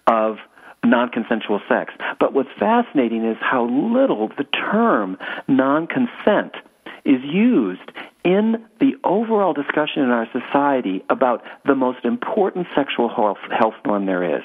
of 0.07 0.36
non-consensual 0.84 1.61
sex. 1.68 1.93
But 2.18 2.32
what's 2.32 2.49
fascinating 2.59 3.24
is 3.24 3.36
how 3.41 3.64
little 3.66 4.28
the 4.28 4.45
term 4.45 5.18
non-consent 5.47 6.55
is 7.05 7.22
used 7.24 7.91
in 8.24 8.64
the 8.78 8.93
overall 9.05 9.53
discussion 9.53 10.03
in 10.03 10.11
our 10.11 10.28
society 10.32 11.03
about 11.09 11.43
the 11.64 11.74
most 11.74 12.05
important 12.05 12.66
sexual 12.74 13.09
health, 13.09 13.38
health 13.51 13.74
norm 13.86 14.07
there 14.07 14.38
is. 14.38 14.45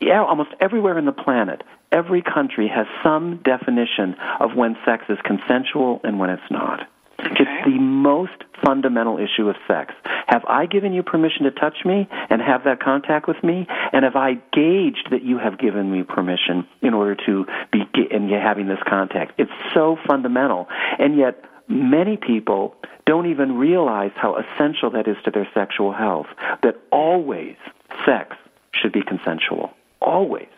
Yeah, 0.00 0.22
almost 0.22 0.50
everywhere 0.60 0.96
in 0.98 1.04
the 1.06 1.12
planet, 1.12 1.62
every 1.90 2.22
country 2.22 2.68
has 2.68 2.86
some 3.02 3.40
definition 3.42 4.14
of 4.40 4.54
when 4.54 4.76
sex 4.84 5.04
is 5.08 5.18
consensual 5.24 6.00
and 6.04 6.18
when 6.18 6.30
it's 6.30 6.50
not. 6.50 6.88
It's 7.18 7.64
the 7.64 7.78
most 7.78 8.44
fundamental 8.64 9.18
issue 9.18 9.48
of 9.48 9.56
sex. 9.66 9.94
Have 10.26 10.44
I 10.46 10.66
given 10.66 10.92
you 10.92 11.02
permission 11.02 11.44
to 11.44 11.50
touch 11.50 11.84
me 11.84 12.08
and 12.30 12.40
have 12.40 12.64
that 12.64 12.80
contact 12.80 13.26
with 13.26 13.42
me? 13.42 13.66
And 13.92 14.04
have 14.04 14.16
I 14.16 14.34
gauged 14.52 15.08
that 15.10 15.22
you 15.22 15.38
have 15.38 15.58
given 15.58 15.90
me 15.90 16.02
permission 16.02 16.66
in 16.82 16.94
order 16.94 17.16
to 17.26 17.46
be 17.72 17.82
and 18.10 18.30
having 18.30 18.68
this 18.68 18.78
contact? 18.88 19.32
It's 19.38 19.50
so 19.74 19.96
fundamental. 20.06 20.68
And 20.98 21.16
yet, 21.16 21.44
many 21.68 22.16
people 22.16 22.74
don't 23.04 23.26
even 23.26 23.56
realize 23.56 24.12
how 24.14 24.36
essential 24.36 24.90
that 24.90 25.08
is 25.08 25.16
to 25.24 25.30
their 25.30 25.48
sexual 25.54 25.92
health. 25.92 26.26
That 26.62 26.76
always 26.92 27.56
sex 28.04 28.36
should 28.72 28.92
be 28.92 29.02
consensual. 29.02 29.70
Always. 30.00 30.48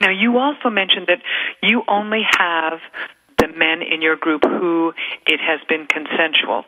Now, 0.00 0.10
you 0.10 0.38
also 0.38 0.70
mentioned 0.70 1.06
that 1.08 1.22
you 1.62 1.82
only 1.88 2.22
have 2.38 2.80
the 3.38 3.48
men 3.48 3.82
in 3.82 4.02
your 4.02 4.16
group 4.16 4.42
who 4.44 4.92
it 5.26 5.40
has 5.40 5.60
been 5.68 5.86
consensual. 5.86 6.64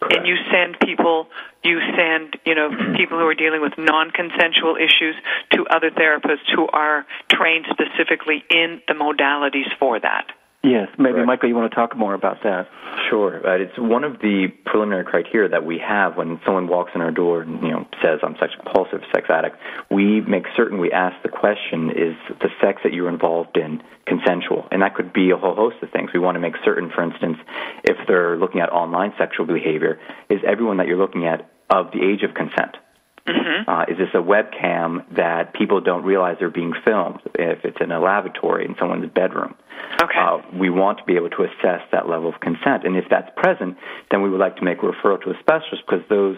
Correct. 0.00 0.16
And 0.16 0.26
you 0.26 0.36
send 0.52 0.78
people, 0.80 1.28
you 1.64 1.80
send, 1.96 2.36
you 2.44 2.54
know, 2.54 2.68
people 2.96 3.18
who 3.18 3.26
are 3.26 3.34
dealing 3.34 3.62
with 3.62 3.72
non-consensual 3.78 4.76
issues 4.76 5.16
to 5.52 5.66
other 5.70 5.90
therapists 5.90 6.52
who 6.54 6.68
are 6.68 7.06
trained 7.30 7.66
specifically 7.70 8.44
in 8.50 8.82
the 8.88 8.94
modalities 8.94 9.72
for 9.78 9.98
that. 9.98 10.26
Yes, 10.62 10.88
maybe 10.98 11.14
Correct. 11.14 11.26
Michael, 11.26 11.48
you 11.48 11.54
want 11.54 11.70
to 11.70 11.74
talk 11.76 11.96
more 11.96 12.14
about 12.14 12.42
that? 12.42 12.66
Sure. 13.08 13.46
Uh, 13.46 13.62
it's 13.62 13.78
one 13.78 14.02
of 14.02 14.18
the 14.18 14.48
preliminary 14.64 15.04
criteria 15.04 15.48
that 15.50 15.64
we 15.64 15.78
have 15.78 16.16
when 16.16 16.40
someone 16.44 16.66
walks 16.66 16.90
in 16.94 17.00
our 17.00 17.12
door 17.12 17.42
and 17.42 17.62
you 17.62 17.70
know 17.70 17.86
says 18.02 18.18
I'm 18.22 18.34
sex 18.40 18.52
compulsive, 18.60 19.00
sex 19.14 19.28
addict. 19.30 19.56
We 19.90 20.22
make 20.22 20.44
certain 20.56 20.80
we 20.80 20.90
ask 20.90 21.14
the 21.22 21.28
question: 21.28 21.90
Is 21.90 22.16
the 22.40 22.48
sex 22.60 22.80
that 22.82 22.92
you're 22.92 23.08
involved 23.08 23.56
in 23.56 23.80
consensual? 24.06 24.66
And 24.72 24.82
that 24.82 24.96
could 24.96 25.12
be 25.12 25.30
a 25.30 25.36
whole 25.36 25.54
host 25.54 25.76
of 25.82 25.90
things. 25.90 26.10
We 26.12 26.18
want 26.18 26.34
to 26.34 26.40
make 26.40 26.54
certain, 26.64 26.90
for 26.90 27.04
instance, 27.04 27.36
if 27.84 27.96
they're 28.08 28.36
looking 28.36 28.60
at 28.60 28.70
online 28.70 29.12
sexual 29.18 29.46
behavior, 29.46 30.00
is 30.28 30.40
everyone 30.46 30.78
that 30.78 30.88
you're 30.88 30.98
looking 30.98 31.26
at 31.26 31.48
of 31.70 31.92
the 31.92 32.02
age 32.02 32.22
of 32.22 32.34
consent? 32.34 32.76
Uh, 33.28 33.84
is 33.88 33.98
this 33.98 34.08
a 34.14 34.18
webcam 34.22 35.04
that 35.16 35.52
people 35.54 35.80
don't 35.80 36.04
realize 36.04 36.36
they're 36.38 36.50
being 36.50 36.72
filmed 36.84 37.20
if 37.34 37.64
it's 37.64 37.78
in 37.80 37.90
a 37.90 38.00
lavatory 38.00 38.64
in 38.64 38.74
someone's 38.78 39.10
bedroom? 39.12 39.54
Okay. 40.00 40.18
Uh, 40.18 40.38
we 40.58 40.70
want 40.70 40.98
to 40.98 41.04
be 41.04 41.16
able 41.16 41.30
to 41.30 41.42
assess 41.42 41.80
that 41.92 42.08
level 42.08 42.28
of 42.32 42.40
consent, 42.40 42.84
and 42.84 42.96
if 42.96 43.04
that's 43.10 43.28
present, 43.36 43.76
then 44.10 44.22
we 44.22 44.30
would 44.30 44.40
like 44.40 44.56
to 44.56 44.64
make 44.64 44.78
a 44.78 44.86
referral 44.86 45.20
to 45.22 45.30
a 45.30 45.38
specialist 45.40 45.82
because 45.88 46.04
those 46.08 46.36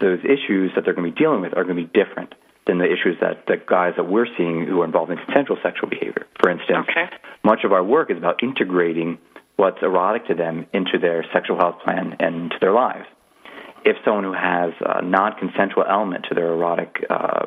those 0.00 0.20
issues 0.24 0.70
that 0.76 0.84
they're 0.84 0.94
going 0.94 1.08
to 1.10 1.12
be 1.12 1.18
dealing 1.18 1.40
with 1.40 1.56
are 1.56 1.64
going 1.64 1.76
to 1.76 1.82
be 1.82 1.90
different 1.92 2.34
than 2.68 2.78
the 2.78 2.84
issues 2.84 3.16
that 3.20 3.46
the 3.46 3.56
guys 3.68 3.94
that 3.96 4.04
we're 4.08 4.26
seeing 4.36 4.64
who 4.66 4.80
are 4.82 4.84
involved 4.84 5.10
in 5.10 5.18
consensual 5.18 5.56
sexual 5.62 5.88
behavior. 5.88 6.26
For 6.40 6.50
instance, 6.50 6.86
Okay. 6.90 7.08
much 7.42 7.64
of 7.64 7.72
our 7.72 7.82
work 7.82 8.10
is 8.10 8.16
about 8.18 8.42
integrating 8.42 9.18
what's 9.56 9.78
erotic 9.82 10.26
to 10.28 10.34
them 10.34 10.66
into 10.72 10.98
their 11.00 11.24
sexual 11.32 11.56
health 11.56 11.80
plan 11.82 12.14
and 12.20 12.34
into 12.42 12.56
their 12.60 12.72
lives. 12.72 13.06
If 13.88 13.96
someone 14.04 14.24
who 14.24 14.34
has 14.34 14.74
a 14.80 15.00
non-consensual 15.00 15.84
element 15.88 16.26
to 16.28 16.34
their 16.34 16.52
erotic 16.52 17.02
uh, 17.08 17.46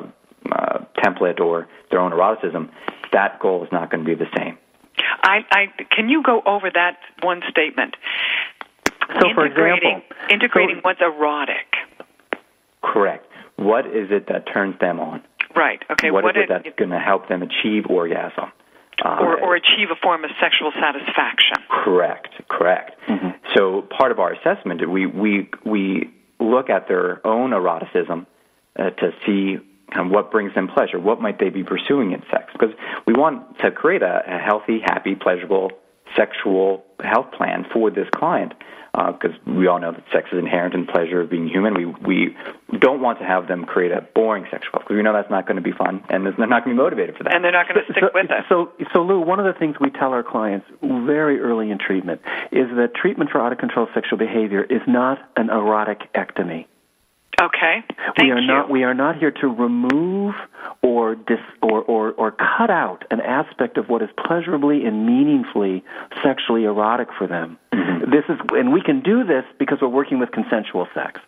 uh, 0.50 0.78
template 0.98 1.38
or 1.38 1.68
their 1.92 2.00
own 2.00 2.10
eroticism, 2.10 2.68
that 3.12 3.38
goal 3.38 3.62
is 3.62 3.70
not 3.70 3.92
going 3.92 4.04
to 4.04 4.08
be 4.10 4.16
the 4.16 4.30
same. 4.36 4.58
I, 5.22 5.38
I 5.52 5.66
can 5.94 6.08
you 6.08 6.20
go 6.20 6.42
over 6.44 6.68
that 6.74 6.98
one 7.22 7.42
statement? 7.48 7.96
So, 9.20 9.28
for 9.34 9.46
integrating, 9.46 10.02
example, 10.02 10.34
integrating 10.34 10.76
so- 10.76 10.80
what's 10.82 11.00
erotic. 11.00 11.68
Correct. 12.82 13.24
What 13.54 13.86
is 13.86 14.10
it 14.10 14.26
that 14.26 14.52
turns 14.52 14.74
them 14.80 14.98
on? 14.98 15.22
Right. 15.54 15.80
Okay. 15.92 16.10
what 16.10 16.24
is 16.24 16.30
it 16.34 16.38
it- 16.42 16.48
that's 16.48 16.76
going 16.76 16.90
to 16.90 16.98
help 16.98 17.28
them 17.28 17.42
achieve 17.42 17.86
orgasm? 17.88 18.50
Uh, 19.04 19.18
or, 19.20 19.40
or 19.40 19.54
achieve 19.56 19.88
a 19.90 19.96
form 20.02 20.24
of 20.24 20.30
sexual 20.40 20.70
satisfaction. 20.78 21.56
Correct, 21.68 22.28
correct. 22.48 22.92
So 23.56 23.82
part 23.82 24.12
of 24.12 24.18
our 24.20 24.32
assessment, 24.32 24.88
we 24.88 25.06
we 25.06 25.48
we 25.64 26.10
look 26.42 26.70
at 26.70 26.88
their 26.88 27.24
own 27.26 27.52
eroticism 27.52 28.26
uh, 28.78 28.90
to 28.90 29.12
see 29.26 29.58
kind 29.92 30.06
of 30.06 30.12
what 30.12 30.30
brings 30.30 30.54
them 30.54 30.68
pleasure. 30.68 30.98
What 30.98 31.20
might 31.20 31.38
they 31.38 31.50
be 31.50 31.64
pursuing 31.64 32.12
in 32.12 32.22
sex? 32.30 32.46
Because 32.52 32.74
we 33.06 33.12
want 33.12 33.58
to 33.58 33.70
create 33.70 34.02
a, 34.02 34.22
a 34.26 34.38
healthy, 34.38 34.80
happy, 34.80 35.14
pleasurable 35.14 35.72
sexual 36.16 36.84
health 37.02 37.32
plan 37.32 37.66
for 37.72 37.90
this 37.90 38.08
client. 38.14 38.54
Uh, 38.94 39.10
because 39.10 39.34
we 39.46 39.66
all 39.66 39.80
know 39.80 39.90
that 39.90 40.04
sex 40.12 40.28
is 40.32 40.38
inherent 40.38 40.74
in 40.74 40.86
pleasure 40.86 41.22
of 41.22 41.30
being 41.30 41.48
human. 41.48 41.72
We 41.72 41.86
we 41.86 42.36
don't 42.78 43.00
want 43.00 43.20
to 43.20 43.24
have 43.24 43.48
them 43.48 43.64
create 43.64 43.90
a 43.90 44.02
boring 44.14 44.44
sexual 44.50 44.80
because 44.80 44.94
we 44.94 45.02
know 45.02 45.14
that's 45.14 45.30
not 45.30 45.46
going 45.46 45.56
to 45.56 45.62
be 45.62 45.72
fun, 45.72 46.04
and 46.10 46.26
they're 46.26 46.46
not 46.46 46.62
going 46.62 46.76
to 46.76 46.82
be 46.82 46.84
motivated 46.84 47.16
for 47.16 47.24
that. 47.24 47.34
And 47.34 47.42
they're 47.42 47.52
not 47.52 47.68
going 47.68 47.80
to 47.86 47.90
stick 47.90 48.02
so, 48.02 48.10
with 48.12 48.26
it. 48.30 48.44
So, 48.50 48.70
so 48.92 49.00
Lou, 49.00 49.20
one 49.20 49.40
of 49.40 49.46
the 49.46 49.58
things 49.58 49.76
we 49.80 49.88
tell 49.88 50.12
our 50.12 50.22
clients 50.22 50.66
very 50.82 51.40
early 51.40 51.70
in 51.70 51.78
treatment 51.78 52.20
is 52.50 52.68
that 52.76 52.90
treatment 52.94 53.30
for 53.30 53.40
out 53.40 53.50
of 53.50 53.56
control 53.56 53.88
sexual 53.94 54.18
behavior 54.18 54.62
is 54.62 54.82
not 54.86 55.18
an 55.36 55.48
erotic 55.48 56.12
ectomy. 56.12 56.66
Okay. 57.40 57.82
Thank 57.88 58.18
we 58.18 58.30
are 58.30 58.40
you. 58.40 58.46
not 58.46 58.70
we 58.70 58.84
are 58.84 58.94
not 58.94 59.18
here 59.18 59.30
to 59.30 59.48
remove 59.48 60.34
or 60.82 61.14
dis 61.14 61.38
or, 61.60 61.82
or 61.82 62.12
or 62.12 62.30
cut 62.30 62.70
out 62.70 63.04
an 63.10 63.20
aspect 63.20 63.78
of 63.78 63.88
what 63.88 64.02
is 64.02 64.10
pleasurably 64.16 64.84
and 64.84 65.06
meaningfully 65.06 65.82
sexually 66.22 66.64
erotic 66.64 67.08
for 67.16 67.26
them. 67.26 67.58
Mm-hmm. 67.72 68.10
This 68.10 68.24
is 68.28 68.38
and 68.50 68.72
we 68.72 68.82
can 68.82 69.00
do 69.00 69.24
this 69.24 69.44
because 69.58 69.78
we're 69.80 69.88
working 69.88 70.18
with 70.18 70.30
consensual 70.30 70.86
sex. 70.94 71.20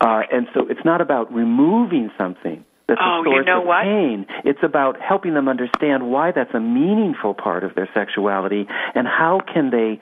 Uh, 0.00 0.22
and 0.32 0.48
so 0.54 0.66
it's 0.68 0.84
not 0.84 1.00
about 1.00 1.32
removing 1.32 2.10
something 2.18 2.64
that's 2.92 3.00
Oh, 3.02 3.24
a 3.24 3.30
you 3.30 3.44
know 3.44 3.60
of 3.60 3.66
what? 3.66 3.84
pain. 3.84 4.26
It's 4.44 4.62
about 4.62 5.00
helping 5.00 5.34
them 5.34 5.48
understand 5.48 6.10
why 6.10 6.32
that's 6.32 6.52
a 6.54 6.60
meaningful 6.60 7.32
part 7.34 7.64
of 7.64 7.74
their 7.74 7.88
sexuality 7.94 8.66
and 8.94 9.06
how 9.06 9.40
can 9.40 9.70
they 9.70 9.98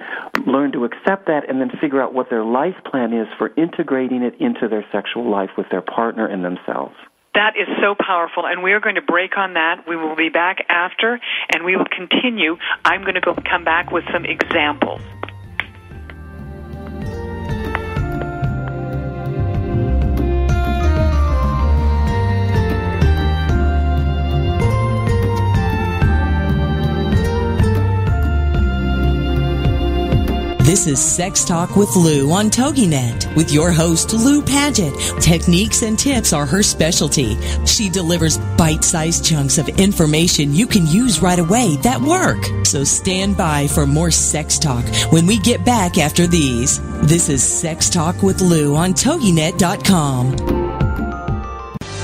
learn 0.50 0.72
to 0.72 0.84
accept 0.84 1.26
that 1.26 1.48
and 1.48 1.60
then 1.60 1.70
figure 1.80 2.02
out 2.02 2.12
what 2.14 2.30
their 2.30 2.44
life 2.44 2.74
plan 2.84 3.12
is 3.12 3.28
for 3.38 3.52
integrating 3.56 4.22
it 4.22 4.34
into 4.40 4.66
their 4.68 4.84
sexual 4.90 5.30
life 5.30 5.50
with 5.56 5.68
their 5.70 5.82
partner 5.82 6.26
and 6.26 6.44
themselves. 6.44 6.94
That 7.34 7.54
is 7.56 7.68
so 7.80 7.94
powerful, 7.94 8.44
and 8.44 8.60
we 8.62 8.72
are 8.72 8.80
going 8.80 8.96
to 8.96 9.02
break 9.02 9.38
on 9.38 9.54
that. 9.54 9.84
We 9.86 9.94
will 9.94 10.16
be 10.16 10.30
back 10.30 10.66
after, 10.68 11.20
and 11.54 11.64
we 11.64 11.76
will 11.76 11.86
continue. 11.86 12.56
I'm 12.84 13.02
going 13.02 13.14
to 13.14 13.20
go 13.20 13.36
come 13.48 13.62
back 13.64 13.92
with 13.92 14.02
some 14.12 14.24
examples. 14.24 15.00
This 30.70 30.86
is 30.86 31.02
Sex 31.02 31.44
Talk 31.44 31.74
with 31.74 31.96
Lou 31.96 32.30
on 32.30 32.48
TogiNet 32.48 33.34
with 33.34 33.50
your 33.50 33.72
host, 33.72 34.12
Lou 34.12 34.40
Paget. 34.40 34.94
Techniques 35.20 35.82
and 35.82 35.98
tips 35.98 36.32
are 36.32 36.46
her 36.46 36.62
specialty. 36.62 37.36
She 37.66 37.88
delivers 37.88 38.38
bite-sized 38.56 39.24
chunks 39.24 39.58
of 39.58 39.68
information 39.68 40.54
you 40.54 40.68
can 40.68 40.86
use 40.86 41.20
right 41.22 41.40
away 41.40 41.74
that 41.78 42.00
work. 42.00 42.38
So 42.64 42.84
stand 42.84 43.36
by 43.36 43.66
for 43.66 43.84
more 43.84 44.12
sex 44.12 44.60
talk 44.60 44.84
when 45.10 45.26
we 45.26 45.40
get 45.40 45.64
back 45.64 45.98
after 45.98 46.28
these. 46.28 46.78
This 47.02 47.28
is 47.28 47.42
Sex 47.42 47.90
Talk 47.90 48.22
with 48.22 48.40
Lou 48.40 48.76
on 48.76 48.94
TogiNet.com. 48.94 50.36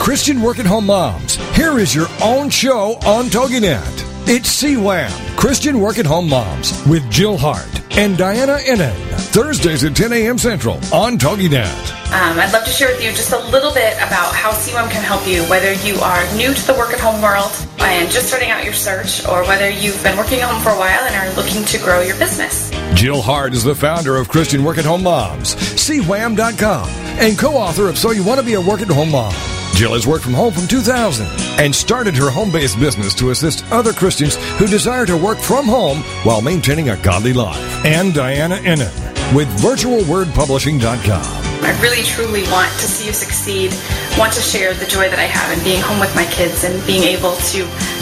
Christian 0.00 0.42
work 0.42 0.58
at 0.58 0.66
home 0.66 0.86
moms, 0.86 1.36
here 1.54 1.78
is 1.78 1.94
your 1.94 2.08
own 2.20 2.50
show 2.50 2.94
on 3.06 3.26
TogiNet. 3.26 4.05
It's 4.28 4.60
CWAM, 4.60 5.36
Christian 5.36 5.78
Work 5.78 6.00
at 6.00 6.04
Home 6.04 6.28
Moms, 6.28 6.84
with 6.88 7.08
Jill 7.12 7.36
Hart 7.38 7.68
and 7.96 8.18
Diana 8.18 8.58
Ennen. 8.58 8.92
Thursdays 9.30 9.84
at 9.84 9.94
10 9.94 10.12
a.m. 10.12 10.36
Central 10.36 10.74
on 10.92 11.16
TogiNet. 11.16 11.62
Um, 12.10 12.36
I'd 12.36 12.52
love 12.52 12.64
to 12.64 12.70
share 12.72 12.88
with 12.88 13.04
you 13.04 13.10
just 13.10 13.30
a 13.30 13.38
little 13.50 13.72
bit 13.72 13.94
about 13.98 14.34
how 14.34 14.50
CWAM 14.50 14.90
can 14.90 15.04
help 15.04 15.24
you, 15.28 15.44
whether 15.44 15.74
you 15.74 15.94
are 16.00 16.24
new 16.34 16.52
to 16.52 16.66
the 16.66 16.74
work 16.74 16.92
at 16.92 16.98
home 16.98 17.22
world 17.22 17.52
and 17.78 18.10
just 18.10 18.26
starting 18.26 18.50
out 18.50 18.64
your 18.64 18.72
search, 18.72 19.24
or 19.28 19.44
whether 19.44 19.70
you've 19.70 20.02
been 20.02 20.16
working 20.16 20.40
at 20.40 20.50
home 20.50 20.60
for 20.60 20.70
a 20.70 20.76
while 20.76 21.04
and 21.04 21.14
are 21.14 21.32
looking 21.40 21.64
to 21.64 21.78
grow 21.78 22.00
your 22.00 22.18
business. 22.18 22.68
Jill 22.94 23.22
Hart 23.22 23.54
is 23.54 23.62
the 23.62 23.76
founder 23.76 24.16
of 24.16 24.28
Christian 24.28 24.64
Work 24.64 24.78
at 24.78 24.84
Home 24.84 25.04
Moms, 25.04 25.54
CWAM.com, 25.54 26.88
and 27.20 27.38
co 27.38 27.52
author 27.52 27.86
of 27.88 27.96
So 27.96 28.10
You 28.10 28.24
Want 28.24 28.40
to 28.40 28.46
Be 28.46 28.54
a 28.54 28.60
Work 28.60 28.80
at 28.80 28.88
Home 28.88 29.12
Mom. 29.12 29.55
Jill 29.76 29.92
has 29.92 30.06
worked 30.06 30.24
from 30.24 30.32
home 30.32 30.54
from 30.54 30.66
2000 30.66 31.26
and 31.60 31.74
started 31.74 32.16
her 32.16 32.30
home 32.30 32.50
based 32.50 32.80
business 32.80 33.14
to 33.16 33.28
assist 33.28 33.62
other 33.70 33.92
Christians 33.92 34.36
who 34.56 34.66
desire 34.66 35.04
to 35.04 35.18
work 35.18 35.36
from 35.36 35.66
home 35.66 35.98
while 36.24 36.40
maintaining 36.40 36.88
a 36.88 36.96
godly 36.96 37.34
life. 37.34 37.60
And 37.84 38.14
Diana 38.14 38.56
Ennen 38.56 38.90
with 39.34 39.48
VirtualWordPublishing.com. 39.60 41.44
I 41.62 41.78
really 41.82 42.02
truly 42.04 42.44
want 42.44 42.72
to 42.72 42.86
see 42.86 43.06
you 43.06 43.12
succeed, 43.12 43.74
want 44.18 44.32
to 44.32 44.40
share 44.40 44.72
the 44.72 44.86
joy 44.86 45.10
that 45.10 45.18
I 45.18 45.24
have 45.24 45.58
in 45.58 45.62
being 45.62 45.82
home 45.82 46.00
with 46.00 46.14
my 46.16 46.24
kids 46.24 46.64
and 46.64 46.84
being 46.86 47.02
able 47.02 47.36
to 47.36 47.58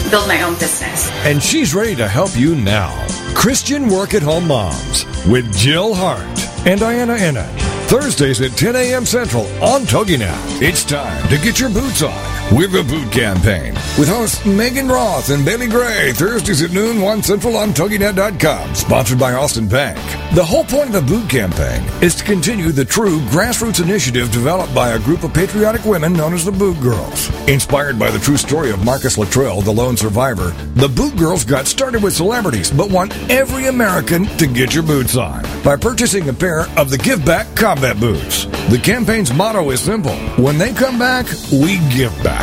build 0.09 0.29
my 0.29 0.43
own 0.43 0.53
business. 0.53 1.11
And 1.25 1.43
she's 1.43 1.75
ready 1.75 1.95
to 1.97 2.07
help 2.07 2.37
you 2.37 2.55
now. 2.55 3.05
Christian 3.35 3.89
Work 3.89 4.13
at 4.13 4.23
Home 4.23 4.47
Moms 4.47 5.03
with 5.27 5.53
Jill 5.53 5.93
Hart 5.93 6.23
and 6.65 6.79
Diana 6.79 7.15
Ennen. 7.15 7.64
Thursdays 7.87 8.41
at 8.41 8.57
10 8.57 8.75
a.m. 8.75 9.05
Central 9.05 9.45
on 9.63 9.81
TogiNet. 9.81 10.61
It's 10.61 10.83
time 10.83 11.27
to 11.29 11.37
get 11.37 11.59
your 11.59 11.69
boots 11.69 12.01
on 12.01 12.34
with 12.51 12.71
the 12.71 12.83
Boot 12.83 13.11
Campaign 13.11 13.73
with 13.97 14.07
hosts 14.07 14.45
Megan 14.45 14.87
Roth 14.87 15.29
and 15.29 15.43
Bailey 15.43 15.67
Gray, 15.67 16.11
Thursdays 16.13 16.61
at 16.61 16.71
noon, 16.71 17.01
1 17.01 17.23
Central 17.23 17.55
on 17.57 17.69
TogiNet.com, 17.69 18.75
sponsored 18.75 19.17
by 19.17 19.33
Austin 19.33 19.67
Bank. 19.67 19.97
The 20.35 20.43
whole 20.43 20.65
point 20.65 20.93
of 20.93 20.93
the 20.93 21.01
Boot 21.01 21.29
Campaign 21.29 21.81
is 22.03 22.13
to 22.15 22.23
continue 22.23 22.71
the 22.71 22.85
true 22.85 23.19
grassroots 23.29 23.81
initiative 23.81 24.31
developed 24.31 24.75
by 24.75 24.91
a 24.91 24.99
group 24.99 25.23
of 25.23 25.33
patriotic 25.33 25.85
women 25.85 26.13
known 26.13 26.33
as 26.33 26.43
the 26.45 26.51
Boot 26.51 26.79
Girls. 26.81 27.29
Inspired 27.47 27.97
by 27.97 28.11
the 28.11 28.19
true 28.19 28.37
story 28.37 28.69
of 28.71 28.83
Marcus 28.83 29.17
Luttrell, 29.17 29.61
the 29.61 29.71
lone 29.71 29.97
survivor, 29.97 30.49
the 30.75 30.89
Boot 30.89 31.15
Girls 31.15 31.45
got 31.45 31.67
started 31.67 32.03
with 32.03 32.13
celebrities 32.13 32.69
but 32.69 32.91
want 32.91 33.17
every 33.29 33.67
American 33.67 34.25
to 34.37 34.45
get 34.45 34.73
your 34.73 34.83
boots 34.83 35.15
on 35.15 35.43
by 35.63 35.75
purchasing 35.75 36.27
a 36.29 36.33
pair 36.33 36.67
of 36.77 36.89
the 36.89 36.97
Give 36.97 37.23
Back 37.25 37.55
Combat 37.55 37.99
Boots. 37.99 38.45
The 38.69 38.81
campaign's 38.83 39.33
motto 39.33 39.69
is 39.69 39.79
simple 39.79 40.15
when 40.35 40.57
they 40.57 40.73
come 40.73 40.99
back, 40.99 41.25
we 41.51 41.77
give 41.89 42.11
back. 42.23 42.34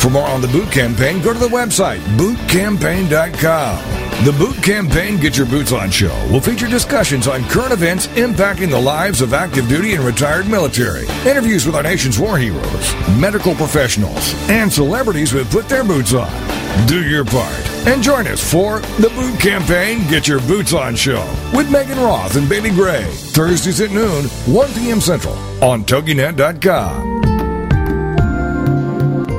For 0.00 0.10
more 0.10 0.26
on 0.26 0.40
the 0.40 0.48
Boot 0.48 0.72
Campaign, 0.72 1.22
go 1.22 1.32
to 1.32 1.38
the 1.38 1.46
website 1.46 2.00
bootcampaign.com. 2.16 4.02
The 4.24 4.32
Boot 4.32 4.62
Campaign 4.62 5.18
Get 5.18 5.36
Your 5.36 5.46
Boots 5.46 5.72
On 5.72 5.90
show 5.90 6.14
will 6.30 6.40
feature 6.40 6.68
discussions 6.68 7.26
on 7.26 7.42
current 7.44 7.72
events 7.72 8.06
impacting 8.08 8.70
the 8.70 8.78
lives 8.78 9.20
of 9.20 9.32
active 9.32 9.68
duty 9.68 9.94
and 9.94 10.04
retired 10.04 10.48
military, 10.48 11.06
interviews 11.28 11.66
with 11.66 11.74
our 11.74 11.82
nation's 11.82 12.18
war 12.18 12.38
heroes, 12.38 12.94
medical 13.18 13.54
professionals, 13.54 14.34
and 14.48 14.72
celebrities 14.72 15.30
who 15.32 15.38
have 15.38 15.50
put 15.50 15.68
their 15.68 15.82
boots 15.82 16.14
on. 16.14 16.30
Do 16.86 17.02
your 17.08 17.24
part 17.24 17.68
and 17.86 18.02
join 18.02 18.26
us 18.28 18.40
for 18.40 18.78
the 19.00 19.10
Boot 19.10 19.40
Campaign 19.40 20.06
Get 20.08 20.28
Your 20.28 20.40
Boots 20.40 20.72
On 20.72 20.94
show 20.94 21.24
with 21.52 21.70
Megan 21.70 21.98
Roth 21.98 22.36
and 22.36 22.48
Bailey 22.48 22.70
Gray, 22.70 23.04
Thursdays 23.04 23.80
at 23.80 23.90
noon, 23.90 24.24
1 24.26 24.72
p.m. 24.74 25.00
Central 25.00 25.34
on 25.62 25.84
TogiNet.com. 25.84 27.21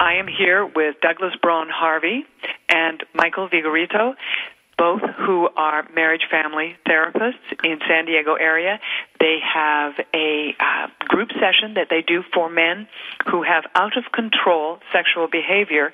I 0.00 0.14
am 0.14 0.26
here 0.26 0.64
with 0.64 0.96
Douglas 1.02 1.34
Braun 1.42 1.68
Harvey 1.70 2.24
and 2.70 3.04
Michael 3.14 3.50
Vigorito, 3.50 4.14
both 4.78 5.02
who 5.02 5.46
are 5.54 5.86
marriage 5.94 6.22
family 6.30 6.74
therapists 6.88 7.44
in 7.62 7.78
San 7.86 8.06
Diego 8.06 8.32
area. 8.32 8.80
They 9.20 9.36
have 9.44 9.92
a 10.14 10.56
uh, 10.58 10.86
group 11.00 11.28
session 11.32 11.74
that 11.74 11.88
they 11.90 12.00
do 12.00 12.22
for 12.32 12.48
men 12.48 12.88
who 13.30 13.42
have 13.42 13.64
out 13.74 13.98
of 13.98 14.04
control 14.10 14.78
sexual 14.90 15.28
behavior 15.30 15.92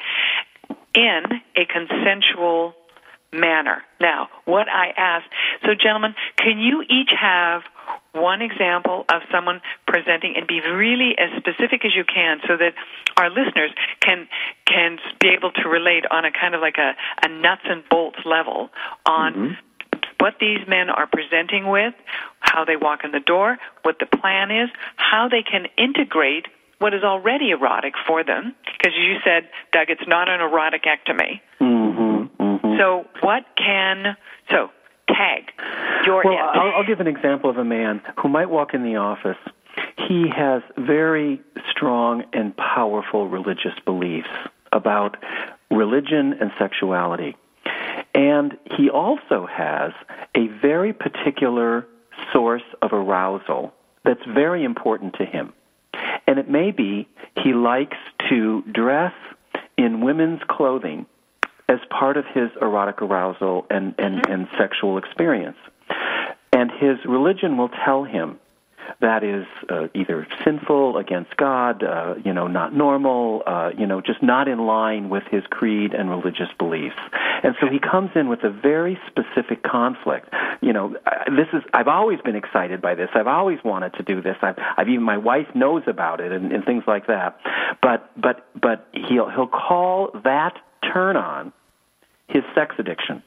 in 0.95 1.25
a 1.57 1.67
consensual 1.67 2.75
manner. 3.33 3.83
Now, 4.01 4.29
what 4.45 4.69
I 4.69 4.95
ask, 4.97 5.27
so 5.63 5.71
gentlemen, 5.75 6.15
can 6.39 6.61
you 6.61 6.83
each 6.83 7.11
have 7.21 7.63
one 8.13 8.43
example 8.43 9.05
of 9.13 9.23
someone 9.31 9.61
presenting 9.87 10.35
and 10.37 10.47
be 10.47 10.61
really 10.61 11.17
as 11.19 11.31
specific 11.37 11.85
as 11.85 11.95
you 11.95 12.05
can 12.05 12.39
so 12.47 12.57
that 12.57 12.75
our 13.17 13.29
listeners 13.31 13.71
can 14.01 14.29
can 14.67 14.99
be 15.21 15.29
able 15.29 15.53
to 15.53 15.69
relate 15.69 16.05
on 16.11 16.25
a 16.25 16.31
kind 16.33 16.55
of 16.55 16.61
like 16.61 16.79
a, 16.79 16.95
a 17.23 17.29
nuts 17.29 17.63
and 17.65 17.83
bolts 17.89 18.19
level 18.25 18.71
on 19.05 19.35
Mm-hmm. 19.37 19.53
what 20.21 20.35
these 20.41 20.61
men 20.69 20.89
are 20.89 21.07
presenting 21.07 21.69
with, 21.69 21.95
how 22.41 22.65
they 22.65 22.77
walk 22.77 23.01
in 23.05 23.11
the 23.13 23.21
door, 23.21 23.59
what 23.83 23.99
the 23.99 24.07
plan 24.07 24.51
is, 24.51 24.71
how 24.97 25.29
they 25.29 25.43
can 25.43 25.67
integrate 25.77 26.47
what 26.79 26.95
is 26.95 27.03
already 27.03 27.51
erotic 27.51 27.95
for 28.07 28.23
them. 28.25 28.55
Because 28.79 28.97
you 28.97 29.17
said, 29.25 29.49
Doug, 29.73 29.89
it's 29.91 30.07
not 30.07 30.29
an 30.29 30.41
eroticectomy. 30.41 31.41
Mm-hmm, 31.61 32.43
mm-hmm. 32.43 32.79
So 32.79 33.07
what 33.21 33.45
can 33.57 34.17
so 34.51 34.71
tag 35.09 35.53
your 36.05 36.23
Well? 36.25 36.37
I'll, 36.37 36.77
I'll 36.77 36.87
give 36.87 37.01
an 37.01 37.07
example 37.07 37.51
of 37.51 37.57
a 37.59 37.65
man 37.65 38.01
who 38.21 38.29
might 38.29 38.51
walk 38.51 38.75
in 38.75 38.83
the 38.83 38.97
office. 38.97 39.39
He 40.09 40.29
has 40.35 40.63
very 40.79 41.41
strong 41.71 42.25
and 42.33 42.57
powerful 42.57 43.29
religious 43.29 43.75
beliefs 43.85 44.29
about 44.73 45.17
religion 45.71 46.35
and 46.41 46.51
sexuality. 46.59 47.37
And 48.15 48.57
he 48.77 48.89
also 48.89 49.47
has 49.51 49.93
a 50.35 50.47
very 50.63 50.93
particular 50.93 51.87
source 52.33 52.63
of 52.81 52.93
arousal 52.93 53.75
that's 54.05 54.25
very 54.27 54.65
important 54.65 55.15
to 55.15 55.27
him. 55.27 55.53
And 56.27 56.39
it 56.39 56.49
may 56.49 56.71
be 56.71 57.09
he 57.43 57.53
likes 57.53 57.97
to 58.29 58.63
dress 58.73 59.13
in 59.77 60.01
women's 60.01 60.41
clothing 60.49 61.07
as 61.69 61.79
part 61.91 62.17
of 62.17 62.25
his 62.33 62.51
erotic 62.61 63.03
arousal 63.03 63.67
and, 63.71 63.95
and, 63.99 64.27
and 64.29 64.49
sexual 64.59 64.99
experience. 64.99 65.57
And 66.53 66.71
his 66.71 66.99
religion 67.05 67.57
will 67.57 67.71
tell 67.85 68.05
him 68.05 68.39
that 69.01 69.25
is 69.25 69.47
uh, 69.69 69.89
either 69.95 70.27
sinful 70.45 70.97
against 70.97 71.37
God, 71.37 71.83
uh, 71.83 72.15
you 72.25 72.33
know, 72.33 72.47
not 72.47 72.75
normal, 72.75 73.43
uh, 73.47 73.71
you 73.77 73.87
know, 73.87 74.01
just 74.01 74.23
not 74.23 74.49
in 74.49 74.61
line 74.61 75.09
with 75.09 75.25
his 75.31 75.43
creed 75.51 75.93
and 75.93 76.09
religious 76.09 76.49
beliefs. 76.59 76.97
And 77.43 77.55
so 77.61 77.67
he 77.67 77.79
comes 77.79 78.11
in 78.15 78.29
with 78.29 78.45
a 78.45 78.51
very 78.51 78.99
specific 79.07 79.63
conflict. 79.63 80.33
You 80.61 80.73
know, 80.73 80.97
this 81.27 81.49
is 81.53 81.63
I've 81.75 81.89
always 81.89 82.21
been 82.21 82.37
excited 82.37 82.81
by 82.81 82.95
this. 82.95 83.09
I've 83.15 83.27
always 83.27 83.59
wanted 83.65 83.95
to 83.95 84.03
do 84.03 84.23
this. 84.23 84.37
I've, 84.43 84.57
I've 84.77 84.89
even 84.89 85.05
my 85.05 85.19
wife 85.19 85.49
knows 85.55 85.83
about 85.87 86.21
it 86.21 86.33
and, 86.33 86.53
and 86.53 86.65
things 86.65 86.85
like 86.87 87.07
that. 87.09 87.39
But 87.83 88.11
but 88.21 88.47
but 88.61 88.89
he'll 88.93 89.29
he'll 89.29 89.49
call 89.49 90.11
that 90.25 90.55
turn 90.93 91.17
on 91.17 91.53
his 92.29 92.43
sex 92.55 92.75
addiction. 92.79 93.23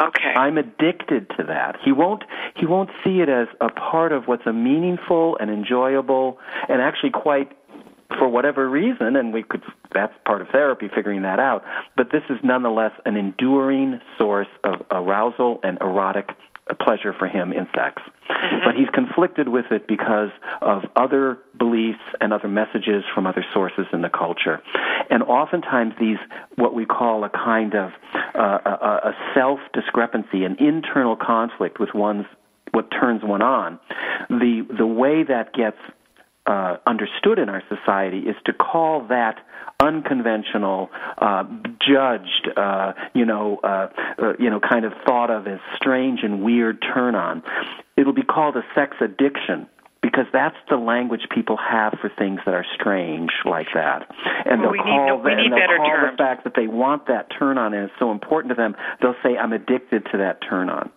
Okay. 0.00 0.34
I'm 0.36 0.58
addicted 0.58 1.28
to 1.38 1.44
that. 1.44 1.76
He 1.82 1.92
won't 1.92 2.22
he 2.54 2.66
won't 2.66 2.90
see 3.02 3.20
it 3.20 3.28
as 3.30 3.48
a 3.60 3.70
part 3.70 4.12
of 4.12 4.24
what's 4.26 4.46
a 4.46 4.52
meaningful 4.52 5.38
and 5.40 5.50
enjoyable 5.50 6.38
and 6.68 6.82
actually 6.82 7.10
quite 7.10 7.50
for 8.18 8.28
whatever 8.28 8.68
reason 8.68 9.16
and 9.16 9.32
we 9.32 9.42
could 9.42 9.62
that's 9.94 10.12
part 10.26 10.42
of 10.42 10.48
therapy 10.48 10.88
figuring 10.94 11.22
that 11.22 11.40
out, 11.40 11.64
but 11.96 12.12
this 12.12 12.22
is 12.28 12.36
nonetheless 12.44 12.92
an 13.06 13.16
enduring 13.16 14.00
source 14.18 14.48
of 14.64 14.82
arousal 14.90 15.60
and 15.62 15.78
erotic 15.80 16.28
pleasure 16.74 17.14
for 17.16 17.28
him 17.28 17.52
in 17.52 17.66
sex. 17.74 18.02
But 18.64 18.74
he's 18.74 18.88
conflicted 18.92 19.48
with 19.48 19.66
it 19.70 19.86
because 19.86 20.30
of 20.60 20.82
other 20.96 21.38
beliefs 21.58 22.02
and 22.20 22.32
other 22.32 22.48
messages 22.48 23.04
from 23.14 23.26
other 23.26 23.44
sources 23.54 23.86
in 23.92 24.02
the 24.02 24.08
culture. 24.08 24.60
And 25.10 25.22
oftentimes 25.22 25.94
these, 26.00 26.18
what 26.56 26.74
we 26.74 26.84
call 26.84 27.24
a 27.24 27.30
kind 27.30 27.74
of 27.74 27.90
uh, 28.34 28.58
a, 28.64 29.10
a 29.10 29.12
self 29.34 29.60
discrepancy, 29.72 30.44
an 30.44 30.56
internal 30.58 31.16
conflict 31.16 31.78
with 31.78 31.90
one's, 31.94 32.26
what 32.72 32.90
turns 32.90 33.22
one 33.22 33.42
on, 33.42 33.78
the, 34.28 34.66
the 34.76 34.86
way 34.86 35.22
that 35.22 35.54
gets 35.54 35.78
uh, 36.46 36.76
understood 36.86 37.38
in 37.38 37.48
our 37.48 37.62
society 37.68 38.20
is 38.20 38.36
to 38.44 38.52
call 38.52 39.06
that 39.08 39.38
unconventional, 39.80 40.90
uh, 41.18 41.44
judged, 41.86 42.48
uh, 42.56 42.92
you 43.14 43.24
know, 43.24 43.58
uh, 43.62 43.88
uh, 44.18 44.32
you 44.38 44.48
know, 44.50 44.60
kind 44.60 44.84
of 44.84 44.92
thought 45.06 45.30
of 45.30 45.46
as 45.46 45.58
strange 45.76 46.20
and 46.22 46.42
weird 46.42 46.80
turn 46.82 47.14
on. 47.14 47.42
It'll 47.96 48.12
be 48.12 48.22
called 48.22 48.56
a 48.56 48.62
sex 48.74 48.96
addiction 49.00 49.68
because 50.02 50.26
that's 50.32 50.56
the 50.70 50.76
language 50.76 51.22
people 51.34 51.56
have 51.56 51.94
for 52.00 52.08
things 52.16 52.40
that 52.46 52.54
are 52.54 52.64
strange 52.74 53.30
like 53.44 53.66
that. 53.74 54.08
And 54.44 54.62
Well, 54.62 54.70
they'll 54.72 54.72
we 54.72 54.78
need- 54.78 54.84
call, 54.84 55.16
we 55.18 55.30
the, 55.30 55.36
need 55.36 55.44
and 55.46 55.52
they'll 55.52 55.58
better 55.60 55.76
call 55.78 55.90
terms. 55.90 56.12
the 56.12 56.16
fact 56.22 56.44
that 56.44 56.54
they 56.54 56.66
want 56.68 57.06
that 57.08 57.26
turn 57.36 57.58
on 57.58 57.74
and 57.74 57.84
it's 57.90 57.98
so 57.98 58.12
important 58.12 58.50
to 58.50 58.54
them. 58.54 58.76
They'll 59.02 59.16
say, 59.22 59.36
"I'm 59.36 59.52
addicted 59.52 60.06
to 60.12 60.18
that 60.18 60.40
turn 60.48 60.70
on." 60.70 60.90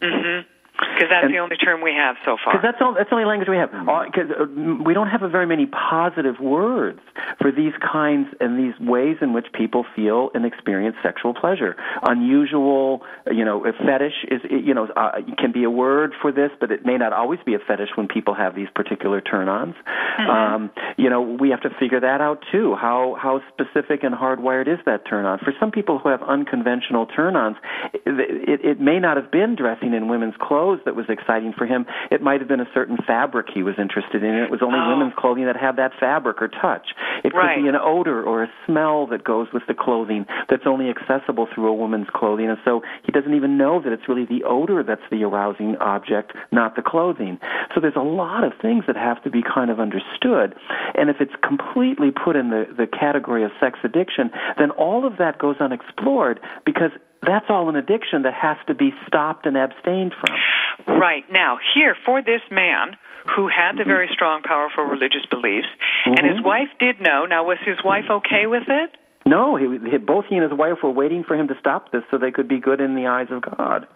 Mm-hmm. 0.00 0.48
Because 0.94 1.08
that's 1.10 1.24
And- 1.24 1.34
the 1.34 1.38
only 1.38 1.56
term 1.56 1.80
we 1.80 1.92
have 1.94 2.16
so 2.24 2.36
far. 2.42 2.54
Because 2.54 2.62
that's 2.62 2.80
all. 2.82 2.94
That's 2.94 3.08
the 3.10 3.16
only 3.16 3.26
language 3.26 3.48
we 3.48 3.56
have. 3.56 3.70
Because 3.70 4.30
uh, 4.30 4.44
we 4.84 4.94
don't 4.94 5.08
have 5.08 5.22
a 5.22 5.28
very 5.28 5.46
many 5.46 5.66
positive 5.66 6.40
words 6.40 7.00
for 7.40 7.50
these 7.50 7.72
kinds 7.80 8.28
and 8.40 8.58
these 8.58 8.78
ways 8.80 9.16
in 9.20 9.32
which 9.32 9.46
people 9.52 9.84
feel 9.94 10.30
and 10.34 10.44
experience 10.44 10.96
sexual 11.02 11.34
pleasure. 11.34 11.76
Unusual, 12.02 13.02
you 13.30 13.44
know, 13.44 13.64
a 13.66 13.72
fetish 13.72 14.24
is, 14.30 14.40
you 14.50 14.74
know, 14.74 14.88
uh, 14.96 15.12
can 15.38 15.52
be 15.52 15.64
a 15.64 15.70
word 15.70 16.12
for 16.20 16.32
this, 16.32 16.50
but 16.60 16.70
it 16.70 16.84
may 16.84 16.96
not 16.96 17.12
always 17.12 17.40
be 17.44 17.54
a 17.54 17.58
fetish 17.58 17.90
when 17.96 18.08
people 18.08 18.34
have 18.34 18.54
these 18.54 18.68
particular 18.74 19.20
turn-ons. 19.20 19.74
Um, 20.18 20.70
you 20.96 21.08
know, 21.10 21.20
we 21.22 21.50
have 21.50 21.60
to 21.62 21.70
figure 21.80 22.00
that 22.00 22.20
out 22.20 22.42
too. 22.52 22.74
How 22.74 23.16
how 23.20 23.40
specific 23.52 24.02
and 24.02 24.14
hardwired 24.14 24.68
is 24.68 24.78
that 24.86 25.06
turn-on? 25.08 25.38
For 25.38 25.52
some 25.58 25.70
people 25.70 25.98
who 25.98 26.08
have 26.08 26.22
unconventional 26.22 27.06
turn-ons, 27.06 27.56
it, 27.94 28.02
it, 28.06 28.64
it 28.64 28.80
may 28.80 28.98
not 28.98 29.16
have 29.16 29.30
been 29.30 29.56
dressing 29.56 29.94
in 29.94 30.08
women's 30.08 30.34
clothes 30.40 30.71
that 30.84 30.94
was 30.96 31.06
exciting 31.08 31.52
for 31.52 31.66
him. 31.66 31.86
It 32.10 32.22
might 32.22 32.40
have 32.40 32.48
been 32.48 32.60
a 32.60 32.68
certain 32.74 32.96
fabric 33.06 33.46
he 33.52 33.62
was 33.62 33.74
interested 33.78 34.22
in. 34.22 34.34
It 34.34 34.50
was 34.50 34.62
only 34.62 34.78
Oh. 34.80 34.88
women's 34.90 35.14
clothing 35.14 35.46
that 35.46 35.56
had 35.56 35.76
that 35.76 35.92
fabric 35.94 36.40
or 36.42 36.48
touch. 36.48 36.94
It 37.24 37.30
could 37.32 37.38
Right. 37.38 37.62
be 37.62 37.68
an 37.68 37.76
odor 37.76 38.22
or 38.22 38.42
a 38.44 38.50
smell 38.66 39.06
that 39.06 39.24
goes 39.24 39.52
with 39.52 39.66
the 39.66 39.74
clothing 39.74 40.26
that's 40.48 40.66
only 40.66 40.88
accessible 40.90 41.46
through 41.46 41.68
a 41.68 41.72
woman's 41.74 42.08
clothing, 42.10 42.48
and 42.48 42.58
so 42.64 42.82
he 43.02 43.12
doesn't 43.12 43.34
even 43.34 43.56
know 43.56 43.80
that 43.80 43.92
it's 43.92 44.08
really 44.08 44.24
the 44.24 44.44
odor 44.44 44.82
that's 44.82 45.02
the 45.10 45.24
arousing 45.24 45.76
object, 45.78 46.32
not 46.50 46.74
the 46.76 46.82
clothing. 46.82 47.38
So 47.74 47.80
there's 47.80 47.96
a 47.96 48.00
lot 48.02 48.44
of 48.44 48.54
things 48.54 48.84
that 48.86 48.96
have 48.96 49.22
to 49.22 49.30
be 49.30 49.42
kind 49.42 49.70
of 49.70 49.80
understood, 49.80 50.54
and 50.94 51.10
if 51.10 51.20
it's 51.20 51.34
completely 51.42 52.10
put 52.10 52.36
in 52.36 52.50
the, 52.50 52.66
the 52.76 52.86
category 52.86 53.44
of 53.44 53.50
sex 53.60 53.78
addiction, 53.84 54.30
then 54.58 54.70
all 54.72 55.06
of 55.06 55.16
that 55.18 55.38
goes 55.38 55.56
unexplored 55.60 56.40
because 56.64 56.90
that's 57.22 57.46
all 57.48 57.68
an 57.68 57.76
addiction 57.76 58.22
that 58.22 58.34
has 58.34 58.56
to 58.66 58.74
be 58.74 58.92
stopped 59.06 59.46
and 59.46 59.56
abstained 59.56 60.14
from. 60.20 60.98
Right. 60.98 61.24
Now, 61.30 61.58
here, 61.74 61.96
for 62.04 62.22
this 62.22 62.42
man 62.50 62.96
who 63.36 63.48
had 63.48 63.76
the 63.76 63.84
very 63.84 64.08
strong, 64.12 64.42
powerful 64.42 64.84
religious 64.84 65.24
beliefs, 65.30 65.68
and 66.04 66.18
his 66.26 66.38
Mhm. 66.38 66.44
wife 66.44 66.68
did 66.80 67.00
know, 67.00 67.24
now, 67.24 67.44
was 67.44 67.58
his 67.60 67.82
wife 67.84 68.10
okay 68.10 68.46
with 68.46 68.68
it? 68.68 68.96
No, 69.24 69.54
he, 69.54 69.78
he, 69.88 69.98
both 69.98 70.26
he 70.26 70.36
and 70.36 70.42
his 70.42 70.52
wife 70.52 70.82
were 70.82 70.90
waiting 70.90 71.22
for 71.22 71.36
him 71.36 71.46
to 71.46 71.56
stop 71.58 71.92
this 71.92 72.02
so 72.10 72.18
they 72.18 72.32
could 72.32 72.48
be 72.48 72.58
good 72.58 72.80
in 72.80 72.96
the 72.96 73.06
eyes 73.06 73.28
of 73.30 73.42
God. 73.42 73.86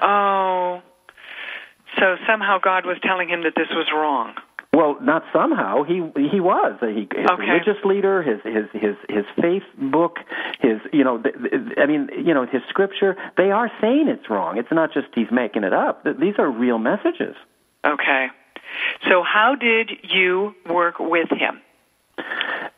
Oh. 0.00 0.82
So 1.98 2.16
somehow 2.26 2.58
God 2.58 2.84
was 2.84 2.96
telling 3.02 3.28
him 3.28 3.42
that 3.42 3.54
this 3.54 3.68
was 3.70 3.86
wrong. 3.92 4.34
Well, 4.74 4.96
not 5.02 5.22
somehow. 5.34 5.82
He 5.82 5.96
he 6.30 6.40
was 6.40 6.78
he 6.80 7.06
his 7.14 7.26
Okay. 7.30 7.42
religious 7.50 7.84
leader, 7.84 8.22
his 8.22 8.40
his 8.42 8.64
his 8.72 8.96
his 9.10 9.24
faith 9.40 9.64
book, 9.76 10.16
his 10.60 10.80
you 10.92 11.04
know, 11.04 11.18
th- 11.18 11.34
th- 11.34 11.78
I 11.78 11.84
mean, 11.84 12.08
you 12.16 12.32
know, 12.32 12.46
his 12.46 12.62
scripture. 12.70 13.16
They 13.36 13.50
are 13.50 13.70
saying 13.82 14.08
it's 14.08 14.30
wrong. 14.30 14.56
It's 14.56 14.72
not 14.72 14.92
just 14.94 15.08
he's 15.14 15.30
making 15.30 15.64
it 15.64 15.74
up. 15.74 16.04
These 16.18 16.36
are 16.38 16.50
real 16.50 16.78
messages. 16.78 17.36
Okay. 17.84 18.28
So 19.10 19.22
how 19.22 19.54
did 19.56 19.90
you 20.04 20.54
work 20.70 20.98
with 20.98 21.28
him? 21.30 21.60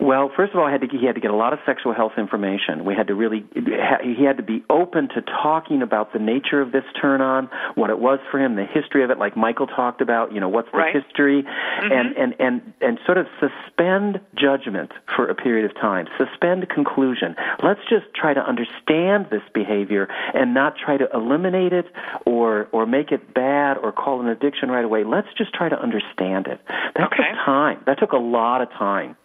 Well, 0.00 0.30
first 0.36 0.52
of 0.52 0.58
all, 0.58 0.66
I 0.66 0.72
had 0.72 0.82
to, 0.82 0.88
he 0.88 1.06
had 1.06 1.14
to 1.14 1.20
get 1.20 1.30
a 1.30 1.36
lot 1.36 1.52
of 1.52 1.60
sexual 1.64 1.94
health 1.94 2.12
information. 2.18 2.84
We 2.84 2.94
had 2.94 3.06
to 3.06 3.14
really, 3.14 3.44
he 3.54 4.24
had 4.24 4.36
to 4.36 4.42
be 4.42 4.62
open 4.68 5.08
to 5.14 5.22
talking 5.22 5.80
about 5.82 6.12
the 6.12 6.18
nature 6.18 6.60
of 6.60 6.72
this 6.72 6.84
turn 7.00 7.20
on, 7.20 7.48
what 7.74 7.88
it 7.90 7.98
was 7.98 8.18
for 8.30 8.38
him, 8.38 8.56
the 8.56 8.66
history 8.66 9.02
of 9.02 9.10
it, 9.10 9.18
like 9.18 9.36
Michael 9.36 9.66
talked 9.66 10.00
about, 10.02 10.32
you 10.32 10.40
know, 10.40 10.48
what's 10.48 10.70
the 10.72 10.78
Right. 10.78 10.94
history, 10.94 11.42
mm-hmm. 11.42 11.92
and, 11.92 12.16
and, 12.18 12.34
and, 12.38 12.72
and 12.82 12.98
sort 13.06 13.16
of 13.18 13.26
suspend 13.40 14.20
judgment 14.34 14.90
for 15.16 15.28
a 15.28 15.34
period 15.34 15.64
of 15.64 15.74
time, 15.80 16.06
suspend 16.18 16.68
conclusion. 16.68 17.34
Let's 17.62 17.80
just 17.88 18.06
try 18.14 18.34
to 18.34 18.40
understand 18.46 19.28
this 19.30 19.42
behavior 19.54 20.08
and 20.34 20.52
not 20.52 20.76
try 20.76 20.96
to 20.98 21.08
eliminate 21.14 21.72
it 21.72 21.86
or, 22.26 22.68
or 22.72 22.84
make 22.84 23.10
it 23.10 23.32
bad 23.32 23.78
or 23.78 23.90
call 23.92 24.20
an 24.20 24.28
addiction 24.28 24.70
right 24.70 24.84
away. 24.84 25.04
Let's 25.04 25.28
just 25.38 25.54
try 25.54 25.68
to 25.70 25.80
understand 25.80 26.46
it. 26.48 26.60
That 26.96 27.06
Okay. 27.06 27.22
took 27.30 27.44
time. 27.46 27.80
That 27.86 27.98
took 27.98 28.12
a 28.12 28.18
lot 28.18 28.60
of 28.60 28.70
time. 28.72 29.16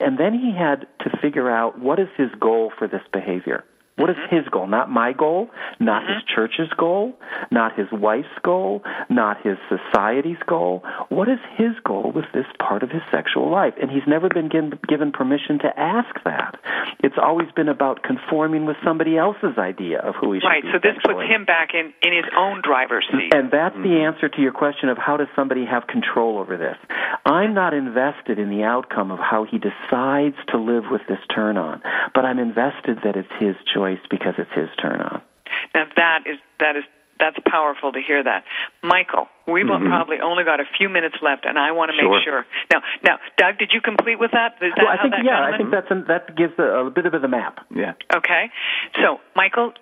And 0.00 0.18
then 0.18 0.34
he 0.34 0.52
had 0.56 0.86
to 1.00 1.18
figure 1.20 1.50
out 1.50 1.78
what 1.78 1.98
is 1.98 2.08
his 2.16 2.30
goal 2.40 2.72
for 2.78 2.88
this 2.88 3.02
behavior. 3.12 3.64
What 3.96 4.08
is 4.08 4.16
his 4.30 4.48
goal? 4.50 4.66
Not 4.66 4.90
my 4.90 5.12
goal, 5.12 5.50
not 5.78 6.02
his 6.02 6.22
mm-hmm. 6.24 6.34
church's 6.34 6.72
goal, 6.78 7.12
not 7.50 7.78
his 7.78 7.86
wife's 7.92 8.32
goal, 8.42 8.82
not 9.10 9.36
his 9.44 9.58
society's 9.68 10.40
goal. 10.46 10.82
What 11.10 11.28
is 11.28 11.38
his 11.58 11.76
goal 11.84 12.10
with 12.14 12.24
this 12.32 12.46
part 12.58 12.82
of 12.82 12.88
his 12.88 13.02
sexual 13.12 13.50
life? 13.50 13.74
And 13.80 13.90
he's 13.90 14.06
never 14.08 14.30
been 14.30 14.48
given, 14.48 14.78
given 14.88 15.12
permission 15.12 15.58
to 15.60 15.68
ask 15.78 16.08
that. 16.24 16.56
It's 17.04 17.16
always 17.20 17.48
been 17.54 17.68
about 17.68 18.02
conforming 18.02 18.64
with 18.64 18.76
somebody 18.82 19.18
else's 19.18 19.58
idea 19.58 19.98
of 19.98 20.14
who 20.16 20.32
he 20.32 20.40
should 20.40 20.46
Right. 20.48 20.62
be 20.62 20.68
Right, 20.68 20.80
So 20.82 20.88
this 20.88 20.96
puts 21.04 21.28
him 21.28 21.44
back 21.44 21.74
in 21.74 21.92
in 22.00 22.16
his 22.16 22.24
own 22.36 22.62
driver's 22.64 23.04
seat. 23.12 23.34
And 23.34 23.50
that's 23.50 23.76
the 23.76 23.92
mm-hmm. 23.92 24.16
answer 24.16 24.28
to 24.28 24.40
your 24.40 24.52
question 24.52 24.88
of 24.88 24.96
how 24.96 25.18
does 25.18 25.28
somebody 25.36 25.66
have 25.66 25.86
control 25.86 26.38
over 26.38 26.56
this. 26.56 26.76
I'm 27.26 27.52
not 27.52 27.74
invested 27.74 28.38
in 28.38 28.48
the 28.48 28.64
outcome 28.64 29.10
of 29.10 29.18
how 29.18 29.44
he 29.44 29.58
decides 29.58 30.36
to 30.48 30.56
live 30.56 30.84
with 30.90 31.02
this 31.08 31.20
turn 31.34 31.58
on, 31.58 31.82
but 32.14 32.24
I'm 32.24 32.38
invested 32.38 32.98
that 33.04 33.16
it's 33.16 33.28
his 33.38 33.54
choice 33.74 33.81
because 34.10 34.34
it's 34.38 34.52
his 34.54 34.68
turn 34.80 35.00
on. 35.00 35.20
Now 35.74 35.84
that 35.96 36.20
is 36.26 36.38
that 36.60 36.76
is 36.76 36.84
that's 37.18 37.36
powerful 37.46 37.92
to 37.92 38.00
hear 38.00 38.22
that. 38.24 38.42
Michael, 38.82 39.28
we've 39.46 39.66
Mhm. 39.66 39.86
probably 39.86 40.18
only 40.20 40.42
got 40.42 40.58
a 40.58 40.64
few 40.64 40.88
minutes 40.88 41.14
left, 41.22 41.44
and 41.44 41.56
I 41.56 41.70
want 41.70 41.90
to 41.92 41.96
make 41.96 42.02
Sure. 42.02 42.20
sure. 42.22 42.46
Now, 42.72 42.82
now, 43.04 43.18
Doug, 43.36 43.58
did 43.58 43.72
you 43.72 43.80
complete 43.80 44.18
with 44.18 44.32
that? 44.32 44.56
Is 44.60 44.72
that 44.74 44.78
Well, 44.82 44.88
I 44.88 44.96
how 44.96 45.02
think 45.02 45.14
that 45.16 45.24
yeah, 45.24 45.44
I 45.44 45.56
think 45.56 45.70
that's 45.70 45.90
an, 45.90 46.04
that 46.08 46.34
gives 46.34 46.58
a, 46.58 46.86
a 46.86 46.90
bit 46.90 47.06
of 47.06 47.12
the 47.22 47.28
map. 47.28 47.60
Yeah. 47.70 47.92
Okay. 48.12 48.50
So, 49.00 49.20
Michael, 49.36 49.72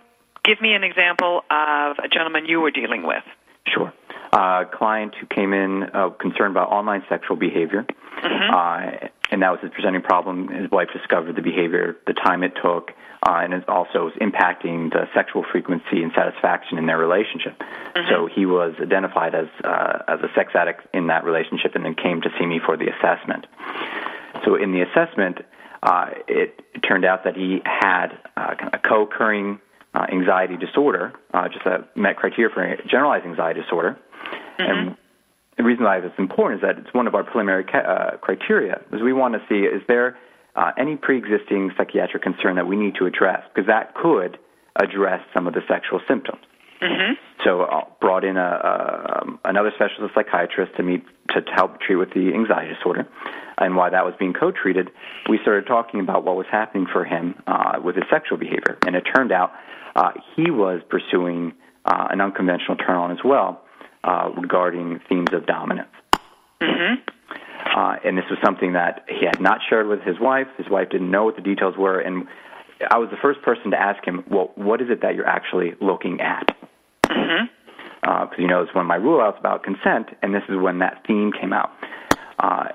give 0.45 0.61
me 0.61 0.75
an 0.75 0.85
example 0.85 1.45
of 1.51 1.99
a 1.99 2.09
gentleman 2.09 2.45
you 2.45 2.61
were 2.61 2.71
dealing 2.73 3.05
with. 3.05 3.25
Sure. 3.69 3.91
Uh, 4.33 4.65
client 4.65 5.13
who 5.19 5.27
came 5.27 5.53
in 5.53 5.83
uh, 5.93 6.09
concerned 6.11 6.53
about 6.53 6.69
online 6.71 7.03
sexual 7.09 7.37
behavior, 7.37 7.85
uh, 8.23 9.09
and 9.33 9.43
that 9.43 9.51
was 9.51 9.59
his 9.61 9.73
presenting 9.73 10.03
problem. 10.03 10.47
His 10.47 10.71
wife 10.71 10.89
discovered 10.93 11.35
the 11.35 11.43
behavior, 11.43 11.97
the 12.07 12.13
time 12.13 12.45
it 12.45 12.53
took, 12.63 12.93
uh, 13.27 13.41
and 13.43 13.53
it 13.53 13.69
also 13.69 14.05
was 14.05 14.13
impacting 14.21 14.93
the 14.93 15.09
sexual 15.15 15.45
frequency 15.51 16.03
and 16.05 16.13
satisfaction 16.15 16.79
in 16.79 16.87
their 16.87 16.97
relationship. 16.97 17.61
So 18.09 18.29
he 18.33 18.47
was 18.47 18.75
identified 18.81 19.35
as 19.35 19.49
uh, 19.65 20.05
as 20.07 20.21
a 20.21 20.29
sex 20.37 20.53
addict 20.55 20.87
in 20.95 21.09
that 21.09 21.25
relationship, 21.25 21.75
and 21.75 21.85
then 21.85 21.97
came 21.97 22.21
to 22.23 22.31
see 22.39 22.47
me 22.47 22.61
for 22.65 22.77
the 22.77 22.87
assessment. 22.87 23.47
So 24.45 24.55
in 24.55 24.71
the 24.71 24.83
assessment, 24.83 25.39
uh, 25.83 26.07
it, 26.29 26.61
it 26.73 26.81
turned 26.87 27.05
out 27.05 27.25
that 27.25 27.37
he 27.37 27.63
had 27.65 28.09
uh, 28.37 28.55
a 28.73 28.79
co-occurring 28.79 29.59
uh, 29.93 30.07
anxiety 30.13 30.57
disorder, 30.57 31.13
uh, 31.35 31.49
just 31.49 31.67
a 31.67 31.85
met 31.97 32.17
criteria 32.17 32.49
for 32.55 32.77
generalized 32.89 33.27
anxiety 33.27 33.61
disorder. 33.61 33.99
And 34.69 34.97
the 35.57 35.65
reason 35.65 35.85
why 35.85 35.99
it's 35.99 36.19
important 36.19 36.63
is 36.63 36.67
that 36.67 36.79
it's 36.79 36.95
one 36.95 37.07
of 37.07 37.15
our 37.15 37.25
preliminary 37.25 37.65
ca- 37.65 37.79
uh, 37.79 38.17
criteria. 38.17 38.81
Is 38.93 39.03
we 39.03 39.13
want 39.13 39.35
to 39.35 39.41
see 39.49 39.67
is 39.67 39.83
there 39.89 40.17
uh, 40.57 40.73
any 40.79 40.97
pre-existing 40.97 41.71
psychiatric 41.77 42.23
concern 42.23 42.57
that 42.57 42.67
we 42.67 42.77
need 42.77 42.95
to 42.97 43.07
address 43.07 43.43
because 43.55 43.67
that 43.67 43.95
could 43.95 44.39
address 44.77 45.21
some 45.35 45.47
of 45.47 45.55
the 45.55 45.61
sexual 45.69 46.01
symptoms. 46.09 46.41
So 47.45 47.63
uh, 47.63 47.85
brought 48.01 48.25
in 48.25 48.37
a, 48.37 48.41
a 48.41 49.21
um, 49.21 49.39
another 49.45 49.71
specialist 49.75 50.15
psychiatrist 50.15 50.77
to 50.77 50.83
meet 50.83 51.05
to 51.31 51.43
help 51.55 51.81
treat 51.81 51.97
with 51.97 52.11
the 52.15 52.33
anxiety 52.35 52.75
disorder, 52.75 53.07
and 53.59 53.77
while 53.77 53.91
that 53.91 54.05
was 54.05 54.15
being 54.19 54.33
co-treated, 54.33 54.91
we 55.29 55.39
started 55.43 55.67
talking 55.67 56.01
about 56.01 56.25
what 56.25 56.37
was 56.37 56.47
happening 56.51 56.87
for 56.91 57.05
him 57.05 57.35
uh, 57.47 57.79
with 57.85 57.97
his 57.97 58.05
sexual 58.11 58.39
behavior, 58.39 58.79
and 58.87 58.97
it 58.97 59.03
turned 59.15 59.31
out 59.31 59.53
uh, 59.95 60.13
he 60.35 60.51
was 60.51 60.81
pursuing 60.89 61.53
uh, 61.85 62.09
an 62.11 62.21
unconventional 62.23 62.77
turn 62.77 62.97
on 62.97 63.11
as 63.11 63.19
well 63.23 63.63
uh, 64.05 64.31
regarding 64.37 65.01
themes 65.09 65.29
of 65.33 65.47
dominance. 65.47 65.89
Uh, 67.77 67.97
and 68.05 68.17
this 68.17 68.25
was 68.31 68.39
something 68.43 68.73
that 68.73 69.05
he 69.09 69.27
had 69.27 69.41
not 69.41 69.61
shared 69.69 69.87
with 69.87 70.01
his 70.03 70.19
wife. 70.19 70.47
His 70.57 70.69
wife 70.69 70.89
didn't 70.91 71.11
know 71.11 71.25
what 71.25 71.37
the 71.37 71.43
details 71.43 71.77
were, 71.77 72.01
and 72.01 72.27
I 72.91 72.99
was 72.99 73.11
the 73.11 73.19
first 73.21 73.43
person 73.43 73.71
to 73.73 73.81
ask 73.81 74.05
him, 74.05 74.25
"Well, 74.29 74.53
what 74.55 74.81
is 74.81 74.89
it 74.91 75.03
that 75.03 75.15
you're 75.15 75.29
actually 75.29 75.75
looking 75.81 76.21
at?" 76.21 76.57
Because 78.01 78.39
you 78.39 78.49
know, 78.49 78.63
it's 78.63 78.75
one 78.75 78.85
of 78.85 78.89
my 78.89 78.97
rule 78.97 79.21
outs 79.21 79.39
about 79.39 79.63
consent, 79.63 80.09
and 80.23 80.35
this 80.35 80.43
is 80.49 80.57
when 80.57 80.79
that 80.79 81.05
theme 81.07 81.33
came 81.33 81.53
out. 81.53 81.71
Uh, 82.39 82.69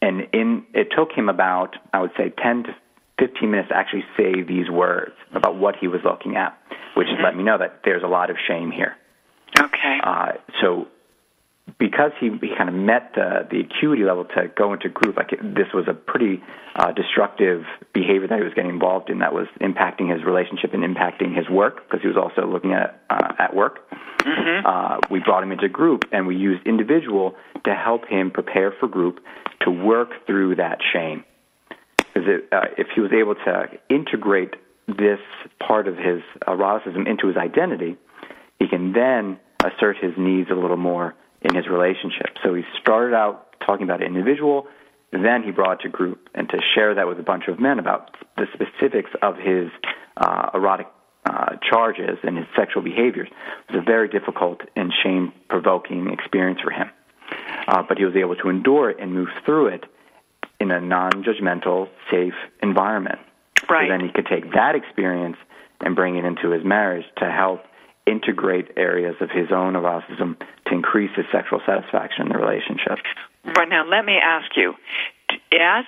and 0.00 0.28
in 0.32 0.64
it 0.72 0.88
took 0.96 1.12
him 1.12 1.28
about, 1.28 1.76
I 1.92 2.00
would 2.00 2.12
say, 2.16 2.32
10 2.42 2.64
to 2.64 2.74
15 3.18 3.50
minutes 3.50 3.68
to 3.68 3.76
actually 3.76 4.04
say 4.16 4.42
these 4.42 4.70
words 4.70 5.14
about 5.34 5.56
what 5.56 5.76
he 5.76 5.88
was 5.88 6.00
looking 6.04 6.36
at, 6.36 6.56
which 6.96 7.08
has 7.08 7.18
let 7.22 7.36
me 7.36 7.42
know 7.42 7.58
that 7.58 7.80
there's 7.84 8.02
a 8.02 8.08
lot 8.08 8.30
of 8.30 8.36
shame 8.46 8.70
here. 8.70 8.96
Okay. 9.58 9.98
Uh, 10.02 10.32
so 10.60 10.88
because 11.78 12.12
he, 12.20 12.30
he 12.40 12.50
kind 12.56 12.68
of 12.68 12.74
met 12.74 13.12
the, 13.14 13.46
the 13.50 13.60
acuity 13.60 14.02
level 14.02 14.24
to 14.24 14.48
go 14.56 14.72
into 14.72 14.88
group, 14.88 15.16
like 15.16 15.32
it, 15.32 15.40
this 15.54 15.68
was 15.72 15.86
a 15.88 15.94
pretty 15.94 16.42
uh, 16.74 16.92
destructive 16.92 17.64
behavior 17.92 18.26
that 18.28 18.38
he 18.38 18.44
was 18.44 18.54
getting 18.54 18.70
involved 18.70 19.10
in 19.10 19.20
that 19.20 19.32
was 19.32 19.46
impacting 19.60 20.12
his 20.12 20.24
relationship 20.24 20.74
and 20.74 20.82
impacting 20.82 21.36
his 21.36 21.48
work 21.48 21.84
because 21.84 22.00
he 22.02 22.08
was 22.08 22.16
also 22.16 22.46
looking 22.46 22.72
at 22.72 23.00
uh, 23.10 23.32
at 23.38 23.54
work. 23.54 23.80
Uh, 24.66 24.98
we 25.10 25.20
brought 25.20 25.42
him 25.42 25.52
into 25.52 25.68
group 25.68 26.04
and 26.12 26.26
we 26.26 26.36
used 26.36 26.66
individual 26.66 27.34
to 27.64 27.74
help 27.74 28.06
him 28.06 28.30
prepare 28.30 28.72
for 28.78 28.88
group 28.88 29.20
to 29.60 29.70
work 29.70 30.10
through 30.26 30.56
that 30.56 30.78
shame. 30.92 31.24
Because 31.96 32.28
uh, 32.52 32.60
if 32.76 32.88
he 32.94 33.00
was 33.00 33.12
able 33.12 33.34
to 33.34 33.66
integrate 33.88 34.54
this 34.86 35.20
part 35.58 35.88
of 35.88 35.96
his 35.96 36.22
eroticism 36.46 37.06
into 37.06 37.28
his 37.28 37.36
identity, 37.36 37.96
he 38.62 38.68
can 38.68 38.92
then 38.92 39.40
assert 39.64 39.96
his 40.00 40.12
needs 40.16 40.48
a 40.50 40.54
little 40.54 40.76
more 40.76 41.14
in 41.42 41.54
his 41.54 41.66
relationship. 41.66 42.36
So 42.44 42.54
he 42.54 42.62
started 42.80 43.14
out 43.14 43.56
talking 43.66 43.84
about 43.84 44.02
individual, 44.02 44.68
then 45.10 45.42
he 45.42 45.50
brought 45.50 45.80
it 45.80 45.82
to 45.82 45.88
group, 45.88 46.28
and 46.34 46.48
to 46.48 46.58
share 46.74 46.94
that 46.94 47.08
with 47.08 47.18
a 47.18 47.24
bunch 47.24 47.48
of 47.48 47.58
men 47.58 47.80
about 47.80 48.16
the 48.36 48.46
specifics 48.52 49.10
of 49.20 49.36
his 49.36 49.68
uh, 50.16 50.50
erotic 50.54 50.86
uh, 51.24 51.56
charges 51.68 52.18
and 52.22 52.36
his 52.36 52.46
sexual 52.56 52.82
behaviors 52.82 53.28
it 53.28 53.72
was 53.72 53.82
a 53.82 53.84
very 53.84 54.08
difficult 54.08 54.60
and 54.74 54.92
shame 55.04 55.32
provoking 55.48 56.10
experience 56.10 56.60
for 56.60 56.72
him. 56.72 56.90
Uh, 57.68 57.82
but 57.88 57.96
he 57.96 58.04
was 58.04 58.16
able 58.16 58.34
to 58.36 58.48
endure 58.48 58.90
it 58.90 58.98
and 59.00 59.14
move 59.14 59.28
through 59.44 59.68
it 59.68 59.84
in 60.60 60.70
a 60.70 60.80
non 60.80 61.10
judgmental, 61.24 61.88
safe 62.10 62.34
environment. 62.62 63.18
Right. 63.68 63.86
So 63.86 63.92
then 63.92 64.00
he 64.06 64.12
could 64.12 64.26
take 64.26 64.52
that 64.52 64.74
experience 64.74 65.36
and 65.80 65.94
bring 65.96 66.16
it 66.16 66.24
into 66.24 66.50
his 66.50 66.64
marriage 66.64 67.06
to 67.18 67.30
help 67.30 67.62
integrate 68.06 68.72
areas 68.76 69.16
of 69.20 69.30
his 69.30 69.50
own 69.52 69.74
eroticism 69.74 70.36
to 70.66 70.74
increase 70.74 71.10
his 71.16 71.26
sexual 71.32 71.60
satisfaction 71.66 72.26
in 72.26 72.32
the 72.32 72.38
relationship. 72.38 72.98
Right 73.44 73.68
now, 73.68 73.84
let 73.86 74.04
me 74.04 74.18
ask 74.22 74.56
you: 74.56 74.74
as 75.52 75.84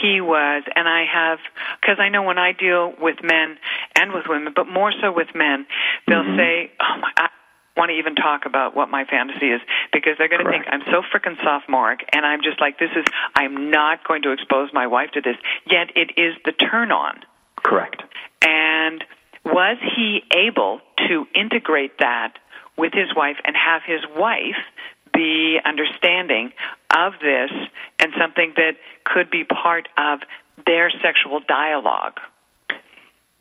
he 0.00 0.20
was, 0.20 0.62
and 0.76 0.88
I 0.88 1.04
have, 1.12 1.38
because 1.80 1.96
I 1.98 2.08
know 2.08 2.22
when 2.22 2.38
I 2.38 2.52
deal 2.52 2.94
with 3.00 3.16
men 3.22 3.58
and 3.98 4.12
with 4.12 4.24
women, 4.28 4.52
but 4.54 4.68
more 4.68 4.92
so 5.00 5.12
with 5.12 5.34
men, 5.34 5.66
they'll 6.06 6.24
Mhm. 6.24 6.36
say, 6.36 6.70
"Oh 6.80 6.96
my." 6.98 7.10
I, 7.16 7.28
Want 7.74 7.88
to 7.88 7.94
even 7.96 8.14
talk 8.14 8.44
about 8.44 8.76
what 8.76 8.90
my 8.90 9.06
fantasy 9.06 9.50
is 9.50 9.62
because 9.94 10.18
they're 10.18 10.28
going 10.28 10.44
to 10.44 10.50
think 10.50 10.66
I'm 10.68 10.82
so 10.90 11.00
frickin' 11.00 11.42
sophomoric, 11.42 12.06
and 12.12 12.26
I'm 12.26 12.42
just 12.42 12.60
like, 12.60 12.78
this 12.78 12.90
is. 12.94 13.06
I'm 13.34 13.70
not 13.70 14.04
going 14.06 14.20
to 14.24 14.32
expose 14.32 14.68
my 14.74 14.86
wife 14.86 15.12
to 15.12 15.22
this. 15.22 15.38
Yet 15.64 15.90
it 15.96 16.18
is 16.18 16.36
the 16.44 16.52
turn 16.52 16.92
on. 16.92 17.24
Correct. 17.56 18.02
And 18.42 19.02
was 19.44 19.76
he 19.96 20.22
able 20.34 20.80
to 21.08 21.26
integrate 21.34 21.98
that 21.98 22.34
with 22.76 22.92
his 22.92 23.14
wife 23.14 23.36
and 23.44 23.56
have 23.56 23.82
his 23.84 24.00
wife 24.16 24.56
be 25.12 25.58
understanding 25.64 26.52
of 26.96 27.12
this 27.20 27.50
and 27.98 28.12
something 28.18 28.52
that 28.56 28.72
could 29.04 29.30
be 29.30 29.44
part 29.44 29.88
of 29.98 30.20
their 30.66 30.90
sexual 31.02 31.40
dialogue? 31.46 32.18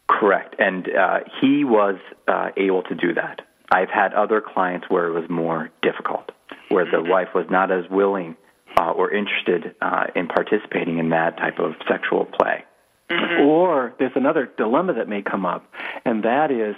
Correct. 0.08 0.56
And 0.60 0.88
uh, 0.90 1.20
he 1.40 1.64
was 1.64 1.96
uh, 2.28 2.50
able 2.58 2.84
to 2.84 2.96
do 2.96 3.14
that. 3.14 3.42
I've 3.72 3.90
had 3.90 4.14
other 4.14 4.42
clients 4.42 4.88
where 4.90 5.08
it 5.08 5.14
was 5.14 5.30
more 5.30 5.70
difficult, 5.82 6.32
where 6.70 6.86
the 6.86 7.02
wife 7.02 7.30
was 7.34 7.46
not 7.50 7.72
as 7.72 7.90
willing 7.90 8.36
uh, 8.78 8.92
or 8.92 9.12
interested 9.12 9.76
uh, 9.82 10.08
in 10.16 10.28
participating 10.28 10.98
in 10.98 11.10
that 11.10 11.38
type 11.38 11.60
of 11.60 11.74
sexual 11.88 12.26
play. 12.26 12.66
Mm-hmm. 13.12 13.46
Or 13.46 13.94
there's 14.00 14.12
another 14.16 14.52
dilemma 14.58 14.94
that 14.94 15.08
may 15.08 15.22
come 15.22 15.46
up, 15.46 15.72
and 16.06 16.24
that 16.24 16.52
is 16.52 16.76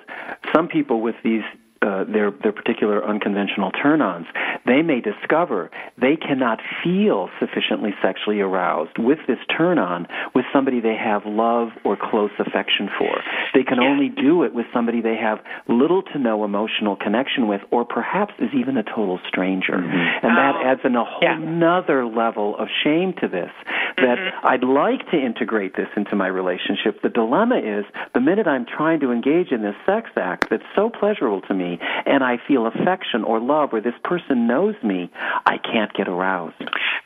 some 0.54 0.68
people 0.68 1.02
with 1.02 1.16
these 1.24 1.44
uh, 1.84 2.06
their 2.06 2.32
their 2.32 2.52
particular 2.54 3.04
unconventional 3.04 3.72
turn-ons, 3.72 4.26
they 4.66 4.82
may 4.82 5.02
discover 5.02 5.70
they 6.00 6.16
cannot 6.16 6.60
feel 6.84 7.30
sufficiently 7.40 7.92
sexually 8.02 8.40
aroused 8.40 8.98
with 8.98 9.20
this 9.28 9.38
turn-on 9.56 10.08
with 10.34 10.46
somebody 10.54 10.80
they 10.80 10.96
have 10.96 11.24
love 11.26 11.70
or 11.84 11.98
close 12.00 12.32
affection 12.40 12.90
for. 12.98 13.22
They 13.54 13.64
can 13.64 13.80
only 13.80 14.10
do 14.10 14.44
it 14.44 14.54
with 14.54 14.66
somebody 14.74 15.02
they 15.02 15.18
have 15.18 15.40
little 15.68 16.02
to 16.14 16.20
no 16.20 16.44
emotional 16.44 16.96
connection 16.96 17.48
with, 17.48 17.62
or 17.72 17.86
perhaps 17.86 18.34
is 18.40 18.50
even 18.58 18.78
a 18.78 18.84
total 18.84 19.20
stranger. 19.28 19.76
And 19.76 20.38
that 20.38 20.56
adds 20.64 20.82
in 20.84 20.96
a 20.96 21.04
whole 21.04 21.38
nother 21.40 22.06
level 22.06 22.56
of 22.58 22.68
shame 22.84 23.14
to 23.22 23.28
this. 23.28 23.52
That 23.98 24.18
I'd 24.44 24.64
like 24.64 25.10
to 25.12 25.18
integrate 25.18 25.76
this 25.76 25.88
into 25.96 26.16
my 26.16 26.28
relationship. 26.28 27.02
The 27.04 27.10
dilemma 27.10 27.58
is 27.58 27.86
the 28.14 28.20
minute 28.20 28.48
I'm 28.48 28.66
trying 28.66 29.00
to 29.02 29.12
engage 29.12 29.52
in 29.52 29.62
this 29.62 29.76
sex 29.86 30.10
act 30.16 30.48
that's 30.50 30.64
so 30.76 30.90
pleasurable 30.90 31.42
to 31.42 31.54
me, 31.54 31.73
and 31.82 32.24
I 32.24 32.38
feel 32.48 32.66
affection 32.68 33.24
or 33.24 33.40
love, 33.40 33.74
or 33.74 33.82
this 33.82 33.94
person 34.04 34.48
knows 34.48 34.76
me, 34.84 35.10
I 35.46 35.58
can't 35.58 35.94
get 35.94 36.08
aroused. 36.08 36.56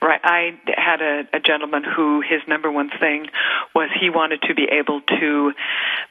Right. 0.01 0.21
I 0.23 0.59
had 0.75 1.01
a, 1.01 1.23
a 1.33 1.39
gentleman 1.39 1.83
who 1.83 2.21
his 2.21 2.41
number 2.47 2.71
one 2.71 2.89
thing 2.99 3.27
was 3.73 3.89
he 3.99 4.09
wanted 4.09 4.41
to 4.43 4.53
be 4.53 4.65
able 4.65 5.01
to 5.01 5.53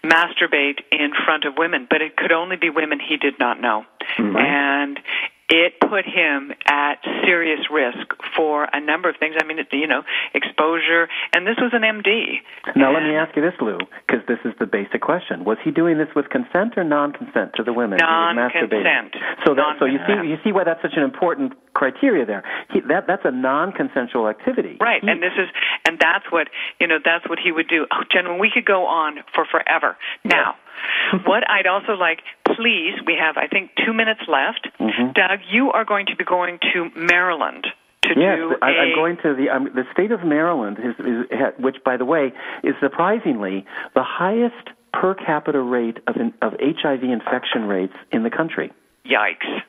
masturbate 0.04 0.80
in 0.90 1.12
front 1.24 1.44
of 1.44 1.54
women, 1.56 1.86
but 1.88 2.02
it 2.02 2.16
could 2.16 2.32
only 2.32 2.56
be 2.56 2.70
women 2.70 2.98
he 3.00 3.16
did 3.16 3.38
not 3.38 3.60
know. 3.60 3.84
Mm-hmm. 4.18 4.36
And 4.36 5.00
it 5.48 5.78
put 5.80 6.04
him 6.04 6.52
at 6.66 6.98
serious 7.24 7.70
risk 7.70 8.14
for 8.36 8.66
a 8.72 8.80
number 8.80 9.08
of 9.08 9.16
things. 9.16 9.36
I 9.38 9.46
mean, 9.46 9.58
it, 9.58 9.68
you 9.70 9.86
know, 9.86 10.02
exposure, 10.34 11.08
and 11.32 11.46
this 11.46 11.56
was 11.58 11.70
an 11.72 11.82
MD. 11.82 12.42
Now, 12.74 12.92
let 12.92 13.02
me 13.02 13.14
ask 13.14 13.36
you 13.36 13.42
this, 13.42 13.54
Lou, 13.60 13.78
because 14.06 14.26
this 14.26 14.38
is 14.44 14.52
the 14.58 14.66
basic 14.66 15.00
question: 15.02 15.44
Was 15.44 15.58
he 15.62 15.70
doing 15.70 15.98
this 15.98 16.08
with 16.16 16.30
consent 16.30 16.74
or 16.76 16.84
non-consent 16.84 17.52
to 17.56 17.62
the 17.62 17.72
women? 17.72 17.98
He. 17.98 18.06
Non-consent. 18.06 19.14
So 19.46 19.54
that, 19.54 19.76
so 19.78 19.86
you 19.86 19.98
see, 20.06 20.28
you 20.28 20.36
see 20.42 20.50
why 20.50 20.64
that's 20.64 20.82
such 20.82 20.96
an 20.96 21.04
important 21.04 21.54
criteria 21.74 22.26
there. 22.26 22.42
He, 22.72 22.80
that 22.88 23.06
that's 23.06 23.24
a 23.24 23.30
non-consensual 23.30 24.28
activity. 24.28 24.78
Right, 24.80 25.02
and 25.02 25.22
this 25.22 25.34
is, 25.38 25.48
and 25.86 25.98
that's 26.00 26.26
what 26.30 26.48
you 26.80 26.86
know. 26.86 26.98
That's 27.02 27.28
what 27.28 27.38
he 27.38 27.52
would 27.52 27.68
do. 27.68 27.86
Oh, 27.92 28.02
gentlemen, 28.10 28.40
we 28.40 28.50
could 28.52 28.66
go 28.66 28.86
on 28.86 29.18
for 29.32 29.46
forever. 29.46 29.96
Now, 30.24 30.56
what 31.26 31.48
I'd 31.48 31.66
also 31.66 31.92
like, 31.92 32.20
please, 32.46 32.94
we 33.06 33.14
have 33.18 33.36
I 33.36 33.46
think 33.46 33.70
two 33.84 33.92
minutes 33.92 34.22
left. 34.28 34.68
Mm-hmm. 34.80 35.12
Doug, 35.12 35.40
you 35.50 35.72
are 35.72 35.84
going 35.84 36.06
to 36.06 36.16
be 36.16 36.24
going 36.24 36.58
to 36.72 36.90
Maryland 36.96 37.66
to 38.02 38.20
yes, 38.20 38.38
do 38.38 38.56
I, 38.62 38.70
a. 38.70 38.72
I'm 38.72 38.94
going 38.94 39.16
to 39.18 39.34
the 39.34 39.50
um, 39.50 39.70
the 39.74 39.84
state 39.92 40.12
of 40.12 40.24
Maryland, 40.24 40.78
is, 40.78 40.94
is, 41.04 41.26
ha- 41.32 41.52
which, 41.58 41.76
by 41.84 41.96
the 41.96 42.04
way, 42.04 42.32
is 42.62 42.74
surprisingly 42.80 43.64
the 43.94 44.02
highest 44.02 44.70
per 44.92 45.14
capita 45.14 45.60
rate 45.60 45.98
of 46.06 46.16
in, 46.16 46.32
of 46.42 46.54
HIV 46.60 47.02
infection 47.02 47.64
rates 47.66 47.94
in 48.12 48.22
the 48.22 48.30
country. 48.30 48.72
Yikes. 49.04 49.62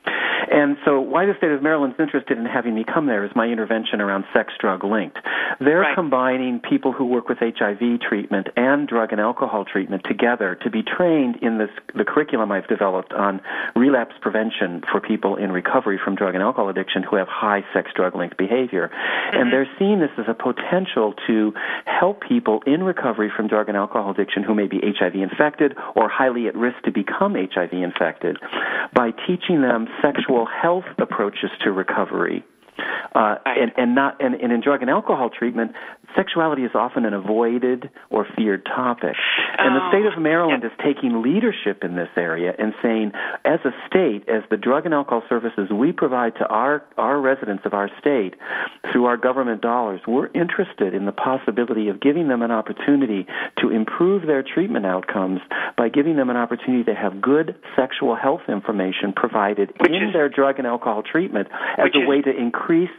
And 0.50 0.76
so, 0.84 1.00
why 1.00 1.26
the 1.26 1.34
state 1.36 1.50
of 1.50 1.62
Maryland's 1.62 1.96
interested 1.98 2.38
in 2.38 2.46
having 2.46 2.74
me 2.74 2.84
come 2.84 3.06
there 3.06 3.24
is 3.24 3.30
my 3.34 3.46
intervention 3.46 4.00
around 4.00 4.24
sex 4.32 4.52
drug 4.60 4.84
linked. 4.84 5.18
They're 5.60 5.94
combining 5.94 6.60
people 6.60 6.92
who 6.92 7.04
work 7.04 7.28
with 7.28 7.38
HIV 7.38 8.00
treatment 8.00 8.48
and 8.56 8.86
drug 8.86 9.12
and 9.12 9.20
alcohol 9.20 9.64
treatment 9.64 10.02
together 10.04 10.56
to 10.62 10.70
be 10.70 10.82
trained 10.82 11.36
in 11.42 11.58
this 11.58 11.70
the 11.94 12.04
curriculum 12.04 12.52
I've 12.52 12.68
developed 12.68 13.12
on 13.12 13.40
relapse 13.76 14.14
prevention 14.20 14.82
for 14.90 15.00
people 15.00 15.36
in 15.36 15.52
recovery 15.52 15.98
from 16.02 16.14
drug 16.14 16.34
and 16.34 16.42
alcohol 16.42 16.68
addiction 16.68 17.02
who 17.02 17.16
have 17.16 17.28
high 17.28 17.64
sex 17.72 17.90
drug 17.94 18.14
linked 18.14 18.36
behavior. 18.36 18.90
And 19.32 19.34
mm-hmm. 19.34 19.50
they're 19.50 19.70
seeing 19.78 20.00
this 20.00 20.10
as 20.18 20.26
a 20.28 20.34
potential 20.34 21.14
to 21.26 21.52
help 21.84 22.22
people 22.26 22.62
in 22.66 22.82
recovery 22.82 23.30
from 23.34 23.48
drug 23.48 23.68
and 23.68 23.76
alcohol 23.76 24.10
addiction 24.10 24.42
who 24.42 24.54
may 24.54 24.66
be 24.66 24.80
HIV 24.82 25.14
infected 25.14 25.76
or 25.94 26.08
highly 26.08 26.48
at 26.48 26.56
risk 26.56 26.82
to 26.84 26.92
become 26.92 27.34
HIV 27.34 27.72
infected 27.72 28.38
by 28.94 29.10
teaching 29.26 29.62
them 29.62 29.88
sexual 30.02 30.37
health 30.46 30.84
approaches 30.98 31.50
to 31.64 31.72
recovery. 31.72 32.44
Uh, 33.14 33.34
and, 33.44 33.72
and 33.76 33.94
not 33.94 34.22
and, 34.22 34.36
and 34.36 34.52
in 34.52 34.60
drug 34.60 34.82
and 34.82 34.90
alcohol 34.90 35.30
treatment, 35.30 35.72
sexuality 36.16 36.62
is 36.62 36.70
often 36.74 37.04
an 37.04 37.14
avoided 37.14 37.90
or 38.10 38.26
feared 38.36 38.64
topic. 38.64 39.14
And 39.58 39.74
the 39.74 39.88
state 39.90 40.06
of 40.06 40.20
Maryland 40.20 40.64
is 40.64 40.70
taking 40.82 41.22
leadership 41.22 41.84
in 41.84 41.96
this 41.96 42.08
area 42.16 42.54
and 42.58 42.74
saying, 42.82 43.12
as 43.44 43.60
a 43.64 43.72
state, 43.86 44.28
as 44.28 44.42
the 44.50 44.56
drug 44.56 44.84
and 44.84 44.94
alcohol 44.94 45.22
services 45.28 45.70
we 45.70 45.92
provide 45.92 46.34
to 46.36 46.46
our, 46.46 46.84
our 46.96 47.20
residents 47.20 47.64
of 47.66 47.74
our 47.74 47.90
state 48.00 48.34
through 48.92 49.06
our 49.06 49.16
government 49.16 49.60
dollars, 49.60 50.00
we're 50.06 50.28
interested 50.28 50.94
in 50.94 51.06
the 51.06 51.12
possibility 51.12 51.88
of 51.88 52.00
giving 52.00 52.28
them 52.28 52.42
an 52.42 52.50
opportunity 52.50 53.26
to 53.58 53.70
improve 53.70 54.26
their 54.26 54.42
treatment 54.42 54.86
outcomes 54.86 55.40
by 55.76 55.88
giving 55.88 56.16
them 56.16 56.30
an 56.30 56.36
opportunity 56.36 56.84
to 56.84 56.94
have 56.94 57.20
good 57.20 57.54
sexual 57.76 58.14
health 58.14 58.42
information 58.48 59.12
provided 59.14 59.72
in 59.86 60.12
their 60.12 60.28
drug 60.28 60.58
and 60.58 60.66
alcohol 60.66 61.02
treatment 61.02 61.48
as 61.76 61.90
a 61.94 62.02
is- 62.02 62.08
way 62.08 62.22
to 62.22 62.30
increase 62.30 62.90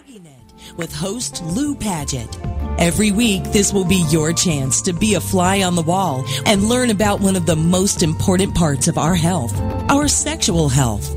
with 0.78 0.94
host 0.94 1.44
Lou 1.44 1.76
Paget. 1.76 2.57
Every 2.78 3.10
week, 3.10 3.44
this 3.46 3.74
will 3.74 3.86
be 3.86 4.06
your 4.12 4.34
chance 4.34 4.84
to 4.84 4.94
be 4.94 5.16
a 5.16 5.20
fly 5.20 5.64
on 5.64 5.74
the 5.74 5.82
wall 5.82 6.24
and 6.46 6.70
learn 6.70 6.92
about 6.92 7.22
one 7.22 7.36
of 7.36 7.48
the 7.48 7.56
most 7.56 8.04
important 8.04 8.54
parts 8.54 8.88
of 8.88 9.00
our 9.00 9.16
health, 9.16 9.60
our 9.90 10.08
sexual 10.08 10.70
health. 10.70 11.12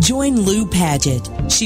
Join 0.00 0.40
Lou 0.40 0.66
Paget. 0.66 1.30
She 1.48 1.62